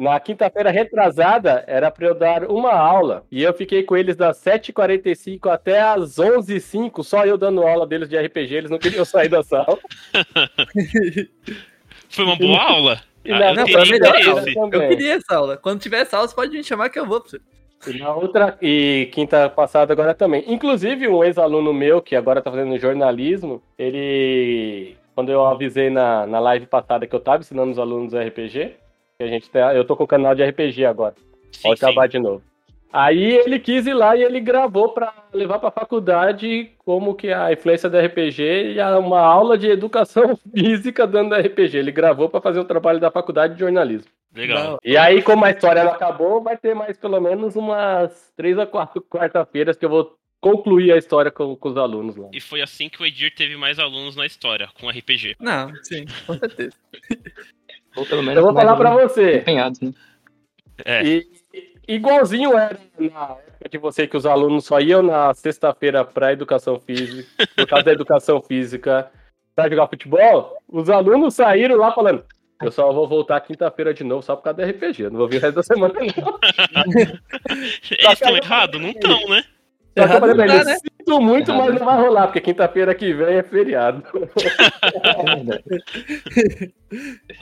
na 0.00 0.18
quinta-feira 0.18 0.70
retrasada 0.70 1.62
era 1.66 1.90
para 1.90 2.06
eu 2.06 2.14
dar 2.14 2.44
uma 2.44 2.72
aula. 2.72 3.26
E 3.30 3.42
eu 3.42 3.52
fiquei 3.52 3.82
com 3.82 3.94
eles 3.94 4.16
das 4.16 4.42
7h45 4.42 5.46
até 5.50 5.82
as 5.82 6.16
11h05, 6.16 7.02
só 7.04 7.26
eu 7.26 7.36
dando 7.36 7.62
aula 7.62 7.86
deles 7.86 8.08
de 8.08 8.16
RPG. 8.16 8.54
Eles 8.54 8.70
não 8.70 8.78
queriam 8.78 9.04
sair 9.04 9.28
da 9.28 9.42
sala. 9.42 9.78
Foi 12.08 12.24
uma 12.24 12.34
boa 12.36 12.58
aula. 12.60 13.00
E 13.24 13.30
Ah, 13.30 13.38
na 13.38 13.50
eu 13.50 13.54
Não, 13.54 13.68
foi 13.68 13.82
a 13.82 13.84
melhor 13.84 14.16
aula. 14.28 14.44
Eu 14.72 14.88
queria 14.88 15.14
essa 15.14 15.36
aula. 15.36 15.56
Quando 15.58 15.80
tiver 15.80 16.00
essa 16.00 16.16
aula, 16.16 16.26
você 16.28 16.34
pode 16.34 16.56
me 16.56 16.64
chamar 16.64 16.88
que 16.88 16.98
eu 16.98 17.06
vou 17.06 17.20
pra 17.20 17.30
você. 17.30 17.40
E 17.86 17.98
na 17.98 18.14
outra, 18.14 18.58
e 18.60 19.08
quinta 19.12 19.48
passada 19.50 19.92
agora 19.92 20.14
também. 20.14 20.44
Inclusive, 20.46 21.08
um 21.08 21.22
ex-aluno 21.22 21.72
meu, 21.72 22.00
que 22.00 22.16
agora 22.16 22.42
tá 22.42 22.50
fazendo 22.50 22.76
jornalismo, 22.78 23.62
ele. 23.78 24.96
Quando 25.14 25.30
eu 25.30 25.44
avisei 25.44 25.90
na, 25.90 26.26
na 26.26 26.40
live 26.40 26.66
passada 26.66 27.06
que 27.06 27.14
eu 27.14 27.20
tava 27.20 27.40
ensinando 27.40 27.72
os 27.72 27.78
alunos 27.78 28.14
RPG, 28.14 28.76
que 29.20 29.24
a 29.24 29.26
gente 29.28 29.50
tá, 29.50 29.74
eu 29.74 29.84
tô 29.84 29.94
com 29.94 30.04
o 30.04 30.08
canal 30.08 30.34
de 30.34 30.42
RPG 30.42 30.86
agora. 30.86 31.14
Sim, 31.52 31.62
Pode 31.62 31.78
sim. 31.78 31.84
acabar 31.86 32.08
de 32.08 32.18
novo. 32.18 32.42
Aí 32.92 33.22
ele 33.36 33.58
quis 33.60 33.86
ir 33.86 33.92
lá 33.92 34.16
e 34.16 34.22
ele 34.22 34.40
gravou 34.40 34.88
pra 34.88 35.12
levar 35.32 35.58
pra 35.58 35.70
faculdade 35.70 36.70
como 36.78 37.14
que 37.14 37.30
a 37.30 37.52
influência 37.52 37.88
do 37.90 37.98
RPG 37.98 38.72
e 38.74 38.80
a- 38.80 38.98
uma 38.98 39.20
aula 39.20 39.56
de 39.58 39.68
educação 39.68 40.36
física 40.56 41.06
dando 41.06 41.34
RPG. 41.36 41.76
Ele 41.76 41.92
gravou 41.92 42.28
pra 42.30 42.40
fazer 42.40 42.58
o 42.60 42.64
trabalho 42.64 42.98
da 42.98 43.10
faculdade 43.10 43.54
de 43.54 43.60
jornalismo. 43.60 44.10
Legal. 44.34 44.78
E 44.84 44.96
aí, 44.96 45.22
como 45.22 45.44
a 45.44 45.50
história 45.50 45.84
não 45.84 45.92
acabou, 45.92 46.42
vai 46.42 46.56
ter 46.56 46.74
mais 46.74 46.96
pelo 46.96 47.20
menos 47.20 47.54
umas 47.56 48.32
três 48.36 48.58
a 48.58 48.66
quatro 48.66 49.02
quarta-feiras 49.02 49.76
que 49.76 49.84
eu 49.84 49.90
vou 49.90 50.16
concluir 50.40 50.90
a 50.92 50.96
história 50.96 51.30
com, 51.30 51.54
com 51.54 51.68
os 51.68 51.76
alunos 51.76 52.16
lá. 52.16 52.28
E 52.32 52.40
foi 52.40 52.62
assim 52.62 52.88
que 52.88 53.00
o 53.02 53.06
Edir 53.06 53.34
teve 53.34 53.56
mais 53.56 53.78
alunos 53.78 54.16
na 54.16 54.24
história, 54.24 54.68
com 54.80 54.88
RPG. 54.88 55.36
Não, 55.38 55.70
sim, 55.82 56.06
com 56.26 56.34
certeza. 56.38 56.74
Ou 57.96 58.06
pelo 58.06 58.22
menos 58.22 58.36
Eu 58.36 58.42
vou 58.44 58.54
falar 58.54 58.76
pra 58.76 58.90
alunos 58.90 59.12
você. 59.12 59.38
empenhados, 59.38 59.80
né? 59.80 59.92
É. 60.84 61.04
E, 61.04 61.26
igualzinho 61.88 62.56
era 62.56 62.78
na 62.98 63.36
época 63.46 63.68
de 63.70 63.78
você 63.78 64.06
que 64.06 64.16
os 64.16 64.24
alunos 64.24 64.64
só 64.64 64.80
iam 64.80 65.02
na 65.02 65.34
sexta-feira 65.34 66.04
pra 66.04 66.32
educação 66.32 66.78
física, 66.80 67.28
por 67.56 67.66
causa 67.66 67.84
da 67.84 67.92
educação 67.92 68.40
física, 68.40 69.10
pra 69.54 69.68
jogar 69.68 69.88
futebol, 69.88 70.56
os 70.68 70.88
alunos 70.88 71.34
saíram 71.34 71.76
lá 71.76 71.92
falando. 71.92 72.24
Eu 72.62 72.70
só 72.70 72.92
vou 72.92 73.08
voltar 73.08 73.40
quinta-feira 73.40 73.92
de 73.94 74.04
novo 74.04 74.22
só 74.22 74.36
por 74.36 74.42
causa 74.42 74.58
do 74.62 74.70
RPG. 74.70 75.04
Eu 75.04 75.10
não 75.10 75.18
vou 75.18 75.28
vir 75.28 75.38
o 75.38 75.40
resto 75.40 75.56
da 75.56 75.62
semana, 75.62 75.94
não. 75.94 76.38
Eles 77.90 78.12
estão 78.12 78.36
errados? 78.36 78.80
Não 78.80 78.90
estão, 78.90 79.28
né? 79.28 79.42
Só 79.98 80.06
que 80.06 80.12
eu 80.14 80.20
falei 80.20 80.34
pra 80.34 80.46
tá, 80.46 80.64
né? 80.64 80.76
sinto 80.78 81.20
muito, 81.20 81.50
Errado. 81.50 81.64
mas 81.64 81.74
não 81.74 81.86
vai 81.86 82.00
rolar, 82.00 82.26
porque 82.28 82.40
quinta-feira 82.40 82.94
que 82.94 83.12
vem 83.12 83.36
é 83.38 83.42
feriado. 83.42 84.04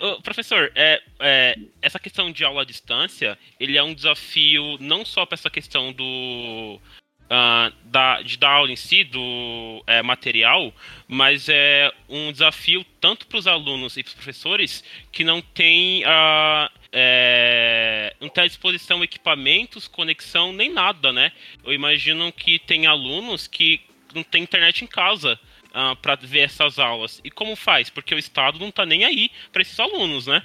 Ô, 0.00 0.22
professor, 0.22 0.72
é, 0.74 1.00
é, 1.20 1.54
essa 1.82 1.98
questão 1.98 2.30
de 2.32 2.44
aula 2.44 2.62
à 2.62 2.64
distância, 2.64 3.38
ele 3.60 3.76
é 3.76 3.82
um 3.82 3.92
desafio 3.94 4.78
não 4.80 5.04
só 5.04 5.26
para 5.26 5.34
essa 5.34 5.50
questão 5.50 5.92
do 5.92 6.80
ah, 7.30 7.70
da, 7.84 8.22
de 8.22 8.38
dar 8.38 8.52
aula 8.52 8.72
em 8.72 8.76
si, 8.76 9.04
do 9.04 9.82
é, 9.86 10.02
material, 10.02 10.72
mas 11.06 11.48
é 11.50 11.92
um 12.08 12.32
desafio 12.32 12.84
tanto 13.00 13.26
para 13.26 13.38
os 13.38 13.46
alunos 13.46 13.98
e 13.98 14.02
para 14.02 14.08
os 14.08 14.14
professores 14.14 14.82
que 15.12 15.24
não 15.24 15.42
tem 15.42 16.02
a 16.06 16.70
é, 16.92 18.14
não 18.20 18.28
tem 18.28 18.44
à 18.44 18.46
disposição 18.46 19.02
equipamentos, 19.02 19.86
conexão, 19.88 20.52
nem 20.52 20.70
nada, 20.72 21.12
né? 21.12 21.32
Eu 21.64 21.72
imagino 21.72 22.32
que 22.32 22.58
tem 22.58 22.86
alunos 22.86 23.46
que 23.46 23.80
não 24.14 24.22
tem 24.22 24.42
internet 24.42 24.84
em 24.84 24.86
casa 24.88 25.38
para 26.02 26.16
ver 26.16 26.40
essas 26.40 26.78
aulas. 26.78 27.20
E 27.22 27.30
como 27.30 27.54
faz? 27.54 27.90
Porque 27.90 28.14
o 28.14 28.18
Estado 28.18 28.58
não 28.58 28.70
tá 28.70 28.84
nem 28.84 29.04
aí 29.04 29.30
para 29.52 29.62
esses 29.62 29.78
alunos, 29.78 30.26
né? 30.26 30.42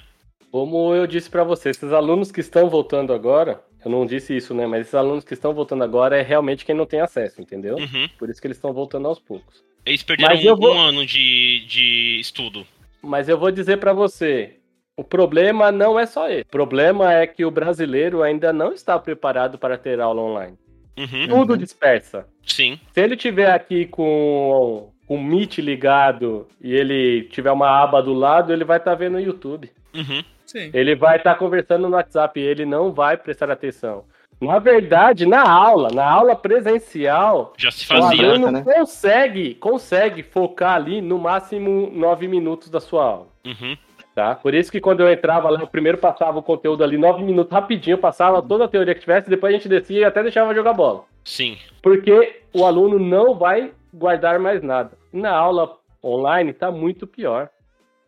Como 0.50 0.94
eu 0.94 1.06
disse 1.06 1.28
pra 1.28 1.42
você, 1.42 1.70
esses 1.70 1.92
alunos 1.92 2.30
que 2.30 2.40
estão 2.40 2.68
voltando 2.70 3.12
agora, 3.12 3.60
eu 3.84 3.90
não 3.90 4.06
disse 4.06 4.36
isso, 4.36 4.54
né? 4.54 4.66
Mas 4.66 4.82
esses 4.82 4.94
alunos 4.94 5.24
que 5.24 5.34
estão 5.34 5.52
voltando 5.52 5.82
agora 5.82 6.16
é 6.16 6.22
realmente 6.22 6.64
quem 6.64 6.74
não 6.74 6.86
tem 6.86 7.00
acesso, 7.00 7.40
entendeu? 7.40 7.76
Uhum. 7.76 8.08
Por 8.18 8.30
isso 8.30 8.40
que 8.40 8.46
eles 8.46 8.56
estão 8.58 8.72
voltando 8.72 9.08
aos 9.08 9.18
poucos. 9.18 9.64
Eles 9.84 10.02
perderam 10.02 10.36
um, 10.36 10.56
vou- 10.56 10.74
um 10.74 10.78
ano 10.80 11.04
de, 11.04 11.64
de 11.66 12.18
estudo. 12.20 12.64
Mas 13.02 13.28
eu 13.28 13.36
vou 13.38 13.50
dizer 13.50 13.78
pra 13.78 13.92
você, 13.92 14.58
o 14.96 15.02
problema 15.04 15.72
não 15.72 15.98
é 15.98 16.06
só 16.06 16.28
esse. 16.28 16.42
O 16.42 16.46
problema 16.50 17.12
é 17.12 17.26
que 17.26 17.44
o 17.44 17.50
brasileiro 17.50 18.22
ainda 18.22 18.52
não 18.52 18.72
está 18.72 18.98
preparado 18.98 19.58
para 19.58 19.76
ter 19.76 20.00
aula 20.00 20.22
online. 20.22 20.56
Uhum. 20.96 21.26
Tudo 21.28 21.56
dispersa. 21.56 22.26
Sim. 22.46 22.78
Se 22.92 23.00
ele 23.00 23.16
tiver 23.16 23.50
aqui 23.50 23.86
com 23.86 24.90
o 25.08 25.18
Meet 25.18 25.58
ligado 25.58 26.46
e 26.60 26.72
ele 26.72 27.24
tiver 27.24 27.50
uma 27.50 27.68
aba 27.82 28.00
do 28.00 28.12
lado, 28.12 28.52
ele 28.52 28.64
vai 28.64 28.78
estar 28.78 28.94
vendo 28.94 29.16
o 29.16 29.20
YouTube. 29.20 29.70
Uhum. 29.94 30.22
Sim. 30.46 30.70
Ele 30.72 30.94
vai 30.94 31.16
estar 31.16 31.34
conversando 31.34 31.88
no 31.88 31.96
WhatsApp 31.96 32.38
e 32.38 32.44
ele 32.44 32.64
não 32.64 32.92
vai 32.92 33.16
prestar 33.16 33.50
atenção. 33.50 34.04
Na 34.40 34.58
verdade, 34.58 35.26
na 35.26 35.42
aula, 35.42 35.88
na 35.92 36.04
aula 36.08 36.36
presencial, 36.36 37.54
Já 37.56 37.70
se 37.70 37.84
o 37.84 37.86
fazia. 37.86 38.30
aluno 38.30 38.50
né? 38.50 38.62
consegue, 38.62 39.54
consegue 39.54 40.22
focar 40.22 40.74
ali 40.74 41.00
no 41.00 41.18
máximo 41.18 41.90
nove 41.92 42.28
minutos 42.28 42.68
da 42.68 42.80
sua 42.80 43.04
aula. 43.04 43.28
Uhum. 43.44 43.76
Tá? 44.14 44.36
Por 44.36 44.54
isso 44.54 44.70
que 44.70 44.80
quando 44.80 45.00
eu 45.00 45.10
entrava 45.12 45.50
lá, 45.50 45.60
eu 45.60 45.66
primeiro 45.66 45.98
passava 45.98 46.38
o 46.38 46.42
conteúdo 46.42 46.84
ali 46.84 46.96
nove 46.96 47.24
minutos 47.24 47.52
rapidinho, 47.52 47.98
passava 47.98 48.40
toda 48.40 48.64
a 48.64 48.68
teoria 48.68 48.94
que 48.94 49.00
tivesse, 49.00 49.28
depois 49.28 49.52
a 49.52 49.56
gente 49.56 49.68
descia 49.68 50.00
e 50.00 50.04
até 50.04 50.22
deixava 50.22 50.54
jogar 50.54 50.72
bola. 50.72 51.04
Sim. 51.24 51.58
Porque 51.82 52.42
o 52.52 52.64
aluno 52.64 52.98
não 52.98 53.34
vai 53.34 53.72
guardar 53.92 54.38
mais 54.38 54.62
nada. 54.62 54.92
Na 55.12 55.34
aula 55.34 55.78
online 56.02 56.52
tá 56.52 56.70
muito 56.70 57.08
pior. 57.08 57.50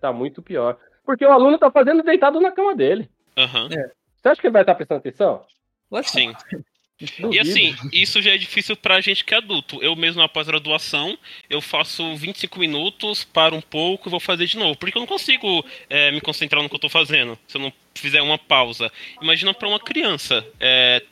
Tá 0.01 0.13
muito 0.13 0.41
pior. 0.41 0.77
Porque 1.05 1.27
o 1.27 1.33
aluno 1.33 1.59
tá 1.59 1.71
fazendo 1.73 2.05
deitado 2.05 2.41
na 2.41 2.53
cama 2.53 2.77
dele. 2.77 3.11
Aham. 3.37 3.69
Você 3.69 4.29
acha 4.29 4.41
que 4.41 4.47
ele 4.47 4.53
vai 4.53 4.63
estar 4.63 4.75
prestando 4.77 4.99
atenção? 4.99 5.43
Lógico. 5.91 6.13
Sim. 6.13 6.33
E 7.31 7.39
assim, 7.39 7.75
isso 7.93 8.23
já 8.23 8.33
é 8.33 8.39
difícil 8.39 8.77
pra 8.77 9.01
gente 9.01 9.25
que 9.25 9.35
é 9.35 9.39
adulto. 9.39 9.83
Eu 9.83 9.95
mesmo 9.95 10.21
na 10.21 10.29
pós-graduação, 10.29 11.17
eu 11.49 11.61
faço 11.61 12.17
25 12.17 12.59
minutos, 12.59 13.25
paro 13.25 13.57
um 13.57 13.61
pouco 13.61 14.09
e 14.09 14.11
vou 14.11 14.21
fazer 14.21 14.47
de 14.47 14.57
novo. 14.57 14.77
Porque 14.79 14.97
eu 14.97 15.01
não 15.01 15.07
consigo 15.07 15.65
é, 15.91 16.11
me 16.11 16.21
concentrar 16.21 16.63
no 16.63 16.69
que 16.69 16.75
eu 16.75 16.81
tô 16.81 16.89
fazendo, 16.89 17.39
se 17.47 17.57
eu 17.57 17.61
não 17.61 17.73
fizer 17.95 18.23
uma 18.23 18.39
pausa. 18.39 18.91
Imagina 19.21 19.53
pra 19.53 19.69
uma 19.69 19.81
criança. 19.81 20.47
É, 20.59 21.03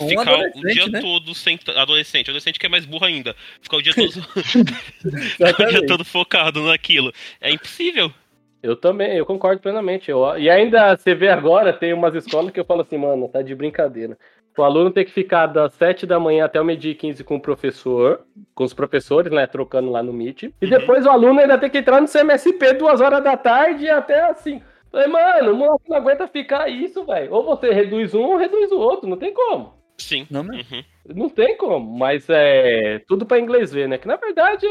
Um 0.00 0.08
ficar 0.08 0.38
o 0.38 0.60
dia 0.62 0.88
né? 0.88 1.00
todo 1.00 1.32
sentado. 1.34 1.78
Adolescente, 1.78 2.28
adolescente 2.28 2.58
que 2.58 2.66
é 2.66 2.68
mais 2.68 2.84
burro 2.84 3.04
ainda. 3.04 3.36
Ficar 3.62 3.76
o 3.76 3.82
dia 3.82 3.94
todo, 3.94 4.10
o 5.62 5.70
dia 5.70 5.86
todo 5.86 6.04
focado 6.04 6.62
naquilo. 6.64 7.12
É 7.40 7.50
impossível. 7.52 8.12
Eu 8.60 8.74
também, 8.74 9.14
eu 9.14 9.26
concordo 9.26 9.60
plenamente. 9.60 10.10
Eu, 10.10 10.38
e 10.38 10.48
ainda, 10.48 10.96
você 10.96 11.14
vê 11.14 11.28
agora, 11.28 11.70
tem 11.70 11.92
umas 11.92 12.14
escolas 12.14 12.50
que 12.50 12.58
eu 12.58 12.64
falo 12.64 12.80
assim, 12.80 12.96
mano, 12.96 13.28
tá 13.28 13.42
de 13.42 13.54
brincadeira. 13.54 14.18
O 14.56 14.62
aluno 14.62 14.90
tem 14.90 15.04
que 15.04 15.10
ficar 15.10 15.46
das 15.46 15.74
7 15.74 16.06
da 16.06 16.18
manhã 16.20 16.44
até 16.44 16.60
o 16.60 16.64
meio-dia 16.64 16.92
e 16.92 16.94
15 16.94 17.24
com 17.24 17.36
o 17.36 17.40
professor, 17.40 18.20
com 18.54 18.62
os 18.64 18.72
professores, 18.72 19.32
né, 19.32 19.46
trocando 19.46 19.90
lá 19.90 20.02
no 20.02 20.12
Meet. 20.12 20.44
E 20.44 20.46
Uhum. 20.62 20.70
depois 20.70 21.04
o 21.04 21.10
aluno 21.10 21.40
ainda 21.40 21.58
tem 21.58 21.68
que 21.68 21.78
entrar 21.78 22.00
no 22.00 22.06
CMSP 22.08 22.74
duas 22.74 23.00
horas 23.00 23.22
da 23.22 23.36
tarde 23.36 23.84
e 23.84 23.90
até 23.90 24.20
assim. 24.30 24.62
Falei, 24.92 25.08
mano, 25.08 25.52
o 25.52 25.56
moleque 25.56 25.90
não 25.90 25.96
aguenta 25.96 26.28
ficar 26.28 26.68
isso, 26.68 27.04
velho. 27.04 27.32
Ou 27.32 27.42
você 27.44 27.72
reduz 27.72 28.14
um 28.14 28.22
ou 28.22 28.36
reduz 28.36 28.70
o 28.70 28.78
outro, 28.78 29.08
não 29.08 29.16
tem 29.16 29.34
como. 29.34 29.74
Sim. 29.98 30.24
Não 30.30 30.44
mesmo? 30.44 30.76
Uhum. 30.76 30.84
Não 31.16 31.28
tem 31.28 31.56
como, 31.56 31.98
mas 31.98 32.26
é 32.28 33.00
tudo 33.08 33.26
para 33.26 33.38
inglês 33.40 33.72
ver, 33.72 33.88
né? 33.88 33.98
Que 33.98 34.06
na 34.08 34.16
verdade 34.16 34.66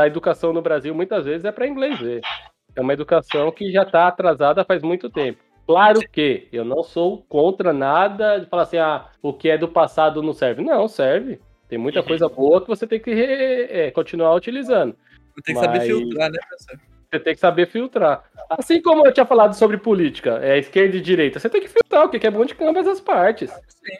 a 0.00 0.06
educação 0.06 0.52
no 0.52 0.62
Brasil 0.62 0.94
muitas 0.94 1.24
vezes 1.24 1.44
é 1.44 1.50
para 1.52 1.66
inglês 1.66 1.98
ver. 1.98 2.20
É 2.76 2.80
uma 2.80 2.92
educação 2.92 3.50
que 3.50 3.70
já 3.72 3.82
está 3.82 4.06
atrasada 4.06 4.64
faz 4.64 4.82
muito 4.82 5.10
tempo. 5.10 5.40
Claro 5.68 6.00
que 6.10 6.48
eu 6.50 6.64
não 6.64 6.82
sou 6.82 7.22
contra 7.28 7.74
nada 7.74 8.38
de 8.38 8.46
falar 8.46 8.62
assim, 8.62 8.78
ah, 8.78 9.04
o 9.22 9.34
que 9.34 9.50
é 9.50 9.58
do 9.58 9.68
passado 9.68 10.22
não 10.22 10.32
serve. 10.32 10.62
Não, 10.62 10.88
serve. 10.88 11.38
Tem 11.68 11.78
muita 11.78 12.00
Uhum. 12.00 12.06
coisa 12.06 12.26
boa 12.26 12.62
que 12.62 12.66
você 12.68 12.86
tem 12.86 12.98
que 12.98 13.12
re- 13.12 13.66
é, 13.70 13.90
continuar 13.90 14.34
utilizando. 14.34 14.96
Tem 15.44 15.54
que 15.54 15.60
saber 15.60 15.78
Mas- 15.80 15.86
filtrar, 15.86 16.30
né, 16.30 16.38
professor? 16.48 16.80
Você 17.10 17.20
tem 17.20 17.34
que 17.34 17.40
saber 17.40 17.66
filtrar. 17.66 18.22
Assim 18.50 18.82
como 18.82 19.06
eu 19.06 19.12
tinha 19.12 19.24
falado 19.24 19.54
sobre 19.54 19.76
política, 19.78 20.40
é 20.42 20.58
esquerda 20.58 20.96
e 20.96 21.00
direita, 21.00 21.38
você 21.40 21.48
tem 21.48 21.60
que 21.62 21.68
filtrar 21.68 22.04
o 22.04 22.08
que 22.10 22.26
é 22.26 22.30
bom 22.30 22.44
de 22.44 22.54
ambas 22.60 22.86
as 22.86 23.00
partes. 23.00 23.50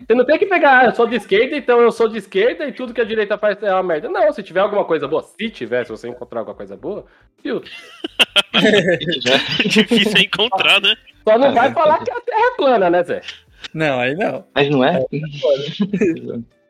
Você 0.07 0.15
não 0.15 0.25
tem 0.27 0.39
que 0.39 0.45
pegar, 0.47 0.81
ah, 0.81 0.85
eu 0.87 0.93
sou 0.95 1.07
de 1.07 1.17
esquerda, 1.17 1.57
então 1.57 1.81
eu 1.81 1.91
sou 1.93 2.07
de 2.09 2.19
esquerda 2.19 2.67
e 2.67 2.73
tudo 2.73 2.93
que 2.93 3.01
a 3.01 3.05
direita 3.05 3.39
faz 3.39 3.63
é 3.63 3.73
uma 3.73 3.83
merda. 3.83 4.09
Não, 4.11 4.31
se 4.33 4.43
tiver 4.43 4.61
alguma 4.61 4.85
coisa 4.85 5.09
boa, 5.09 5.23
se 5.23 5.49
tiver, 5.51 5.85
se 5.85 5.91
você 5.91 6.09
encontrar 6.09 6.41
alguma 6.41 6.57
coisa 6.57 6.77
boa, 6.77 7.07
filtra. 7.43 7.71
Difícil 9.69 10.19
encontrar, 10.21 10.81
né? 10.81 10.95
Só 11.29 11.39
não 11.39 11.53
vai 11.53 11.73
falar 11.73 12.03
que 12.03 12.11
a 12.11 12.21
Terra 12.21 12.53
é 12.53 12.57
plana, 12.57 12.91
né, 12.91 13.05
Zé? 13.05 13.21
Não, 13.75 14.01
aí 14.01 14.15
não. 14.15 14.47
Mas 14.55 14.71
não 14.71 14.83
é? 14.83 15.05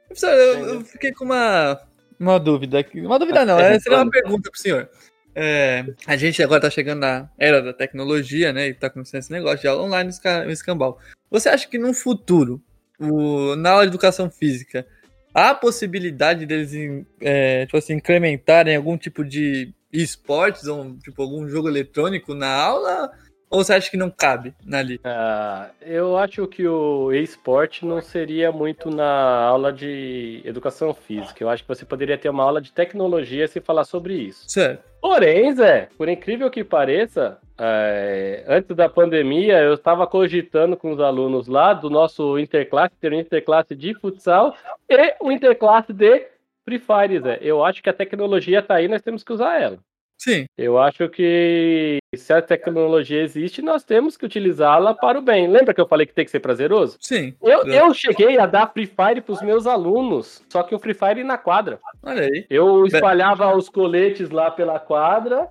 Professor, 0.08 0.30
eu, 0.30 0.74
eu 0.74 0.80
fiquei 0.80 1.12
com 1.12 1.24
uma, 1.24 1.80
uma 2.18 2.40
dúvida 2.40 2.80
aqui. 2.80 3.00
Uma 3.00 3.18
dúvida 3.18 3.44
não, 3.44 3.58
é, 3.58 3.78
seria 3.78 3.98
uma 3.98 4.10
pergunta 4.10 4.50
pro 4.50 4.60
senhor. 4.60 4.88
É, 5.34 5.84
a 6.06 6.16
gente 6.16 6.42
agora 6.42 6.62
tá 6.62 6.70
chegando 6.70 7.00
na 7.00 7.30
era 7.38 7.62
da 7.62 7.72
tecnologia, 7.72 8.52
né? 8.52 8.66
E 8.66 8.74
tá 8.74 8.90
começando 8.90 9.20
esse 9.20 9.30
negócio 9.30 9.60
de 9.60 9.68
aula 9.68 9.84
online 9.84 10.10
no 10.44 10.50
escambau. 10.50 10.98
Você 11.30 11.48
acha 11.48 11.68
que 11.68 11.78
no 11.78 11.94
futuro, 11.94 12.60
o, 12.98 13.54
na 13.54 13.70
aula 13.70 13.84
de 13.84 13.90
educação 13.90 14.28
física, 14.28 14.84
há 15.32 15.54
possibilidade 15.54 16.44
deles 16.46 16.72
é, 17.20 17.66
tipo 17.66 17.76
assim, 17.76 17.94
incrementarem 17.94 18.74
algum 18.74 18.96
tipo 18.98 19.24
de 19.24 19.72
esportes, 19.92 20.66
ou 20.66 20.96
tipo, 20.98 21.22
algum 21.22 21.46
jogo 21.46 21.68
eletrônico 21.68 22.34
na 22.34 22.52
aula? 22.52 23.12
Ou 23.50 23.64
você 23.64 23.74
acha 23.74 23.90
que 23.90 23.96
não 23.96 24.10
cabe 24.10 24.54
ali? 24.70 25.00
Ah, 25.04 25.70
eu 25.80 26.16
acho 26.18 26.46
que 26.46 26.66
o 26.66 27.12
esporte 27.12 27.84
não 27.86 28.00
seria 28.00 28.52
muito 28.52 28.90
na 28.90 29.44
aula 29.44 29.72
de 29.72 30.42
educação 30.44 30.92
física. 30.92 31.42
Eu 31.42 31.48
acho 31.48 31.62
que 31.62 31.68
você 31.68 31.84
poderia 31.84 32.18
ter 32.18 32.28
uma 32.28 32.44
aula 32.44 32.60
de 32.60 32.72
tecnologia 32.72 33.48
se 33.48 33.60
falar 33.60 33.84
sobre 33.84 34.14
isso. 34.14 34.44
Certo. 34.48 34.82
Porém, 35.00 35.54
Zé, 35.54 35.88
por 35.96 36.08
incrível 36.08 36.50
que 36.50 36.62
pareça, 36.64 37.38
é, 37.56 38.44
antes 38.46 38.76
da 38.76 38.88
pandemia, 38.88 39.58
eu 39.60 39.74
estava 39.74 40.06
cogitando 40.06 40.76
com 40.76 40.92
os 40.92 41.00
alunos 41.00 41.46
lá 41.46 41.72
do 41.72 41.88
nosso 41.88 42.38
interclasse, 42.38 42.96
ter 43.00 43.12
um 43.12 43.20
interclasse 43.20 43.74
de 43.74 43.94
futsal 43.94 44.54
e 44.88 45.14
um 45.22 45.30
interclasse 45.30 45.92
de 45.92 46.26
Free 46.64 46.78
Fire, 46.78 47.20
Zé. 47.20 47.38
Eu 47.40 47.64
acho 47.64 47.82
que 47.82 47.88
a 47.88 47.94
tecnologia 47.94 48.58
está 48.58 48.74
aí, 48.74 48.88
nós 48.88 49.00
temos 49.00 49.24
que 49.24 49.32
usar 49.32 49.60
ela. 49.60 49.78
Sim. 50.18 50.46
Eu 50.58 50.78
acho 50.78 51.08
que 51.08 51.98
se 52.16 52.32
a 52.32 52.42
tecnologia 52.42 53.22
existe, 53.22 53.62
nós 53.62 53.84
temos 53.84 54.16
que 54.16 54.26
utilizá-la 54.26 54.92
para 54.92 55.18
o 55.18 55.22
bem. 55.22 55.46
Lembra 55.46 55.72
que 55.72 55.80
eu 55.80 55.86
falei 55.86 56.06
que 56.06 56.12
tem 56.12 56.24
que 56.24 56.30
ser 56.30 56.40
prazeroso? 56.40 56.98
Sim. 57.00 57.34
Eu, 57.40 57.64
eu 57.66 57.94
cheguei 57.94 58.38
a 58.38 58.44
dar 58.44 58.72
Free 58.72 58.86
Fire 58.86 59.20
para 59.20 59.32
os 59.32 59.40
meus 59.42 59.66
alunos, 59.66 60.42
só 60.48 60.64
que 60.64 60.74
o 60.74 60.78
Free 60.78 60.94
Fire 60.94 61.22
na 61.22 61.38
quadra. 61.38 61.78
Olha 62.02 62.22
aí. 62.22 62.46
Eu 62.50 62.84
espalhava 62.84 63.56
os 63.56 63.68
coletes 63.68 64.30
lá 64.30 64.50
pela 64.50 64.80
quadra 64.80 65.48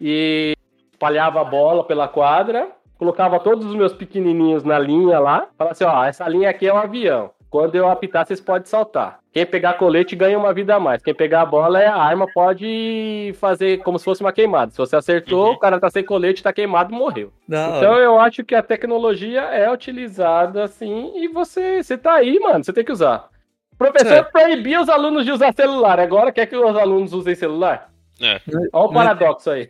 e 0.00 0.54
espalhava 0.92 1.40
a 1.40 1.44
bola 1.44 1.84
pela 1.84 2.06
quadra, 2.06 2.70
colocava 2.96 3.40
todos 3.40 3.66
os 3.66 3.74
meus 3.74 3.92
pequenininhos 3.92 4.62
na 4.62 4.78
linha 4.78 5.18
lá, 5.18 5.48
falava 5.58 5.72
assim, 5.72 5.84
ó, 5.84 6.04
essa 6.04 6.28
linha 6.28 6.50
aqui 6.50 6.66
é 6.68 6.72
um 6.72 6.78
avião. 6.78 7.30
Quando 7.54 7.76
eu 7.76 7.86
apitar, 7.88 8.26
vocês 8.26 8.40
podem 8.40 8.66
saltar. 8.66 9.20
Quem 9.32 9.46
pegar 9.46 9.74
colete 9.74 10.16
ganha 10.16 10.36
uma 10.36 10.52
vida 10.52 10.74
a 10.74 10.80
mais. 10.80 11.00
Quem 11.00 11.14
pegar 11.14 11.42
a 11.42 11.46
bola, 11.46 11.80
é 11.80 11.86
a 11.86 11.94
arma 11.94 12.26
pode 12.34 13.32
fazer 13.38 13.78
como 13.84 13.96
se 13.96 14.04
fosse 14.04 14.22
uma 14.22 14.32
queimada. 14.32 14.72
Se 14.72 14.76
você 14.78 14.96
acertou, 14.96 15.46
Uhum. 15.46 15.52
o 15.52 15.58
cara 15.60 15.78
tá 15.78 15.88
sem 15.88 16.02
colete, 16.04 16.42
tá 16.42 16.52
queimado, 16.52 16.92
morreu. 16.92 17.32
Da 17.48 17.76
Então 17.76 17.94
eu 17.94 18.18
acho 18.18 18.42
que 18.42 18.56
a 18.56 18.62
tecnologia 18.62 19.40
é 19.42 19.70
utilizada 19.70 20.64
assim 20.64 21.12
e 21.14 21.28
você, 21.28 21.80
você 21.80 21.96
tá 21.96 22.14
aí, 22.14 22.40
mano, 22.40 22.64
você 22.64 22.72
tem 22.72 22.84
que 22.84 22.90
usar. 22.90 23.28
O 23.72 23.76
professor 23.76 24.08
Certo. 24.08 24.32
proibia 24.32 24.80
os 24.80 24.88
alunos 24.88 25.24
de 25.24 25.30
usar 25.30 25.54
celular, 25.54 26.00
agora 26.00 26.32
quer 26.32 26.46
que 26.46 26.56
os 26.56 26.76
alunos 26.76 27.12
usem 27.12 27.36
celular? 27.36 27.88
É. 28.20 28.40
Olha 28.72 28.84
o 28.86 28.92
paradoxo 28.92 29.50
aí. 29.50 29.68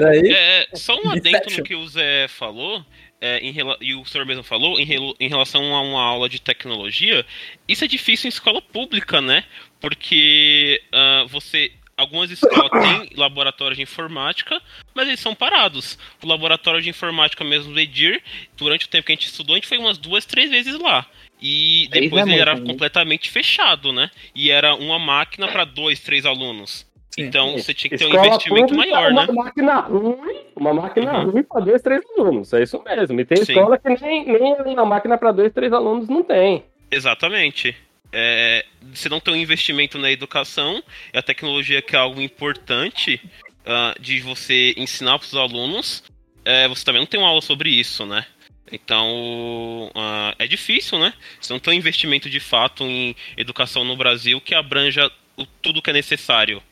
Daí, 0.00 0.32
É, 0.32 0.66
só 0.74 0.94
um 0.94 1.10
adendo 1.10 1.38
no 1.58 1.62
que 1.64 1.74
o 1.76 1.86
Zé 1.88 2.26
falou, 2.28 2.82
é, 3.20 3.38
em 3.38 3.54
e 3.80 3.94
o 3.94 4.04
senhor 4.04 4.26
mesmo 4.26 4.42
falou, 4.42 4.78
em, 4.78 4.86
em 5.18 5.28
relação 5.28 5.74
a 5.74 5.80
uma 5.80 6.02
aula 6.02 6.28
de 6.28 6.40
tecnologia, 6.40 7.24
isso 7.66 7.84
é 7.84 7.88
difícil 7.88 8.28
em 8.28 8.30
escola 8.30 8.60
pública, 8.60 9.20
né? 9.20 9.44
Porque 9.80 10.82
ah, 10.92 11.24
você. 11.28 11.72
Algumas 11.96 12.30
escolas 12.30 12.70
têm 12.70 13.08
laboratórios 13.16 13.78
de 13.78 13.82
informática, 13.82 14.60
mas 14.94 15.08
eles 15.08 15.18
são 15.18 15.34
parados. 15.34 15.98
O 16.22 16.26
laboratório 16.26 16.82
de 16.82 16.90
informática 16.90 17.42
mesmo 17.42 17.72
do 17.72 17.80
Edir, 17.80 18.22
durante 18.54 18.84
o 18.84 18.88
tempo 18.88 19.06
que 19.06 19.12
a 19.12 19.14
gente 19.14 19.28
estudou, 19.28 19.54
a 19.54 19.56
gente 19.56 19.66
foi 19.66 19.78
umas 19.78 19.96
duas, 19.96 20.26
três 20.26 20.50
vezes 20.50 20.78
lá. 20.78 21.06
E 21.40 21.88
Três 21.90 22.04
depois 22.04 22.26
é 22.26 22.30
ele 22.30 22.38
era 22.38 22.54
né? 22.54 22.66
completamente 22.66 23.30
fechado, 23.30 23.94
né? 23.94 24.10
E 24.34 24.50
era 24.50 24.74
uma 24.74 24.98
máquina 24.98 25.48
para 25.48 25.64
dois, 25.64 25.98
três 25.98 26.26
alunos. 26.26 26.85
Sim. 27.16 27.22
Então 27.24 27.52
você 27.52 27.72
tinha 27.72 27.88
que 27.90 27.96
ter 27.96 28.04
um 28.04 28.08
Escola 28.10 28.26
investimento 28.26 28.74
pública, 28.74 28.92
maior, 28.94 29.10
uma 29.10 29.26
né? 29.26 29.32
máquina 29.32 29.80
ruim, 29.80 30.40
uma 30.54 30.74
máquina 30.74 31.18
Uhum. 31.24 31.30
ruim 31.30 31.42
para 31.42 31.60
dois, 31.64 31.80
três 31.82 32.02
alunos. 32.18 32.52
É 32.52 32.62
isso 32.62 32.82
mesmo. 32.84 33.18
E 33.20 33.24
tem 33.24 33.38
Sim. 33.38 33.52
escola 33.52 33.78
que 33.78 33.88
nem, 33.88 34.26
nem 34.26 34.54
uma 34.74 34.84
máquina 34.84 35.16
para 35.16 35.32
dois, 35.32 35.50
três 35.52 35.72
alunos 35.72 36.08
não 36.08 36.22
tem. 36.22 36.62
Exatamente. 36.90 37.74
É, 38.12 38.64
você 38.94 39.08
não 39.08 39.18
tem 39.18 39.32
um 39.34 39.36
investimento 39.36 39.98
na 39.98 40.10
educação, 40.10 40.82
e 41.12 41.18
a 41.18 41.22
tecnologia 41.22 41.80
que 41.82 41.96
é 41.96 41.98
algo 41.98 42.20
importante 42.20 43.20
ah, 43.66 43.94
de 43.98 44.20
você 44.20 44.74
ensinar 44.76 45.18
para 45.18 45.26
os 45.26 45.34
alunos, 45.34 46.04
é, 46.44 46.68
você 46.68 46.84
também 46.84 47.00
não 47.00 47.06
tem 47.06 47.18
uma 47.18 47.28
aula 47.28 47.40
sobre 47.42 47.70
isso, 47.70 48.04
né? 48.06 48.24
Então, 48.70 49.90
ah, 49.94 50.34
é 50.38 50.46
difícil, 50.46 50.98
né? 50.98 51.12
Você 51.40 51.52
não 51.52 51.60
tem 51.60 51.74
um 51.74 51.76
investimento 51.76 52.28
de 52.28 52.40
fato 52.40 52.84
em 52.84 53.16
educação 53.36 53.84
no 53.84 53.96
Brasil 53.96 54.40
que 54.40 54.54
abranja 54.54 55.10
o- 55.36 55.46
tudo 55.62 55.82
que 55.82 55.90
é 55.90 55.92
necessário. 55.92 56.62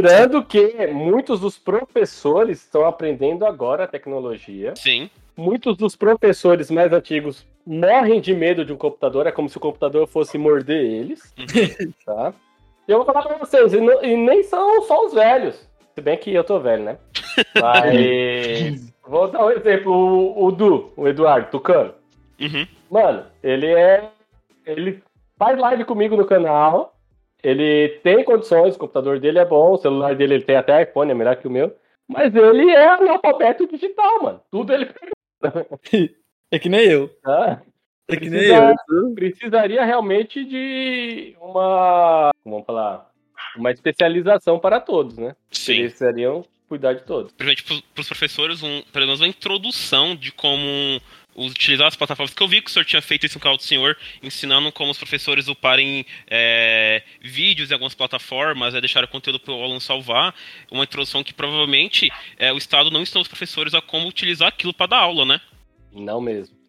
Tirando 0.00 0.42
que 0.42 0.86
muitos 0.86 1.38
dos 1.40 1.58
professores 1.58 2.62
estão 2.62 2.86
aprendendo 2.86 3.44
agora 3.44 3.84
a 3.84 3.88
tecnologia. 3.88 4.72
Sim, 4.76 5.10
Muitos 5.36 5.76
dos 5.78 5.96
professores 5.96 6.70
mais 6.70 6.92
antigos 6.92 7.46
morrem 7.66 8.20
de 8.20 8.34
medo 8.34 8.64
de 8.66 8.72
um 8.72 8.76
computador, 8.76 9.26
é 9.26 9.32
como 9.32 9.48
se 9.48 9.56
o 9.56 9.60
computador 9.60 10.06
fosse 10.06 10.36
morder 10.36 10.78
eles, 10.84 11.34
Uhum. 11.38 11.92
tá? 12.04 12.34
E 12.86 12.92
eu 12.92 12.98
vou 12.98 13.06
falar 13.06 13.22
pra 13.22 13.38
vocês, 13.38 13.72
e, 13.72 13.80
não- 13.80 14.02
e 14.04 14.14
nem 14.16 14.42
são 14.42 14.82
só 14.82 15.06
os 15.06 15.14
velhos. 15.14 15.66
Se 15.94 16.00
bem 16.02 16.16
que 16.18 16.32
eu 16.34 16.44
tô 16.44 16.58
velho, 16.60 16.84
né? 16.84 16.98
Mas. 17.60 18.92
vou 19.06 19.28
dar 19.28 19.44
um 19.46 19.50
exemplo, 19.50 19.92
o, 19.92 20.46
o 20.46 20.52
Du, 20.52 20.92
o 20.96 21.08
Eduardo 21.08 21.50
Tucano. 21.50 21.94
Uhum. 22.40 22.66
Mano, 22.90 23.24
ele 23.42 23.66
é. 23.68 24.10
Ele 24.66 25.02
faz 25.38 25.58
live 25.58 25.84
comigo 25.84 26.16
no 26.16 26.24
canal. 26.26 26.94
Ele 27.42 27.88
tem 28.02 28.24
condições, 28.24 28.76
o 28.76 28.78
computador 28.78 29.18
dele 29.18 29.38
é 29.38 29.44
bom, 29.44 29.72
o 29.72 29.78
celular 29.78 30.14
dele 30.14 30.34
ele 30.34 30.44
tem 30.44 30.56
até 30.56 30.82
iPhone, 30.82 31.10
é 31.10 31.14
melhor 31.14 31.36
que 31.36 31.48
o 31.48 31.50
meu. 31.50 31.74
Mas 32.08 32.34
ele 32.34 32.70
é 32.70 32.88
analfabeto 32.88 33.66
digital, 33.66 34.22
mano. 34.22 34.40
Tudo 34.50 34.72
ele 34.72 34.88
é 36.50 36.58
que 36.58 36.68
nem 36.68 36.88
eu. 36.88 37.08
tá? 37.22 37.62
É 38.08 38.16
que 38.16 38.28
nem 38.28 38.44
eu. 38.44 39.14
Precisaria 39.14 39.84
realmente 39.84 40.44
de 40.44 41.34
uma. 41.40 42.30
Vamos 42.44 42.66
falar. 42.66 43.10
Uma 43.56 43.70
especialização 43.70 44.58
para 44.58 44.80
todos, 44.80 45.18
né? 45.18 45.34
sim. 45.50 45.72
Eles 45.72 45.92
precisariam 45.92 46.44
cuidar 46.68 46.94
de 46.94 47.02
todos. 47.02 47.32
Principalmente 47.32 47.86
para 47.92 48.00
os 48.00 48.08
professores, 48.08 48.62
um, 48.62 48.82
pelo 48.92 49.06
menos 49.06 49.20
uma 49.20 49.28
introdução 49.28 50.16
de 50.16 50.32
como 50.32 51.00
utilizar 51.36 51.86
as 51.86 51.96
plataformas. 51.96 52.34
Que 52.34 52.42
eu 52.42 52.48
vi 52.48 52.60
que 52.60 52.70
o 52.70 52.72
senhor 52.72 52.84
tinha 52.84 53.02
feito 53.02 53.26
isso 53.26 53.38
no 53.38 53.42
canal 53.42 53.56
do 53.56 53.62
senhor, 53.62 53.96
ensinando 54.22 54.70
como 54.72 54.90
os 54.90 54.98
professores 54.98 55.48
uparem 55.48 56.04
é, 56.28 57.02
vídeos 57.20 57.70
em 57.70 57.74
algumas 57.74 57.94
plataformas, 57.94 58.74
é, 58.74 58.80
deixar 58.80 59.04
o 59.04 59.08
conteúdo 59.08 59.40
para 59.40 59.54
o 59.54 59.62
aluno 59.62 59.80
salvar. 59.80 60.34
Uma 60.70 60.84
introdução 60.84 61.22
que 61.24 61.34
provavelmente 61.34 62.10
é, 62.38 62.52
o 62.52 62.58
Estado 62.58 62.90
não 62.90 63.00
ensinou 63.00 63.22
os 63.22 63.28
professores 63.28 63.74
a 63.74 63.80
como 63.80 64.08
utilizar 64.08 64.48
aquilo 64.48 64.74
para 64.74 64.86
dar 64.86 64.98
aula, 64.98 65.24
né? 65.24 65.40
Não 65.92 66.20
mesmo. 66.20 66.62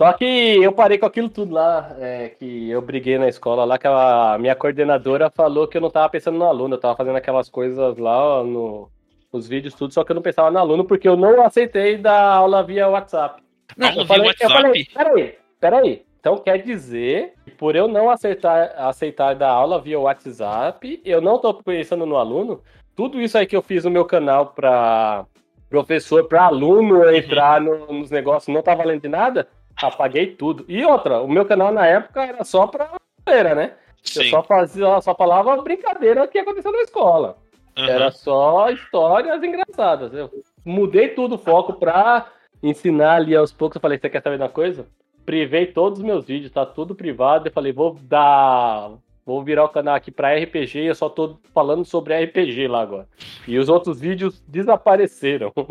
Só 0.00 0.10
que 0.14 0.24
eu 0.24 0.72
parei 0.72 0.96
com 0.96 1.04
aquilo 1.04 1.28
tudo 1.28 1.52
lá, 1.52 1.94
é, 2.00 2.30
que 2.30 2.70
eu 2.70 2.80
briguei 2.80 3.18
na 3.18 3.28
escola 3.28 3.66
lá, 3.66 3.76
que 3.76 3.86
a 3.86 4.38
minha 4.40 4.56
coordenadora 4.56 5.28
falou 5.28 5.68
que 5.68 5.76
eu 5.76 5.80
não 5.82 5.90
tava 5.90 6.08
pensando 6.08 6.38
no 6.38 6.46
aluno, 6.46 6.74
eu 6.74 6.80
tava 6.80 6.96
fazendo 6.96 7.16
aquelas 7.16 7.50
coisas 7.50 7.98
lá 7.98 8.42
no, 8.42 8.90
nos 9.30 9.46
vídeos, 9.46 9.74
tudo, 9.74 9.92
só 9.92 10.02
que 10.02 10.10
eu 10.10 10.14
não 10.14 10.22
pensava 10.22 10.50
no 10.50 10.58
aluno, 10.58 10.86
porque 10.86 11.06
eu 11.06 11.18
não 11.18 11.44
aceitei 11.44 11.98
dar 11.98 12.32
aula 12.32 12.62
via 12.62 12.88
WhatsApp. 12.88 13.42
Aula 13.80 14.02
eu 14.02 14.06
falei, 14.06 14.30
eu 14.40 14.50
falei, 14.50 14.70
WhatsApp? 14.82 14.94
peraí, 14.94 15.38
peraí. 15.60 16.02
Então 16.18 16.36
quer 16.38 16.58
dizer 16.58 17.34
que 17.44 17.50
por 17.50 17.74
eu 17.74 17.88
não 17.88 18.10
acertar, 18.10 18.72
aceitar 18.76 19.34
dar 19.34 19.50
aula 19.50 19.80
via 19.80 19.98
WhatsApp, 19.98 21.00
eu 21.04 21.20
não 21.20 21.38
tô 21.38 21.54
pensando 21.54 22.04
no 22.04 22.16
aluno, 22.16 22.60
tudo 22.94 23.20
isso 23.20 23.38
aí 23.38 23.46
que 23.46 23.56
eu 23.56 23.62
fiz 23.62 23.84
no 23.84 23.90
meu 23.90 24.04
canal 24.04 24.46
pra 24.48 25.24
professor, 25.70 26.24
pra 26.28 26.44
aluno 26.44 27.08
entrar 27.14 27.60
no- 27.60 27.86
nos 27.92 28.10
negócios, 28.10 28.52
não 28.54 28.60
tá 28.62 28.74
valendo 28.74 29.02
de 29.02 29.08
nada? 29.08 29.48
Apaguei 29.80 30.26
tudo. 30.26 30.64
E 30.68 30.84
outra, 30.84 31.20
o 31.22 31.28
meu 31.28 31.44
canal 31.46 31.72
na 31.72 31.86
época 31.86 32.22
era 32.22 32.44
só 32.44 32.66
pra 32.66 32.90
brincadeira, 33.24 33.54
né? 33.54 33.72
Eu 34.16 34.22
Sim. 34.24 34.30
só 34.30 34.42
fazia, 34.42 35.00
só 35.00 35.14
falava 35.14 35.56
brincadeira 35.62 36.26
que 36.26 36.38
aconteceu 36.38 36.72
na 36.72 36.82
escola. 36.82 37.36
Aham. 37.78 37.88
Era 37.88 38.10
só 38.10 38.68
histórias 38.70 39.42
engraçadas. 39.42 40.12
Eu 40.12 40.28
mudei 40.64 41.08
tudo 41.08 41.36
o 41.36 41.38
foco 41.38 41.74
pra 41.74 42.26
ensinar 42.62 43.16
ali 43.16 43.34
aos 43.34 43.52
poucos. 43.52 43.76
Eu 43.76 43.80
falei, 43.80 43.98
você 43.98 44.08
quer 44.08 44.22
saber 44.22 44.36
de 44.36 44.42
uma 44.42 44.48
coisa? 44.48 44.86
Privei 45.24 45.66
todos 45.66 45.98
os 45.98 46.04
meus 46.04 46.26
vídeos, 46.26 46.52
tá 46.52 46.64
tudo 46.66 46.94
privado. 46.94 47.48
Eu 47.48 47.52
falei, 47.52 47.72
vou 47.72 47.94
dar. 48.02 48.88
Vou 48.88 49.00
Vou 49.30 49.44
virar 49.44 49.64
o 49.64 49.68
canal 49.68 49.94
aqui 49.94 50.10
pra 50.10 50.34
RPG 50.34 50.80
e 50.80 50.86
eu 50.86 50.94
só 50.94 51.08
tô 51.08 51.38
falando 51.54 51.84
sobre 51.84 52.18
RPG 52.24 52.66
lá 52.66 52.82
agora. 52.82 53.06
E 53.46 53.58
os 53.58 53.68
outros 53.68 54.00
vídeos 54.00 54.42
desapareceram. 54.48 55.52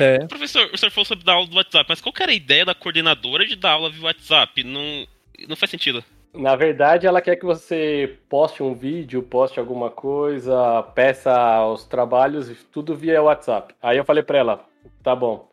É. 0.00 0.24
Professor, 0.24 0.70
o 0.72 0.78
senhor 0.78 0.90
falou 0.90 1.04
sobre 1.04 1.22
dar 1.22 1.34
aula 1.34 1.46
do 1.46 1.54
WhatsApp, 1.54 1.84
mas 1.86 2.00
qual 2.00 2.10
que 2.10 2.22
era 2.22 2.32
a 2.32 2.34
ideia 2.34 2.64
da 2.64 2.74
coordenadora 2.74 3.44
de 3.44 3.54
dar 3.54 3.72
aula 3.72 3.90
via 3.90 4.04
WhatsApp? 4.04 4.64
Não, 4.64 5.06
não 5.46 5.54
faz 5.54 5.70
sentido. 5.70 6.02
Na 6.32 6.56
verdade, 6.56 7.06
ela 7.06 7.20
quer 7.20 7.36
que 7.36 7.44
você 7.44 8.16
poste 8.26 8.62
um 8.62 8.74
vídeo, 8.74 9.22
poste 9.22 9.60
alguma 9.60 9.90
coisa, 9.90 10.82
peça 10.94 11.62
os 11.66 11.84
trabalhos, 11.84 12.50
tudo 12.72 12.96
via 12.96 13.22
WhatsApp. 13.22 13.74
Aí 13.82 13.98
eu 13.98 14.04
falei 14.06 14.22
pra 14.22 14.38
ela, 14.38 14.64
tá 15.02 15.14
bom, 15.14 15.46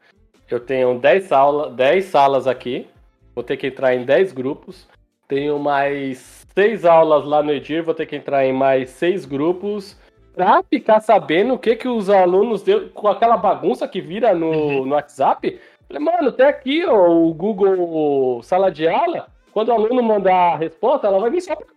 eu 0.53 0.59
tenho 0.59 0.97
10, 0.99 1.31
aula, 1.31 1.69
10 1.69 2.05
salas 2.05 2.47
aqui, 2.47 2.87
vou 3.35 3.43
ter 3.43 3.57
que 3.57 3.67
entrar 3.67 3.93
em 3.95 4.03
10 4.05 4.31
grupos, 4.33 4.87
tenho 5.27 5.57
mais 5.59 6.45
6 6.55 6.85
aulas 6.85 7.25
lá 7.25 7.41
no 7.41 7.51
Edir, 7.51 7.83
vou 7.83 7.93
ter 7.93 8.05
que 8.05 8.15
entrar 8.15 8.45
em 8.45 8.53
mais 8.53 8.89
6 8.91 9.25
grupos, 9.25 9.97
pra 10.35 10.63
ficar 10.63 10.99
sabendo 10.99 11.53
o 11.53 11.59
que, 11.59 11.75
que 11.75 11.87
os 11.87 12.09
alunos 12.09 12.63
deu 12.63 12.89
com 12.89 13.07
aquela 13.07 13.37
bagunça 13.37 13.87
que 13.87 14.01
vira 14.01 14.33
no, 14.33 14.49
Uhum. 14.51 14.85
no 14.85 14.95
WhatsApp. 14.95 15.59
Falei, 15.87 16.01
mano, 16.03 16.31
tem 16.31 16.45
aqui 16.45 16.85
ó, 16.85 17.07
o 17.09 17.33
Google 17.33 18.41
Sala 18.41 18.71
de 18.71 18.87
Aula. 18.87 19.27
Quando 19.51 19.69
o 19.69 19.73
aluno 19.73 20.01
mandar 20.01 20.53
a 20.53 20.57
resposta, 20.57 21.05
ela 21.07 21.19
vai 21.19 21.29
vir 21.29 21.41
só 21.41 21.55
pra 21.55 21.67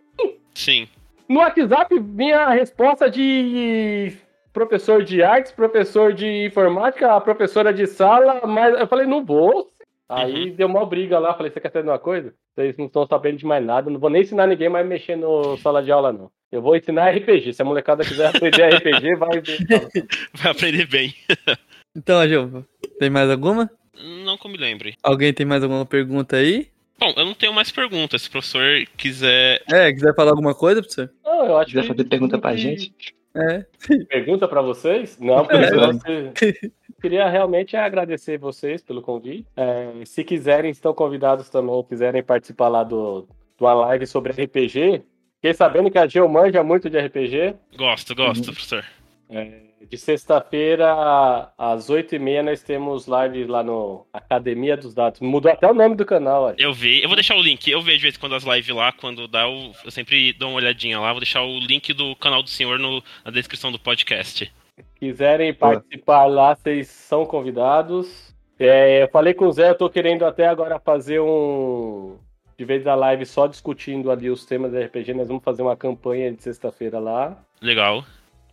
Sim. 0.54 0.88
no 1.28 1.40
WhatsApp 1.40 1.98
vinha 2.00 2.38
a 2.38 2.50
resposta 2.50 3.10
de 3.10 4.16
professor 4.60 5.04
de 5.04 5.22
artes, 5.22 5.52
professor 5.52 6.14
de 6.14 6.26
informática, 6.46 7.14
a 7.14 7.20
professora 7.20 7.74
de 7.74 7.86
sala, 7.86 8.40
mas 8.46 8.74
eu 8.80 8.86
falei, 8.86 9.06
não 9.06 9.22
vou. 9.22 9.70
Aí 10.08 10.50
deu 10.50 10.66
uma 10.66 10.86
briga 10.86 11.18
lá, 11.18 11.34
falei, 11.34 11.52
você 11.52 11.60
quer 11.60 11.70
saber 11.70 11.90
uma 11.90 11.98
coisa? 11.98 12.32
Vocês 12.54 12.74
não 12.78 12.86
estão 12.86 13.06
sabendo 13.06 13.36
de 13.36 13.44
mais 13.44 13.62
nada, 13.62 13.90
não 13.90 14.00
vou 14.00 14.08
nem 14.08 14.22
ensinar 14.22 14.46
ninguém 14.46 14.70
mais 14.70 14.86
mexer 14.86 15.14
no 15.14 15.58
sala 15.58 15.82
de 15.82 15.92
aula, 15.92 16.10
não. 16.10 16.30
Eu 16.50 16.62
vou 16.62 16.74
ensinar 16.74 17.10
RPG. 17.10 17.52
Se 17.52 17.60
a 17.60 17.64
molecada 17.66 18.02
quiser 18.02 18.28
aprender 18.34 18.62
RPG, 18.76 19.14
vai 19.16 19.40
ver. 19.42 19.58
Vai 20.32 20.52
aprender 20.52 20.86
bem. 20.86 21.14
Então, 21.98 22.18
Agil, 22.18 22.62
tem 22.98 23.08
mais 23.08 23.30
alguma? 23.30 23.70
Não 24.22 24.36
que 24.36 24.46
eu 24.46 24.50
me 24.50 24.58
lembre. 24.58 24.96
Alguém 25.02 25.32
tem 25.32 25.46
mais 25.46 25.62
alguma 25.62 25.86
pergunta 25.86 26.36
aí? 26.36 26.68
Bom, 26.98 27.10
eu 27.16 27.24
não 27.24 27.32
tenho 27.32 27.54
mais 27.54 27.70
perguntas. 27.70 28.20
Se 28.20 28.28
o 28.28 28.32
professor 28.32 28.84
quiser. 28.98 29.62
É, 29.66 29.90
quiser 29.90 30.14
falar 30.14 30.32
alguma 30.32 30.54
coisa, 30.54 30.82
professor? 30.82 31.10
Não, 31.24 31.46
eu 31.46 31.56
acho 31.56 31.68
quiser 31.68 31.80
que- 31.80 31.88
fazer 31.88 32.04
pergunta 32.04 32.38
pra 32.38 32.54
gente, 32.54 32.92
É. 33.36 33.64
Pergunta 34.08 34.48
pra 34.48 34.62
vocês? 34.62 35.18
Não, 35.20 35.44
professor, 35.44 35.92
você- 35.94 36.72
Queria 37.00 37.28
realmente 37.28 37.76
agradecer 37.76 38.38
vocês 38.38 38.82
pelo 38.82 39.02
convite. 39.02 39.46
É, 39.56 39.92
se 40.04 40.24
quiserem, 40.24 40.70
estão 40.70 40.94
convidados 40.94 41.50
também, 41.50 41.84
quiserem 41.84 42.22
participar 42.22 42.68
lá 42.68 42.82
do, 42.82 43.22
de 43.56 43.62
uma 43.64 43.74
live 43.74 44.06
sobre 44.06 44.32
RPG. 44.32 45.02
Fiquei 45.36 45.52
sabendo 45.52 45.90
que 45.90 45.98
a 45.98 46.06
Geo 46.06 46.26
manja 46.28 46.64
muito 46.64 46.88
de 46.88 46.98
RPG. 46.98 47.54
Gosto, 47.76 48.14
gosto, 48.14 48.44
professor. 48.46 48.82
É, 49.28 49.60
de 49.88 49.96
sexta-feira, 49.98 51.50
às 51.56 51.88
8h30, 51.88 52.42
nós 52.42 52.62
temos 52.62 53.06
live 53.06 53.44
lá 53.46 53.62
no 53.62 54.06
Academia 54.12 54.76
dos 54.76 54.94
Dados. 54.94 55.20
Mudou 55.20 55.50
até 55.50 55.70
o 55.70 55.74
nome 55.74 55.94
do 55.96 56.04
canal, 56.04 56.44
olha. 56.44 56.56
Eu 56.58 56.72
vi, 56.72 57.02
eu 57.02 57.08
vou 57.08 57.16
deixar 57.16 57.36
o 57.36 57.42
link. 57.42 57.68
Eu 57.70 57.80
vejo 57.80 57.98
de 57.98 58.02
vez 58.02 58.16
em 58.16 58.18
quando 58.18 58.34
as 58.34 58.44
lives 58.44 58.74
lá, 58.74 58.92
quando 58.92 59.26
dá, 59.28 59.42
eu, 59.42 59.72
eu 59.84 59.90
sempre 59.90 60.32
dou 60.32 60.50
uma 60.50 60.56
olhadinha 60.58 60.98
lá. 61.00 61.10
Vou 61.12 61.20
deixar 61.20 61.42
o 61.42 61.58
link 61.60 61.92
do 61.92 62.14
canal 62.16 62.42
do 62.42 62.48
senhor 62.50 62.78
no- 62.78 63.02
na 63.24 63.30
descrição 63.30 63.70
do 63.72 63.78
podcast. 63.78 64.50
quiserem 64.98 65.52
participar 65.54 66.26
lá, 66.26 66.54
vocês 66.54 66.88
são 66.88 67.24
convidados. 67.24 68.34
É, 68.58 69.02
eu 69.02 69.08
falei 69.08 69.34
com 69.34 69.46
o 69.46 69.52
Zé, 69.52 69.70
eu 69.70 69.74
tô 69.74 69.88
querendo 69.90 70.24
até 70.24 70.46
agora 70.46 70.78
fazer 70.80 71.20
um. 71.20 72.18
De 72.58 72.64
vez 72.64 72.82
da 72.82 72.94
live 72.94 73.26
só 73.26 73.46
discutindo 73.46 74.10
ali 74.10 74.30
os 74.30 74.46
temas 74.46 74.72
da 74.72 74.80
RPG, 74.80 75.12
nós 75.12 75.28
vamos 75.28 75.44
fazer 75.44 75.60
uma 75.60 75.76
campanha 75.76 76.32
de 76.32 76.42
sexta-feira 76.42 76.98
lá. 76.98 77.36
Legal. 77.60 78.02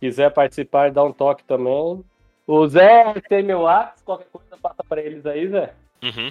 Quiser 0.04 0.30
participar, 0.30 0.90
dá 0.90 1.02
um 1.02 1.12
toque 1.12 1.42
também. 1.44 2.04
O 2.46 2.66
Zé 2.68 3.14
tem 3.26 3.42
meu 3.42 3.60
WhatsApp, 3.60 4.02
qualquer 4.04 4.26
coisa 4.30 4.54
passa 4.60 4.84
pra 4.86 5.00
eles 5.00 5.24
aí, 5.24 5.48
Zé. 5.48 5.72
Uhum. 6.02 6.30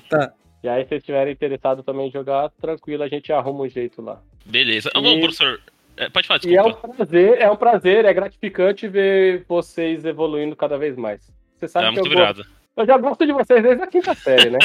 E 0.62 0.70
aí, 0.70 0.84
se 0.84 0.90
vocês 0.90 1.00
estiverem 1.02 1.34
interessados 1.34 1.84
também 1.84 2.08
em 2.08 2.12
jogar, 2.12 2.52
tranquilo, 2.62 3.02
a 3.02 3.08
gente 3.08 3.34
arruma 3.34 3.64
um 3.64 3.68
jeito 3.68 4.00
lá. 4.00 4.22
Beleza. 4.46 4.92
E- 4.96 5.02
bom, 5.02 5.20
professor. 5.20 5.60
é, 5.98 6.08
pode 6.08 6.28
falar, 6.28 6.40
E 6.46 6.56
é 6.56 6.62
um 6.62 6.66
desculpa. 6.68 6.96
prazer, 6.98 7.42
é 7.42 7.50
um 7.50 7.56
prazer, 7.56 8.06
é 8.06 8.14
gratificante 8.14 8.88
ver 8.88 9.44
vocês 9.50 10.06
evoluindo 10.06 10.56
cada 10.56 10.78
vez 10.78 10.96
mais. 10.96 11.28
Você 11.58 11.68
sabe 11.68 11.88
Ah, 11.88 11.90
que 11.90 11.96
muito 11.96 12.14
eu, 12.14 12.18
gosto- 12.20 12.30
obrigado. 12.42 12.54
eu 12.78 12.86
já 12.86 12.98
gosto 13.00 13.26
de 13.26 13.34
vocês 13.34 13.64
desde 13.64 13.82
a 13.84 13.88
quinta 13.88 14.14
série, 14.14 14.52
né? 14.52 14.60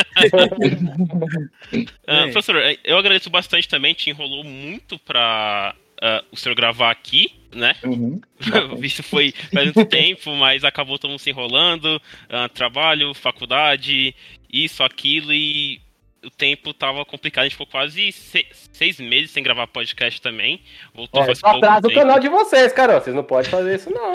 Bem. 1.71 1.87
professor, 2.33 2.57
é, 2.57 2.77
eu 2.85 2.99
agradeço 2.99 3.31
bastante 3.31 3.67
também. 3.67 3.95
Te 3.95 4.11
enrolou 4.11 4.45
muito 4.45 4.99
pra 4.99 5.75
ah, 6.03 6.23
o 6.33 6.37
senhor 6.37 6.55
gravar 6.55 6.91
aqui, 6.91 7.33
né? 7.55 7.75
Uhum. 7.85 8.21
Isso 8.83 9.03
foi 9.03 9.33
faz 9.53 9.73
muito 9.73 9.85
tempo, 9.87 10.35
mas 10.35 10.65
acabou 10.65 10.99
todo 10.99 11.11
mundo 11.11 11.21
se 11.21 11.31
enrolando. 11.31 12.01
ah, 12.29 12.49
trabalho, 12.49 13.13
faculdade, 13.15 14.15
isso, 14.53 14.83
aquilo, 14.83 15.33
e 15.33 15.81
o 16.25 16.31
tempo 16.31 16.73
tava 16.75 17.05
complicado. 17.05 17.43
A 17.43 17.45
gente 17.49 17.53
ficou 17.53 17.67
quase 17.67 18.11
se- 18.13 18.47
seis 18.73 18.99
meses 18.99 19.31
sem 19.31 19.43
gravar 19.43 19.67
podcast 19.67 20.21
também. 20.21 20.61
Voltou 20.95 21.21
Ó, 21.21 21.25
faz 21.25 21.39
isso 21.39 21.43
pouco 21.43 21.59
atrasa 21.59 21.87
o 21.87 21.91
tempo. 21.91 22.01
canal 22.01 22.19
de 22.19 22.29
vocês, 22.29 22.73
cara. 22.73 23.01
Vocês 23.01 23.15
não 23.15 23.23
podem 23.25 23.51
fazer 23.51 23.75
isso, 23.77 23.91
não. 23.91 24.13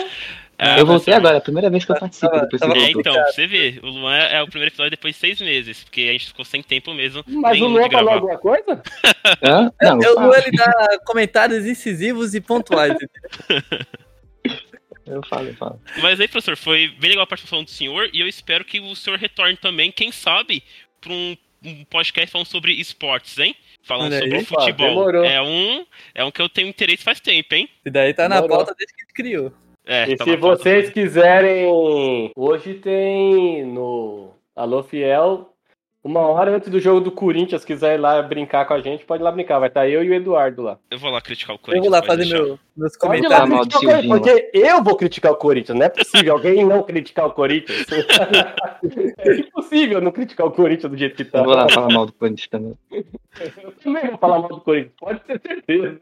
Ah, 0.58 0.78
eu 0.78 0.86
voltei 0.86 0.88
professor, 1.12 1.14
agora, 1.14 1.38
a 1.38 1.40
primeira 1.40 1.70
vez 1.70 1.84
que 1.84 1.92
eu 1.92 1.96
participo 1.98 2.40
depois 2.40 2.62
É, 2.62 2.90
então, 2.90 3.12
pra 3.12 3.32
você 3.32 3.46
vê, 3.46 3.80
o 3.82 3.88
Luan 3.88 4.16
é 4.16 4.42
o 4.42 4.46
primeiro 4.46 4.70
episódio 4.70 4.90
depois 4.90 5.14
de 5.14 5.20
seis 5.20 5.40
meses, 5.40 5.82
porque 5.82 6.02
a 6.02 6.12
gente 6.12 6.26
ficou 6.28 6.44
sem 6.44 6.62
tempo 6.62 6.94
mesmo. 6.94 7.24
Mas 7.26 7.60
o 7.60 7.66
Luan 7.66 7.90
falou 7.90 8.14
alguma 8.14 8.38
coisa? 8.38 8.82
Hã? 9.42 9.72
Não, 9.82 10.02
Eu, 10.02 10.14
falo, 10.14 10.34
ele 10.34 10.50
dá 10.52 10.98
comentários 11.04 11.66
incisivos 11.66 12.34
e 12.34 12.40
pontuais. 12.40 12.96
eu 15.06 15.22
falo, 15.24 15.48
eu 15.48 15.54
falo. 15.54 15.80
Mas 16.00 16.20
aí, 16.20 16.28
professor, 16.28 16.56
foi 16.56 16.88
bem 17.00 17.10
legal 17.10 17.24
a 17.24 17.26
participação 17.26 17.64
do 17.64 17.70
senhor 17.70 18.08
e 18.12 18.20
eu 18.20 18.28
espero 18.28 18.64
que 18.64 18.78
o 18.78 18.94
senhor 18.94 19.18
retorne 19.18 19.56
também, 19.56 19.90
quem 19.90 20.12
sabe, 20.12 20.62
para 21.00 21.12
um, 21.12 21.36
um 21.64 21.84
podcast 21.86 22.30
falando 22.30 22.46
sobre 22.46 22.72
esportes, 22.74 23.36
hein? 23.38 23.56
Falando 23.82 24.12
aí. 24.12 24.20
sobre 24.20 24.44
futebol. 24.44 24.88
demorou. 24.88 25.24
É 25.24 25.42
um, 25.42 25.84
é 26.14 26.24
um 26.24 26.30
que 26.30 26.40
eu 26.40 26.48
tenho 26.48 26.68
interesse 26.68 27.02
faz 27.02 27.20
tempo, 27.20 27.54
hein? 27.54 27.68
E 27.84 27.90
daí 27.90 28.14
tá 28.14 28.28
na 28.28 28.36
Demorou. 28.36 28.58
pauta 28.58 28.74
desde 28.78 28.94
que 28.94 29.02
a 29.02 29.04
gente 29.04 29.14
criou. 29.14 29.52
É, 29.86 30.08
E 30.10 30.16
tá 30.16 30.24
se 30.24 30.36
vocês 30.36 30.90
quiserem. 30.90 32.32
Hoje 32.36 32.74
tem 32.74 33.64
no 33.66 34.30
Alô 34.56 34.82
Fiel. 34.82 35.50
Uma 36.02 36.20
hora 36.20 36.54
antes 36.54 36.68
do 36.68 36.78
jogo 36.78 37.00
do 37.00 37.10
Corinthians, 37.10 37.64
quiser 37.64 37.94
ir 37.94 37.98
lá 37.98 38.20
brincar 38.20 38.66
com 38.66 38.74
a 38.74 38.80
gente, 38.82 39.06
pode 39.06 39.22
ir 39.22 39.24
lá 39.24 39.32
brincar. 39.32 39.58
Vai 39.58 39.68
estar 39.68 39.88
eu 39.88 40.04
e 40.04 40.10
o 40.10 40.14
Eduardo 40.14 40.60
lá. 40.62 40.78
Eu 40.90 40.98
vou 40.98 41.10
lá 41.10 41.18
criticar 41.18 41.54
o 41.54 41.58
Eu 41.58 41.60
Corinthians. 41.60 41.90
vou 41.90 41.98
lá 41.98 42.02
fazer 42.06 42.26
meu- 42.26 42.58
meus 42.76 42.94
comentários. 42.94 43.30
lá 43.50 43.56
Corinthians, 43.56 43.80
Silvinho, 43.80 44.08
porque 44.08 44.50
eu 44.52 44.82
vou 44.84 44.96
criticar 44.96 45.32
o 45.32 45.36
Corinthians. 45.36 45.78
Não 45.78 45.86
é 45.86 45.88
possível 45.88 46.32
alguém 46.34 46.62
não 46.62 46.82
criticar 46.82 47.26
o 47.26 47.32
Corinthians. 47.32 47.86
é 49.18 49.34
impossível 49.40 50.00
não 50.02 50.12
criticar 50.12 50.46
o 50.46 50.50
Corinthians 50.50 50.92
do 50.92 50.98
jeito 50.98 51.16
que 51.16 51.24
tá. 51.24 51.38
Eu 51.38 51.44
vou 51.44 51.54
lá 51.54 51.68
falar 51.70 51.88
mal 51.90 52.04
do 52.04 52.12
Corinthians 52.12 52.48
também. 52.48 52.74
Eu 52.92 53.72
também 53.82 54.06
vou 54.08 54.18
falar 54.18 54.40
mal 54.40 54.48
do 54.50 54.60
Corinthians, 54.60 54.92
pode 55.00 55.20
ter 55.20 55.40
certeza. 55.40 56.00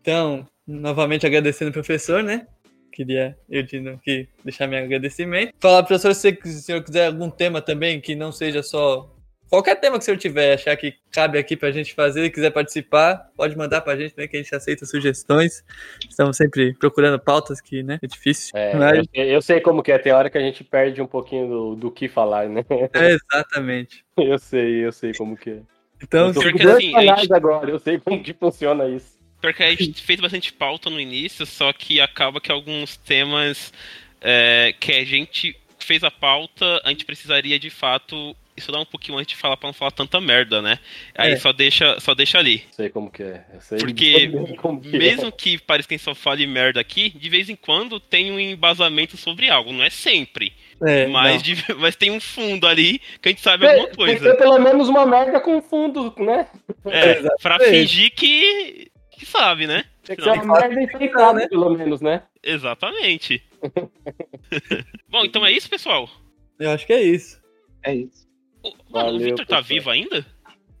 Então, 0.00 0.46
novamente 0.72 1.26
agradecendo 1.26 1.70
o 1.70 1.74
professor, 1.74 2.22
né? 2.22 2.46
Queria 2.92 3.36
eu 3.48 3.62
de 3.62 3.80
novo 3.80 3.96
aqui 3.96 4.28
deixar 4.44 4.66
meu 4.66 4.82
agradecimento. 4.82 5.54
Falar, 5.60 5.82
professor, 5.82 6.14
se 6.14 6.38
o 6.44 6.48
senhor 6.48 6.82
quiser 6.84 7.06
algum 7.06 7.30
tema 7.30 7.60
também 7.62 8.00
que 8.00 8.14
não 8.14 8.30
seja 8.30 8.62
só. 8.62 9.08
Qualquer 9.48 9.76
tema 9.76 9.98
que 9.98 10.02
o 10.02 10.04
senhor 10.04 10.16
tiver, 10.16 10.54
achar 10.54 10.74
que 10.76 10.94
cabe 11.10 11.38
aqui 11.38 11.56
pra 11.56 11.70
gente 11.70 11.92
fazer, 11.94 12.30
quiser 12.30 12.50
participar, 12.50 13.30
pode 13.36 13.54
mandar 13.54 13.82
pra 13.82 13.96
gente, 13.96 14.14
né? 14.16 14.26
Que 14.26 14.38
a 14.38 14.42
gente 14.42 14.54
aceita 14.54 14.86
sugestões. 14.86 15.62
Estamos 16.08 16.38
sempre 16.38 16.72
procurando 16.74 17.18
pautas 17.18 17.60
que, 17.60 17.82
né? 17.82 17.98
É 18.02 18.06
difícil. 18.06 18.50
É, 18.54 18.74
mas 18.74 19.06
eu, 19.12 19.24
eu 19.24 19.42
sei 19.42 19.60
como 19.60 19.82
que 19.82 19.92
é, 19.92 19.98
tem 19.98 20.12
hora 20.12 20.30
que 20.30 20.38
a 20.38 20.40
gente 20.40 20.64
perde 20.64 21.02
um 21.02 21.06
pouquinho 21.06 21.48
do, 21.48 21.74
do 21.76 21.90
que 21.90 22.08
falar, 22.08 22.48
né? 22.48 22.64
é 22.94 23.10
exatamente. 23.10 24.04
Eu 24.16 24.38
sei, 24.38 24.86
eu 24.86 24.92
sei 24.92 25.12
como 25.12 25.36
que 25.36 25.50
é. 25.50 25.60
Então, 26.02 26.28
eu 26.28 26.34
tô 26.34 26.40
com 26.40 26.68
assim, 26.70 26.88
a 26.94 26.98
canais 27.00 27.20
gente- 27.20 27.34
agora, 27.34 27.70
eu 27.70 27.78
sei 27.78 27.98
como 27.98 28.22
que 28.22 28.32
funciona 28.32 28.88
isso. 28.88 29.21
Pior 29.42 29.52
que 29.52 29.62
a 29.62 29.74
gente 29.74 30.00
fez 30.02 30.18
bastante 30.20 30.52
pauta 30.52 30.88
no 30.88 30.98
início, 31.00 31.44
só 31.44 31.72
que 31.72 32.00
acaba 32.00 32.40
que 32.40 32.50
alguns 32.50 32.96
temas 32.96 33.72
é, 34.20 34.72
que 34.78 34.92
a 34.92 35.04
gente 35.04 35.54
fez 35.80 36.02
a 36.04 36.10
pauta, 36.12 36.80
a 36.84 36.88
gente 36.90 37.04
precisaria 37.04 37.58
de 37.58 37.68
fato 37.68 38.36
estudar 38.56 38.78
um 38.80 38.84
pouquinho 38.84 39.18
antes 39.18 39.34
de 39.34 39.40
falar 39.40 39.56
pra 39.56 39.66
não 39.68 39.72
falar 39.72 39.90
tanta 39.90 40.20
merda, 40.20 40.60
né? 40.62 40.78
Aí 41.16 41.32
É. 41.32 41.36
só 41.36 41.52
deixa, 41.52 41.98
só 41.98 42.14
deixa 42.14 42.38
ali. 42.38 42.62
Sei 42.70 42.88
como 42.90 43.10
que 43.10 43.22
é. 43.22 43.44
Eu 43.52 43.60
sei 43.62 43.78
Porque 43.78 43.94
que 44.30 44.94
é. 44.94 44.98
mesmo 44.98 45.32
que 45.32 45.58
pareça 45.58 45.88
que 45.88 45.94
a 45.94 45.96
gente 45.96 46.04
só 46.04 46.14
fale 46.14 46.46
merda 46.46 46.78
aqui, 46.78 47.10
de 47.10 47.28
vez 47.28 47.48
em 47.48 47.56
quando 47.56 47.98
tem 47.98 48.30
um 48.30 48.38
embasamento 48.38 49.16
sobre 49.16 49.50
algo. 49.50 49.72
Não 49.72 49.82
é 49.82 49.90
sempre. 49.90 50.52
é, 50.86 51.06
mas, 51.06 51.42
de- 51.42 51.56
mas 51.78 51.96
tem 51.96 52.10
um 52.12 52.20
fundo 52.20 52.66
ali 52.68 53.00
que 53.20 53.28
a 53.28 53.32
gente 53.32 53.40
sabe 53.40 53.66
Tem- 53.66 53.70
alguma 53.70 53.88
Tem 53.88 53.96
que 53.96 54.20
coisa. 54.20 54.30
ter 54.32 54.38
pelo 54.38 54.58
menos 54.60 54.88
uma 54.88 55.04
merda 55.06 55.40
com 55.40 55.60
fundo, 55.62 56.14
né? 56.18 56.46
É, 56.86 57.22
pra 57.42 57.58
fingir 57.58 58.12
que, 58.14 58.91
que 59.22 59.26
sabe, 59.26 59.68
né? 59.68 59.84
Tem 60.02 60.16
que 60.16 60.28
uma 60.28 60.58
merda 60.58 60.82
enfeitada, 60.82 61.32
né? 61.34 61.48
pelo 61.48 61.70
menos, 61.70 62.00
né? 62.00 62.24
Exatamente. 62.42 63.40
Bom, 65.08 65.24
então 65.24 65.46
é 65.46 65.52
isso, 65.52 65.70
pessoal. 65.70 66.10
eu 66.58 66.70
acho 66.70 66.84
que 66.84 66.92
é 66.92 67.02
isso. 67.02 67.40
É 67.84 67.94
isso. 67.94 68.28
O, 68.64 68.70
mano, 68.70 68.80
o 68.88 68.92
Valeu, 68.92 69.18
Victor 69.20 69.46
tá 69.46 69.58
pessoal. 69.58 69.62
vivo 69.62 69.90
ainda? 69.90 70.26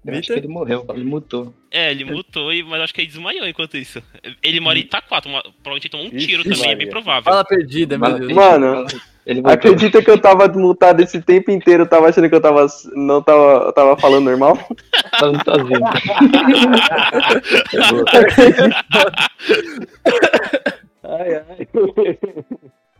Eu 0.04 0.18
acho 0.18 0.32
que 0.32 0.38
ele 0.38 0.48
morreu, 0.48 0.84
ele 0.94 1.04
mutou. 1.04 1.54
É, 1.70 1.92
ele 1.92 2.04
mutou, 2.04 2.52
e- 2.52 2.64
mas 2.64 2.80
acho 2.82 2.92
que 2.92 3.02
ele 3.02 3.06
desmaiou 3.08 3.46
enquanto 3.46 3.76
isso. 3.76 4.02
Ele 4.42 4.58
mora 4.58 4.76
em 4.76 4.80
Itaquá, 4.82 5.20
toma- 5.20 5.40
provavelmente 5.62 5.88
tomou 5.88 6.06
um 6.06 6.08
Ixi, 6.08 6.26
tiro 6.26 6.42
também, 6.42 6.58
é 6.62 6.66
bem 6.74 6.86
Maria. 6.86 6.90
provável. 6.90 7.22
Fala 7.22 7.44
perdida, 7.44 7.96
meu 7.96 8.18
Deus. 8.18 8.32
Mano, 8.32 8.84
acredita 9.44 10.02
que 10.02 10.10
eu 10.10 10.18
tava 10.20 10.48
mutado 10.48 11.00
esse 11.00 11.22
tempo 11.22 11.52
inteiro, 11.52 11.84
eu 11.84 11.88
tava 11.88 12.08
achando 12.08 12.28
que 12.28 12.34
eu 12.34 12.40
tava. 12.40 12.66
Não 12.96 13.22
tava. 13.22 13.66
Eu 13.66 13.72
tava 13.72 13.96
falando 13.96 14.24
normal? 14.24 14.58
falando 15.20 15.40
sozinho. 15.44 15.80
Ai, 21.04 21.34
ai. 21.34 21.68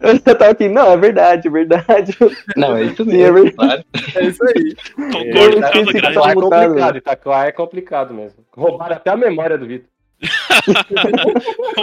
Eu 0.03 0.15
já 0.15 0.35
tava 0.35 0.51
aqui, 0.51 0.69
não, 0.69 0.93
é 0.93 0.97
verdade, 0.97 1.49
é 1.49 1.51
verdade. 1.51 2.17
Não, 2.57 2.77
é 2.77 2.85
isso 2.85 3.05
Sim, 3.05 3.11
é 3.11 3.31
mesmo, 3.31 3.45
verdade. 3.45 3.55
claro. 3.57 3.85
É 4.17 4.25
isso 4.25 4.45
aí. 4.45 4.77
Concordo 5.13 5.61
causa 5.61 5.85
que 5.85 5.93
grande. 5.93 6.15
tava 6.15 6.31
Itaquá 6.31 6.31
é 6.31 6.35
complicado. 6.35 6.97
Itaquá 6.99 7.47
é 7.47 7.53
complicado 7.53 8.15
mesmo. 8.15 8.45
Roubaram 8.53 8.97
até 8.97 9.11
a 9.11 9.17
memória 9.17 9.57
do 9.57 9.67
Vitor. 9.67 9.89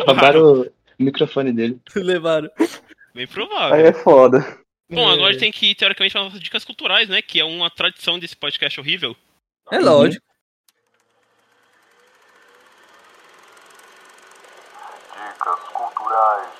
Roubaram 0.06 0.62
o 0.62 0.72
microfone 1.00 1.52
dele. 1.54 1.80
Levaram. 1.96 2.50
Bem 2.58 3.24
Aí 3.24 3.28
provável. 3.28 3.86
é 3.86 3.94
foda. 3.94 4.58
Bom, 4.92 5.08
agora 5.08 5.30
a 5.30 5.32
gente 5.34 5.42
tem 5.42 5.52
que 5.52 5.68
ir, 5.72 5.76
teoricamente, 5.76 6.14
para 6.14 6.24
nossas 6.24 6.40
dicas 6.40 6.66
culturais, 6.66 7.08
né? 7.08 7.22
Que 7.22 7.40
é 7.40 7.46
uma 7.46 7.70
tradição 7.70 8.18
desse 8.18 8.36
podcast 8.36 8.80
horrível. 8.80 9.16
É 9.72 9.80
lógico. 9.80 10.26
Dicas 15.14 15.60
culturais 15.74 16.59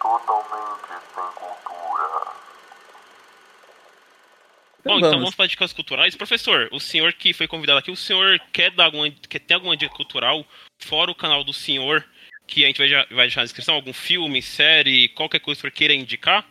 totalmente 0.00 0.88
sem 1.14 1.24
cultura. 1.34 2.30
Bom, 4.82 4.96
Então 4.96 4.98
então 4.98 5.10
vamos. 5.10 5.22
vamos 5.24 5.34
para 5.34 5.46
dicas 5.46 5.72
culturais. 5.72 6.16
Professor, 6.16 6.68
o 6.72 6.80
senhor 6.80 7.12
que 7.12 7.32
foi 7.34 7.46
convidado 7.46 7.78
aqui, 7.78 7.90
o 7.90 7.96
senhor 7.96 8.40
quer 8.52 8.70
dar 8.70 8.84
alguma, 8.86 9.10
quer 9.10 9.38
ter 9.40 9.54
alguma 9.54 9.76
dica 9.76 9.94
cultural 9.94 10.44
fora 10.78 11.10
o 11.10 11.14
canal 11.14 11.44
do 11.44 11.52
senhor 11.52 12.04
que 12.46 12.64
a 12.64 12.66
gente 12.66 12.78
vai, 12.78 12.88
já- 12.88 13.06
vai 13.10 13.26
deixar 13.26 13.40
na 13.42 13.44
descrição? 13.44 13.74
Algum 13.74 13.92
filme, 13.92 14.40
série, 14.42 15.08
qualquer 15.10 15.38
coisa 15.40 15.60
que 15.60 15.66
o 15.66 15.70
senhor 15.70 15.76
queira 15.76 15.94
indicar? 15.94 16.44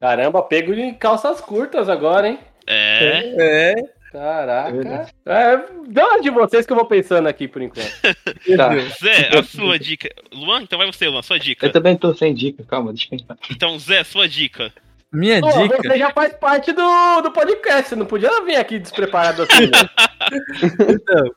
Caramba, 0.00 0.42
pego 0.42 0.74
de 0.74 0.92
calças 0.94 1.40
curtas 1.40 1.88
agora, 1.88 2.28
hein? 2.28 2.38
É. 2.66 3.34
É. 3.38 3.74
Caraca. 4.12 5.08
É, 5.24 5.56
dá 5.88 6.06
uma 6.06 6.20
de 6.20 6.28
vocês 6.30 6.66
que 6.66 6.72
eu 6.72 6.76
vou 6.76 6.84
pensando 6.86 7.26
aqui 7.26 7.48
por 7.48 7.62
enquanto. 7.62 7.90
Tá. 8.56 8.70
Zé, 9.02 9.38
a 9.38 9.42
sua 9.42 9.78
dica. 9.78 10.10
Luan, 10.32 10.62
então 10.62 10.78
vai 10.78 10.86
você, 10.86 11.08
Luan, 11.08 11.22
sua 11.22 11.38
dica. 11.38 11.66
Eu 11.66 11.72
também 11.72 11.96
tô 11.96 12.14
sem 12.14 12.34
dica, 12.34 12.62
calma, 12.64 12.92
deixa 12.92 13.06
eu 13.10 13.18
pensar. 13.18 13.38
Então, 13.50 13.78
Zé, 13.78 14.04
sua 14.04 14.28
dica. 14.28 14.72
Minha 15.12 15.40
Pô, 15.40 15.50
dica. 15.50 15.76
você 15.76 15.98
já 15.98 16.10
faz 16.10 16.34
parte 16.34 16.72
do, 16.72 17.20
do 17.22 17.30
podcast, 17.32 17.88
você 17.90 17.96
não 17.96 18.06
podia 18.06 18.30
vir 18.44 18.56
aqui 18.56 18.78
despreparado 18.78 19.42
assim, 19.42 19.66
né? 19.66 19.88
Então, 20.88 21.34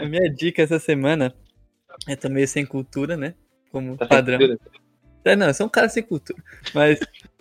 a 0.00 0.04
minha 0.06 0.30
dica 0.30 0.62
essa 0.62 0.78
semana 0.78 1.34
é 2.08 2.14
tô 2.16 2.28
meio 2.28 2.46
sem 2.48 2.64
cultura, 2.64 3.16
né? 3.16 3.34
Como 3.72 3.96
Tá 3.96 4.04
sem 4.06 4.08
padrão. 4.08 4.38
cultura? 4.38 4.58
É, 5.24 5.34
não, 5.36 5.48
eu 5.48 5.54
sou 5.54 5.66
um 5.66 5.70
cara 5.70 5.88
sem 5.88 6.02
cultura. 6.02 6.42
Mas 6.74 7.00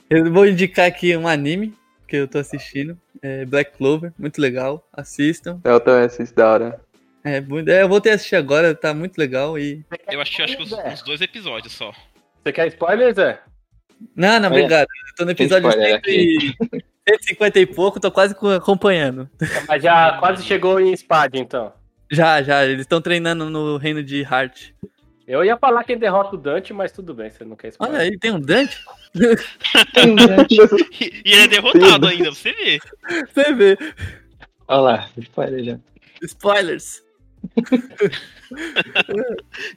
eu 0.10 0.32
vou 0.32 0.48
indicar 0.48 0.88
aqui 0.88 1.16
um 1.16 1.28
anime 1.28 1.74
que 2.16 2.22
eu 2.22 2.28
tô 2.28 2.38
assistindo. 2.40 2.98
É 3.22 3.46
Black 3.46 3.78
Clover, 3.78 4.12
muito 4.18 4.40
legal. 4.42 4.88
Assistam. 4.94 5.60
Eu 5.64 5.80
também 5.80 6.06
assisto 6.06 6.36
da 6.36 6.50
hora. 6.50 6.80
É, 7.24 7.42
muito- 7.42 7.70
é, 7.70 7.82
eu 7.82 7.90
vou 7.90 8.00
ter 8.00 8.10
que 8.10 8.16
assistir 8.16 8.36
agora, 8.36 8.76
tá 8.76 8.94
muito 8.94 9.18
legal. 9.18 9.58
E. 9.58 9.84
Eu 10.12 10.22
achei 10.22 10.46
acho 10.46 10.58
que 10.58 10.64
os, 10.64 10.72
uns 10.72 11.02
dois 11.02 11.22
episódios 11.22 11.74
só. 11.74 11.92
Você 12.44 12.52
quer 12.54 12.68
spoiler, 12.68 13.14
Zé? 13.16 13.40
Não, 14.16 14.40
não, 14.40 14.46
É. 14.50 14.52
obrigado. 14.52 14.88
Eu 15.10 15.16
tô 15.16 15.26
no 15.26 15.34
Tem 15.34 15.46
episódio 15.46 15.70
spoiler 15.70 16.02
100 16.06 16.14
e... 16.14 16.56
150 17.10 17.60
e 17.60 17.66
pouco, 17.66 18.00
tô 18.00 18.12
quase 18.12 18.36
co- 18.36 18.50
acompanhando. 18.50 19.30
Mas 19.68 19.82
já 19.82 20.18
quase 20.20 20.44
chegou 20.44 20.80
em 20.80 20.94
Spad, 20.96 21.36
então. 21.36 21.72
Já, 22.12 22.42
já, 22.44 22.64
eles 22.66 22.82
estão 22.82 23.02
treinando 23.02 23.50
no 23.50 23.78
reino 23.78 24.04
de 24.04 24.22
Heart. 24.22 24.72
Eu 25.28 25.44
ia 25.44 25.58
falar 25.58 25.84
quem 25.84 25.98
derrota 25.98 26.36
o 26.36 26.38
Dante, 26.40 26.72
mas 26.72 26.92
tudo 26.92 27.14
bem, 27.14 27.30
você 27.32 27.44
não 27.44 27.56
quer 27.56 27.70
spoiler. 27.70 27.96
Olha 27.98 28.04
aí, 28.06 28.18
tem 28.20 28.32
um 28.32 28.40
Dante? 28.40 28.78
Tem 29.94 30.12
um 30.12 30.16
grande- 30.16 30.56
E, 31.26 31.32
ele 31.32 31.42
é 31.42 31.48
derrotado 31.48 32.08
ainda, 32.08 32.30
você 32.32 32.52
ver. 32.54 32.80
Você 33.34 33.54
vê. 33.54 33.78
Olha 34.68 34.82
lá, 34.82 35.10
spoiler 35.18 35.64
já. 35.64 35.80
Spoilers. 36.22 37.04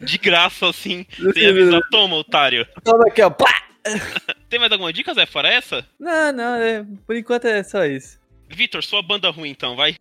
De 0.01 0.19
graça, 0.19 0.69
assim. 0.69 1.07
Sem 1.35 1.47
avisar, 1.47 1.81
toma, 1.91 2.17
otário. 2.17 2.67
Toma 2.85 3.05
aqui, 3.07 3.23
ó. 3.23 3.31
Pá! 3.31 3.53
Tem 4.49 4.59
mais 4.59 4.71
alguma 4.73 4.93
dica, 4.93 5.15
Zé, 5.15 5.25
fora 5.25 5.49
essa? 5.49 5.85
Não, 5.99 6.33
não, 6.33 6.55
é, 6.57 6.85
por 7.07 7.17
enquanto 7.17 7.47
é 7.47 7.63
só 7.63 7.85
isso. 7.87 8.19
Vitor, 8.51 8.83
sua 8.83 9.03
banda 9.03 9.31
ruim, 9.31 9.51
então, 9.51 9.77
vai. 9.77 9.97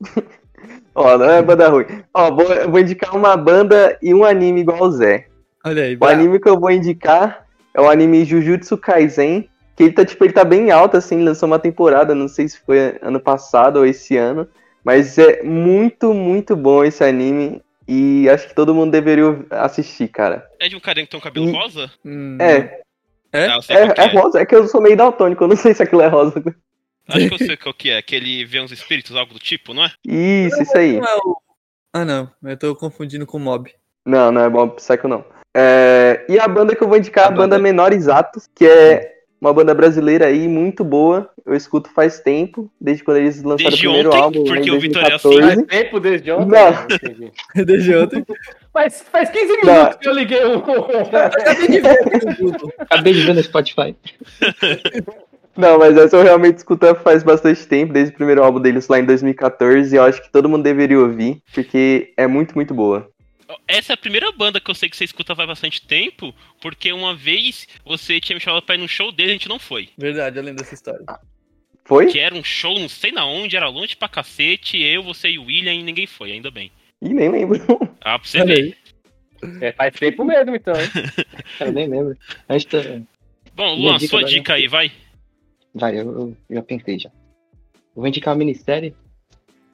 Ó, 0.95 1.18
não 1.18 1.30
é 1.30 1.41
banda 1.41 1.70
ruim. 1.70 1.86
Ó, 2.14 2.32
vou, 2.34 2.52
eu 2.54 2.70
vou 2.70 2.80
indicar 2.80 3.16
uma 3.16 3.36
banda 3.38 3.98
e 4.02 4.14
um 4.14 4.26
anime 4.26 4.62
igual 4.62 4.82
o 4.84 4.91
Zé. 4.91 5.28
Olha 5.68 5.84
aí, 5.84 5.95
O 5.95 5.99
bravo. 5.99 6.13
anime 6.13 6.39
que 6.39 6.49
eu 6.49 6.59
vou 6.59 6.72
indicar 6.72 7.45
é 7.74 7.82
o 7.82 7.89
anime 7.89 8.26
Jujutsu 8.26 8.78
Kaisen. 8.78 9.49
Que 9.76 9.84
ele 9.84 9.91
tá, 9.93 10.03
tipo, 10.03 10.24
ele 10.26 10.34
tá 10.34 10.43
bem 10.43 10.72
alto, 10.72 10.97
assim, 10.97 11.24
lançou 11.24 11.45
uma 11.45 11.59
temporada, 11.59 12.15
não 12.15 12.28
sei 12.28 12.47
se 12.49 12.59
foi 12.59 12.97
ano 13.01 13.20
passado 13.20 13.78
ou 13.78 13.86
esse 13.86 14.18
ano. 14.18 14.47
Mas 14.84 15.18
é 15.20 15.43
muito, 15.43 16.13
muito 16.13 16.55
bom 16.55 16.84
esse 16.84 17.03
anime. 17.03 17.61
E 17.88 18.28
acho 18.30 18.47
que 18.47 18.55
todo 18.55 18.74
mundo 18.74 18.91
deveria 18.91 19.45
assistir, 19.51 20.07
cara. 20.07 20.45
É 20.59 20.68
de 20.68 20.76
um 20.76 20.80
carinha 20.80 21.05
que 21.05 21.11
tem 21.11 21.20
um 21.20 21.24
cabelo 21.24 21.45
Hum. 21.47 21.51
rosa? 21.51 21.91
Hum, 22.03 22.38
É, 22.41 22.82
É? 23.32 23.45
Ah, 23.47 23.59
que 23.59 23.74
é, 23.74 24.05
é 24.05 24.07
rosa. 24.20 24.39
É 24.39 24.45
que 24.45 24.55
eu 24.55 24.68
sou 24.68 24.82
meio 24.82 24.97
daltônico, 24.97 25.43
eu 25.43 25.47
não 25.47 25.55
sei 25.55 25.74
se 25.74 25.84
aquilo 25.84 26.01
é 26.01 26.07
rosa. 26.07 26.43
Acho 27.07 27.28
que 27.28 27.34
eu 27.34 27.38
sei 27.47 27.55
qual 27.57 27.74
que 27.74 27.89
é. 27.91 28.01
Que 28.01 28.15
ele 28.15 28.43
vê 28.45 28.59
uns 28.59 28.72
espíritos, 28.72 29.15
algo 29.15 29.34
do 29.34 29.39
tipo, 29.39 29.74
não 29.74 29.86
é? 29.86 29.91
Isso, 30.05 30.61
isso 30.63 30.78
aí. 30.78 30.97
É 30.97 31.01
Ah, 31.93 32.03
não, 32.05 32.32
eu 32.43 32.57
tô 32.57 32.76
confundindo 32.76 33.26
com 33.28 33.38
o 33.38 33.39
Mob. 33.41 33.70
Não, 34.05 34.32
não 34.32 34.41
é 34.41 34.49
bom 34.49 34.70
Psycho 34.70 35.07
não. 35.07 35.24
É, 35.60 36.24
E 36.30 36.39
a 36.39 36.47
banda 36.47 36.76
que 36.76 36.84
eu 36.84 36.88
vou 36.88 36.97
indicar 36.97 37.24
é 37.24 37.28
a 37.28 37.30
A 37.30 37.32
banda 37.32 37.55
banda- 37.55 37.60
Menores 37.60 38.08
Atos, 38.08 38.47
que 38.53 38.66
é 38.66 39.14
uma 39.41 39.51
banda 39.53 39.74
brasileira 39.74 40.26
aí, 40.28 40.47
muito 40.47 40.84
boa. 40.84 41.30
Eu 41.45 41.55
escuto 41.55 41.89
faz 41.89 42.20
tempo, 42.20 42.70
desde 42.82 43.03
quando 43.03 43.18
eles 43.18 43.41
lançaram 43.41 43.70
Desde 43.70 43.88
o 43.88 43.91
primeiro 43.91 44.10
ontem, 44.10 44.22
álbum. 44.22 44.39
lá 44.43 44.55
porque 44.55 44.72
o 44.72 44.80
Vitor 44.80 45.03
é 45.03 45.14
assim. 45.14 45.30
2014. 45.30 45.55
Faz 45.68 45.68
tempo 45.84 45.99
desde 45.99 46.32
ontem? 46.32 46.47
Não. 47.55 47.66
Desde 47.66 47.95
ontem. 47.95 48.26
Faz, 48.74 49.05
faz 49.12 49.30
15 49.30 49.45
minutos 49.47 49.66
Não. 49.74 49.93
que 49.93 50.08
eu 50.10 50.14
liguei 50.14 50.43
o. 50.45 50.58
Acabei 51.16 51.68
de 51.68 51.80
ver. 51.80 51.99
Acabei 52.80 53.14
de 53.14 53.22
ver 53.22 53.34
no 53.36 53.43
Spotify. 53.43 53.95
Não, 55.55 55.80
mas 55.80 55.97
essa 55.97 56.16
eu 56.16 56.22
realmente 56.24 56.58
escuto 56.58 56.93
faz 56.97 57.24
bastante 57.24 57.66
tempo, 57.68 57.91
desde 57.91 58.14
o 58.14 58.16
primeiro 58.16 58.43
álbum 58.43 58.60
deles 58.60 58.88
lá 58.88 58.99
em 58.99 59.05
2014. 59.05 59.95
E 59.95 59.97
eu 59.97 60.03
acho 60.03 60.22
que 60.22 60.32
todo 60.32 60.47
mundo 60.47 60.62
deveria 60.62 60.99
ouvir, 60.99 61.41
porque 61.51 62.14
é 62.16 62.28
muito, 62.28 62.53
muito 62.53 62.76
boa. 62.76 63.08
Essa 63.68 63.93
é 63.93 63.95
a 63.95 63.98
primeira 63.98 64.32
banda 64.32 64.60
que 64.60 64.70
eu 64.70 64.76
sei 64.76 64.89
que 64.89 64.98
você 64.98 65.06
escuta 65.06 65.36
faz 65.36 65.48
bastante 65.48 65.82
tempo, 65.86 66.34
porque 66.62 66.91
uma 66.91 67.16
vez 67.16 67.68
você 67.86 68.20
tinha 68.20 68.36
me 68.36 68.41
chamado 68.41 68.64
pra 68.64 68.76
ir 68.76 68.80
num 68.80 68.88
show 68.88 69.12
dele 69.12 69.30
e 69.30 69.32
a 69.32 69.34
gente 69.34 69.50
não 69.50 69.60
foi. 69.60 69.89
Verdade, 69.98 70.38
eu 70.38 70.43
lembro 70.43 70.62
dessa 70.62 70.74
história. 70.74 71.06
Foi? 71.86 72.08
Que 72.08 72.20
era 72.20 72.36
um 72.36 72.43
show, 72.43 72.78
não 72.78 72.89
sei 72.89 73.12
na 73.12 73.26
onde, 73.26 73.56
era 73.56 73.70
longe 73.70 73.95
pra 73.95 74.10
cacete, 74.10 74.82
eu, 74.82 75.02
você 75.02 75.30
e 75.30 75.39
o 75.39 75.45
William 75.45 75.74
e 75.74 75.84
ninguém 75.84 76.06
foi, 76.06 76.34
ainda 76.34 76.52
bem. 76.52 76.72
Ih, 77.02 77.14
nem 77.14 77.30
lembro. 77.30 77.58
Ah, 78.02 78.20
pra 78.20 78.28
você 78.28 78.43
ver. 78.43 78.78
É, 79.62 79.72
faz 79.72 79.93
tempo 79.93 80.26
mesmo, 80.26 80.56
então, 80.56 80.74
hein? 80.74 80.89
Eu 81.60 81.72
nem 81.72 81.88
lembro. 81.88 82.18
A 82.50 82.54
gente 82.58 82.68
tá... 82.68 82.78
Bom, 83.54 83.76
Luan, 83.76 83.98
dica 83.98 84.10
sua 84.10 84.24
dica 84.24 84.54
aí, 84.56 84.68
vai. 84.68 84.91
Vai, 85.74 86.00
eu, 86.00 86.36
eu 86.50 86.56
já 86.56 86.62
pensei 86.64 87.00
já. 87.00 87.10
Eu 87.10 88.02
vou 88.02 88.08
indicar 88.08 88.34
uma 88.34 88.39
minissérie, 88.39 88.95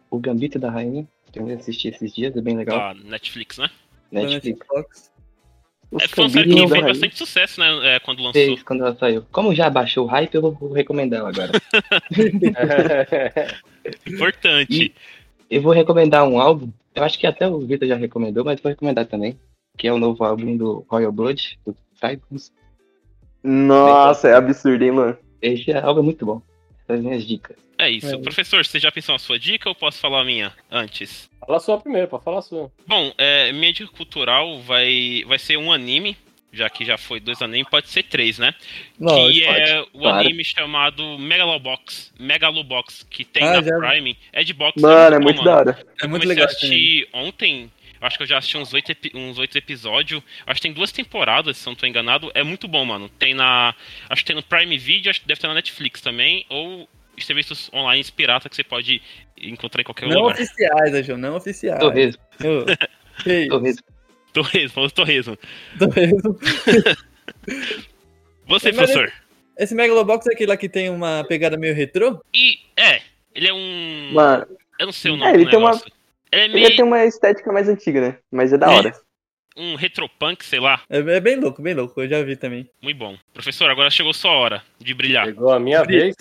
O 0.09 0.19
Gambito 0.19 0.59
da 0.59 0.69
Rainha. 0.69 1.07
Eu 1.35 1.47
assisti 1.55 1.87
esses 1.89 2.13
dias, 2.13 2.35
é 2.35 2.41
bem 2.41 2.55
legal. 2.57 2.77
Da 2.77 2.93
Netflix, 3.03 3.57
né? 3.57 3.69
Netflix. 4.11 4.65
Fox. 4.67 5.11
Os 5.91 6.03
É, 6.03 6.07
foi 6.07 6.23
uma 6.23 6.29
série 6.29 6.49
que 6.53 6.67
fez 6.67 6.83
bastante 6.83 7.17
sucesso, 7.17 7.59
né? 7.59 7.95
é, 7.95 7.99
quando 7.99 8.19
lançou. 8.19 8.33
Fez 8.33 8.63
quando 8.63 8.83
ela 8.85 8.95
saiu. 8.95 9.25
Como 9.31 9.53
já 9.53 9.69
baixou 9.69 10.05
o 10.05 10.07
hype, 10.07 10.33
eu 10.35 10.51
vou- 10.51 10.71
recomendar 10.73 11.19
ela 11.19 11.29
agora. 11.29 11.51
Importante. 14.07 14.93
Eu 15.49 15.61
vou 15.61 15.71
recomendar 15.71 16.27
um 16.27 16.39
álbum, 16.39 16.71
eu 16.95 17.03
acho 17.03 17.19
que 17.19 17.27
até 17.27 17.47
o 17.47 17.59
Vitor 17.59 17.87
já 17.87 17.95
recomendou, 17.95 18.43
mas 18.43 18.59
vou 18.59 18.69
recomendar 18.71 19.05
também. 19.05 19.37
Que 19.77 19.87
é 19.87 19.93
o 19.93 19.99
novo 19.99 20.23
álbum 20.23 20.55
do 20.55 20.85
Royal 20.89 21.11
Blood, 21.11 21.59
do 21.65 21.75
Cypress. 21.95 22.51
Nossa, 23.43 24.29
é 24.29 24.35
absurdo, 24.35 24.83
hein, 24.83 24.91
mano? 24.91 25.17
Esse 25.41 25.71
álbum 25.73 26.01
é 26.01 26.03
muito 26.03 26.25
bom. 26.25 26.41
Essas 26.87 27.01
minhas 27.03 27.25
dicas. 27.25 27.55
É 27.77 27.89
isso. 27.89 28.13
É. 28.13 28.17
Professor, 28.17 28.65
você 28.65 28.79
já 28.79 28.91
pensou 28.91 29.13
na 29.13 29.19
sua 29.19 29.39
dica 29.39 29.67
ou 29.69 29.75
posso 29.75 29.99
falar 29.99 30.21
a 30.21 30.25
minha 30.25 30.53
antes? 30.71 31.29
Fala 31.39 31.57
a 31.57 31.59
sua 31.59 31.79
primeiro, 31.79 32.07
pode 32.07 32.23
falar 32.23 32.39
a 32.39 32.41
sua. 32.41 32.71
Bom, 32.87 33.13
é, 33.17 33.51
minha 33.51 33.73
dica 33.73 33.91
cultural 33.91 34.61
vai, 34.61 35.23
vai 35.27 35.39
ser 35.39 35.57
um 35.57 35.71
anime, 35.73 36.15
já 36.51 36.69
que 36.69 36.85
já 36.85 36.97
foi 36.97 37.19
dois 37.19 37.41
animes, 37.41 37.67
pode 37.69 37.89
ser 37.89 38.03
três, 38.03 38.37
né? 38.37 38.53
Não, 38.99 39.15
que 39.15 39.43
é 39.43 39.81
o 39.93 39.99
claro. 39.99 40.19
anime 40.19 40.45
chamado 40.45 41.17
Megalobox, 41.17 42.13
Megalobox, 42.19 43.03
que 43.09 43.25
tem 43.25 43.43
Ah, 43.43 43.59
na 43.59 43.61
já- 43.63 43.77
Prime. 43.77 44.17
É 44.31 44.43
de 44.43 44.53
box, 44.53 44.79
Mano, 44.81 45.15
é 45.15 45.19
bom, 45.19 45.23
muito 45.25 45.43
da 45.43 45.55
hora. 45.57 45.85
é 46.01 46.05
Eu 46.05 46.09
muito 46.09 46.27
legal. 46.27 46.45
a 46.45 46.47
assistir 46.47 47.07
ontem. 47.13 47.71
Acho 48.03 48.17
que 48.17 48.23
eu 48.23 48.27
já 48.27 48.37
assisti 48.37 48.57
uns 48.57 48.73
oito, 48.73 48.91
uns 49.15 49.37
oito 49.39 49.57
episódios. 49.57 50.21
Acho 50.45 50.61
que 50.61 50.67
tem 50.67 50.73
duas 50.73 50.91
temporadas, 50.91 51.57
se 51.57 51.67
eu 51.67 51.71
não 51.71 51.75
tô 51.75 51.85
enganado. 51.85 52.31
É 52.35 52.43
muito 52.43 52.67
bom, 52.67 52.83
mano. 52.85 53.07
Tem 53.09 53.33
na. 53.33 53.73
Acho 54.09 54.21
que 54.23 54.27
tem 54.27 54.35
no 54.35 54.43
Prime 54.43 54.77
Video, 54.77 55.09
acho 55.09 55.21
que 55.21 55.27
deve 55.27 55.39
ter 55.39 55.47
na 55.47 55.53
Netflix 55.53 56.01
também. 56.01 56.45
Ou 56.49 56.87
serviços 57.19 57.69
online 57.73 58.03
pirata 58.15 58.49
que 58.49 58.55
você 58.55 58.63
pode 58.63 59.01
encontrar 59.37 59.81
em 59.81 59.85
qualquer 59.85 60.07
Não 60.09 60.21
lugar. 60.21 60.33
oficiais, 60.35 60.93
Ajão, 60.95 61.17
não 61.17 61.35
oficiais. 61.35 61.79
Torresmo, 61.79 62.21
isso? 62.39 63.47
torresmo. 63.49 63.83
Torresmo, 64.33 64.69
famoso 64.69 64.93
torresmo. 64.95 65.37
Torresmo. 65.79 66.39
Você, 68.47 68.71
Mas- 68.71 68.75
professor. 68.75 69.13
Esse 69.57 69.75
Megalobox 69.75 70.25
é 70.27 70.33
aquele 70.33 70.49
lá 70.49 70.57
que 70.57 70.67
tem 70.67 70.89
uma 70.89 71.23
pegada 71.29 71.55
meio 71.55 71.75
retrô? 71.75 72.19
E, 72.33 72.57
é, 72.75 73.01
ele 73.35 73.47
é 73.47 73.53
um... 73.53 74.09
Mano, 74.11 74.47
Eu 74.79 74.87
não 74.87 74.93
sei 74.93 75.11
o 75.11 75.13
É, 75.13 75.17
nome 75.17 75.33
ele 75.33 75.45
do 75.45 75.49
tem 75.51 75.59
uma- 75.59 75.69
negócio. 75.71 75.91
Ele 76.33 76.41
é 76.41 76.45
ele 76.45 76.53
meio 76.55 76.75
tem 76.75 76.85
uma 76.85 77.03
estética 77.05 77.51
mais 77.51 77.69
antiga, 77.69 78.01
né? 78.01 78.17
Mas 78.31 78.51
é 78.53 78.57
da 78.57 78.71
É. 78.71 78.75
hora. 78.77 78.93
um 79.55 79.75
retropunk, 79.75 80.43
sei 80.43 80.59
lá. 80.59 80.81
É, 80.89 80.97
é 80.97 81.19
bem 81.19 81.35
louco, 81.39 81.61
bem 81.61 81.73
louco. 81.75 82.01
Eu 82.01 82.07
já 82.09 82.23
vi 82.23 82.35
também. 82.35 82.67
Muito 82.81 82.97
bom. 82.97 83.15
Professor, 83.33 83.69
agora 83.69 83.89
chegou 83.91 84.11
sua 84.13 84.31
hora 84.31 84.63
de 84.79 84.93
brilhar. 84.95 85.25
Chegou 85.27 85.51
a 85.51 85.59
minha 85.59 85.83
Brilha. 85.83 86.05
vez. 86.05 86.15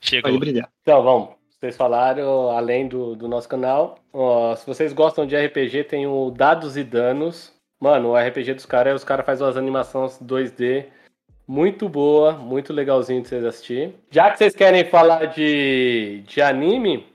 Chegou. 0.00 0.30
Pode 0.30 0.40
brilhar. 0.40 0.68
Então, 0.82 1.02
vamos. 1.02 1.28
Vocês 1.60 1.76
falaram, 1.76 2.50
além 2.50 2.86
do, 2.88 3.14
do 3.16 3.26
nosso 3.28 3.48
canal, 3.48 3.98
ó, 4.12 4.54
se 4.54 4.64
vocês 4.66 4.92
gostam 4.92 5.26
de 5.26 5.36
RPG, 5.36 5.84
tem 5.84 6.06
o 6.06 6.30
Dados 6.30 6.76
e 6.76 6.84
Danos. 6.84 7.52
Mano, 7.80 8.10
o 8.10 8.16
RPG 8.16 8.54
dos 8.54 8.64
caras, 8.64 8.94
os 8.94 9.04
caras 9.04 9.26
fazem 9.26 9.44
umas 9.46 9.56
animações 9.56 10.18
2D 10.22 10.86
muito 11.46 11.88
boa, 11.88 12.32
muito 12.32 12.72
legalzinho 12.72 13.22
de 13.22 13.28
vocês 13.28 13.44
assistir. 13.44 13.92
Já 14.10 14.30
que 14.30 14.38
vocês 14.38 14.54
querem 14.54 14.84
falar 14.84 15.26
de, 15.26 16.22
de 16.26 16.40
anime, 16.40 17.06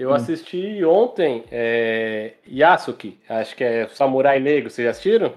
eu 0.00 0.10
Hum. 0.10 0.14
assisti 0.14 0.84
ontem 0.84 1.44
é, 1.52 2.32
Yasuki, 2.50 3.18
acho 3.28 3.54
que 3.56 3.62
é 3.64 3.86
Samurai 3.88 4.40
Negro, 4.40 4.70
vocês 4.70 4.84
já 4.84 4.90
assistiram? 4.90 5.32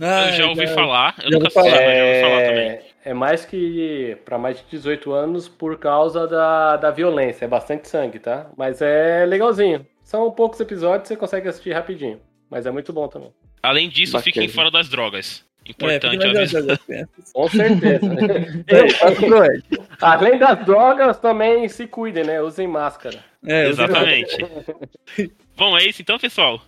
Ah, 0.00 0.28
eu 0.28 0.32
já 0.32 0.46
ouvi 0.48 0.66
já- 0.66 0.74
falar, 0.74 1.14
eu 1.18 1.24
já 1.24 1.38
nunca 1.38 1.48
assisti, 1.48 1.70
falar. 1.70 1.84
mas 1.86 1.96
já 1.96 2.04
ouvi 2.04 2.20
falar 2.20 2.42
também. 2.46 2.68
É, 2.68 2.82
é 3.06 3.14
mais 3.14 3.44
que 3.44 4.16
para 4.24 4.38
mais 4.38 4.58
de 4.58 4.64
18 4.70 5.12
anos 5.12 5.48
por 5.48 5.76
causa 5.78 6.26
da, 6.28 6.76
da 6.76 6.90
violência. 6.92 7.44
É 7.44 7.48
bastante 7.48 7.88
sangue, 7.88 8.18
tá? 8.20 8.48
Mas 8.56 8.80
é 8.80 9.24
legalzinho. 9.26 9.84
São 10.04 10.30
poucos 10.30 10.60
episódios, 10.60 11.08
você 11.08 11.16
consegue 11.16 11.48
assistir 11.48 11.72
rapidinho. 11.72 12.20
Mas 12.48 12.64
é 12.64 12.70
muito 12.70 12.92
bom 12.92 13.08
também. 13.08 13.32
Além 13.62 13.88
disso, 13.88 14.12
Bacana. 14.12 14.24
fiquem 14.24 14.48
fora 14.48 14.70
das 14.70 14.88
drogas. 14.88 15.44
É, 15.68 15.96
Importante 15.96 16.26
avisar. 16.26 16.46
já- 16.46 16.60
já- 16.60 16.78
já- 16.88 17.08
Com 17.32 17.48
certeza. 17.48 18.06
É. 18.68 19.78
Além 20.00 20.38
das 20.38 20.64
drogas, 20.64 21.18
também 21.18 21.68
se 21.68 21.86
cuidem, 21.86 22.24
né? 22.24 22.40
Usem 22.42 22.66
máscara. 22.66 23.18
É, 23.46 23.68
Exatamente. 23.68 24.36
Bom, 25.56 25.76
é 25.76 25.84
isso 25.84 26.02
então, 26.02 26.18
pessoal. 26.18 26.60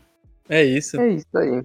É 0.48 0.62
isso. 0.64 1.01
É 1.01 1.09
isso 1.11 1.26
aí. 1.36 1.62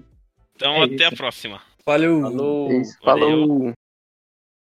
Então, 0.54 0.74
É 0.76 0.84
até 0.84 0.94
isso. 0.94 1.04
a 1.06 1.12
próxima. 1.12 1.60
Falou. 1.84 2.22
Falou. 2.22 2.70
É. 2.72 2.82
Valeu. 3.04 3.28
Falou. 3.46 3.72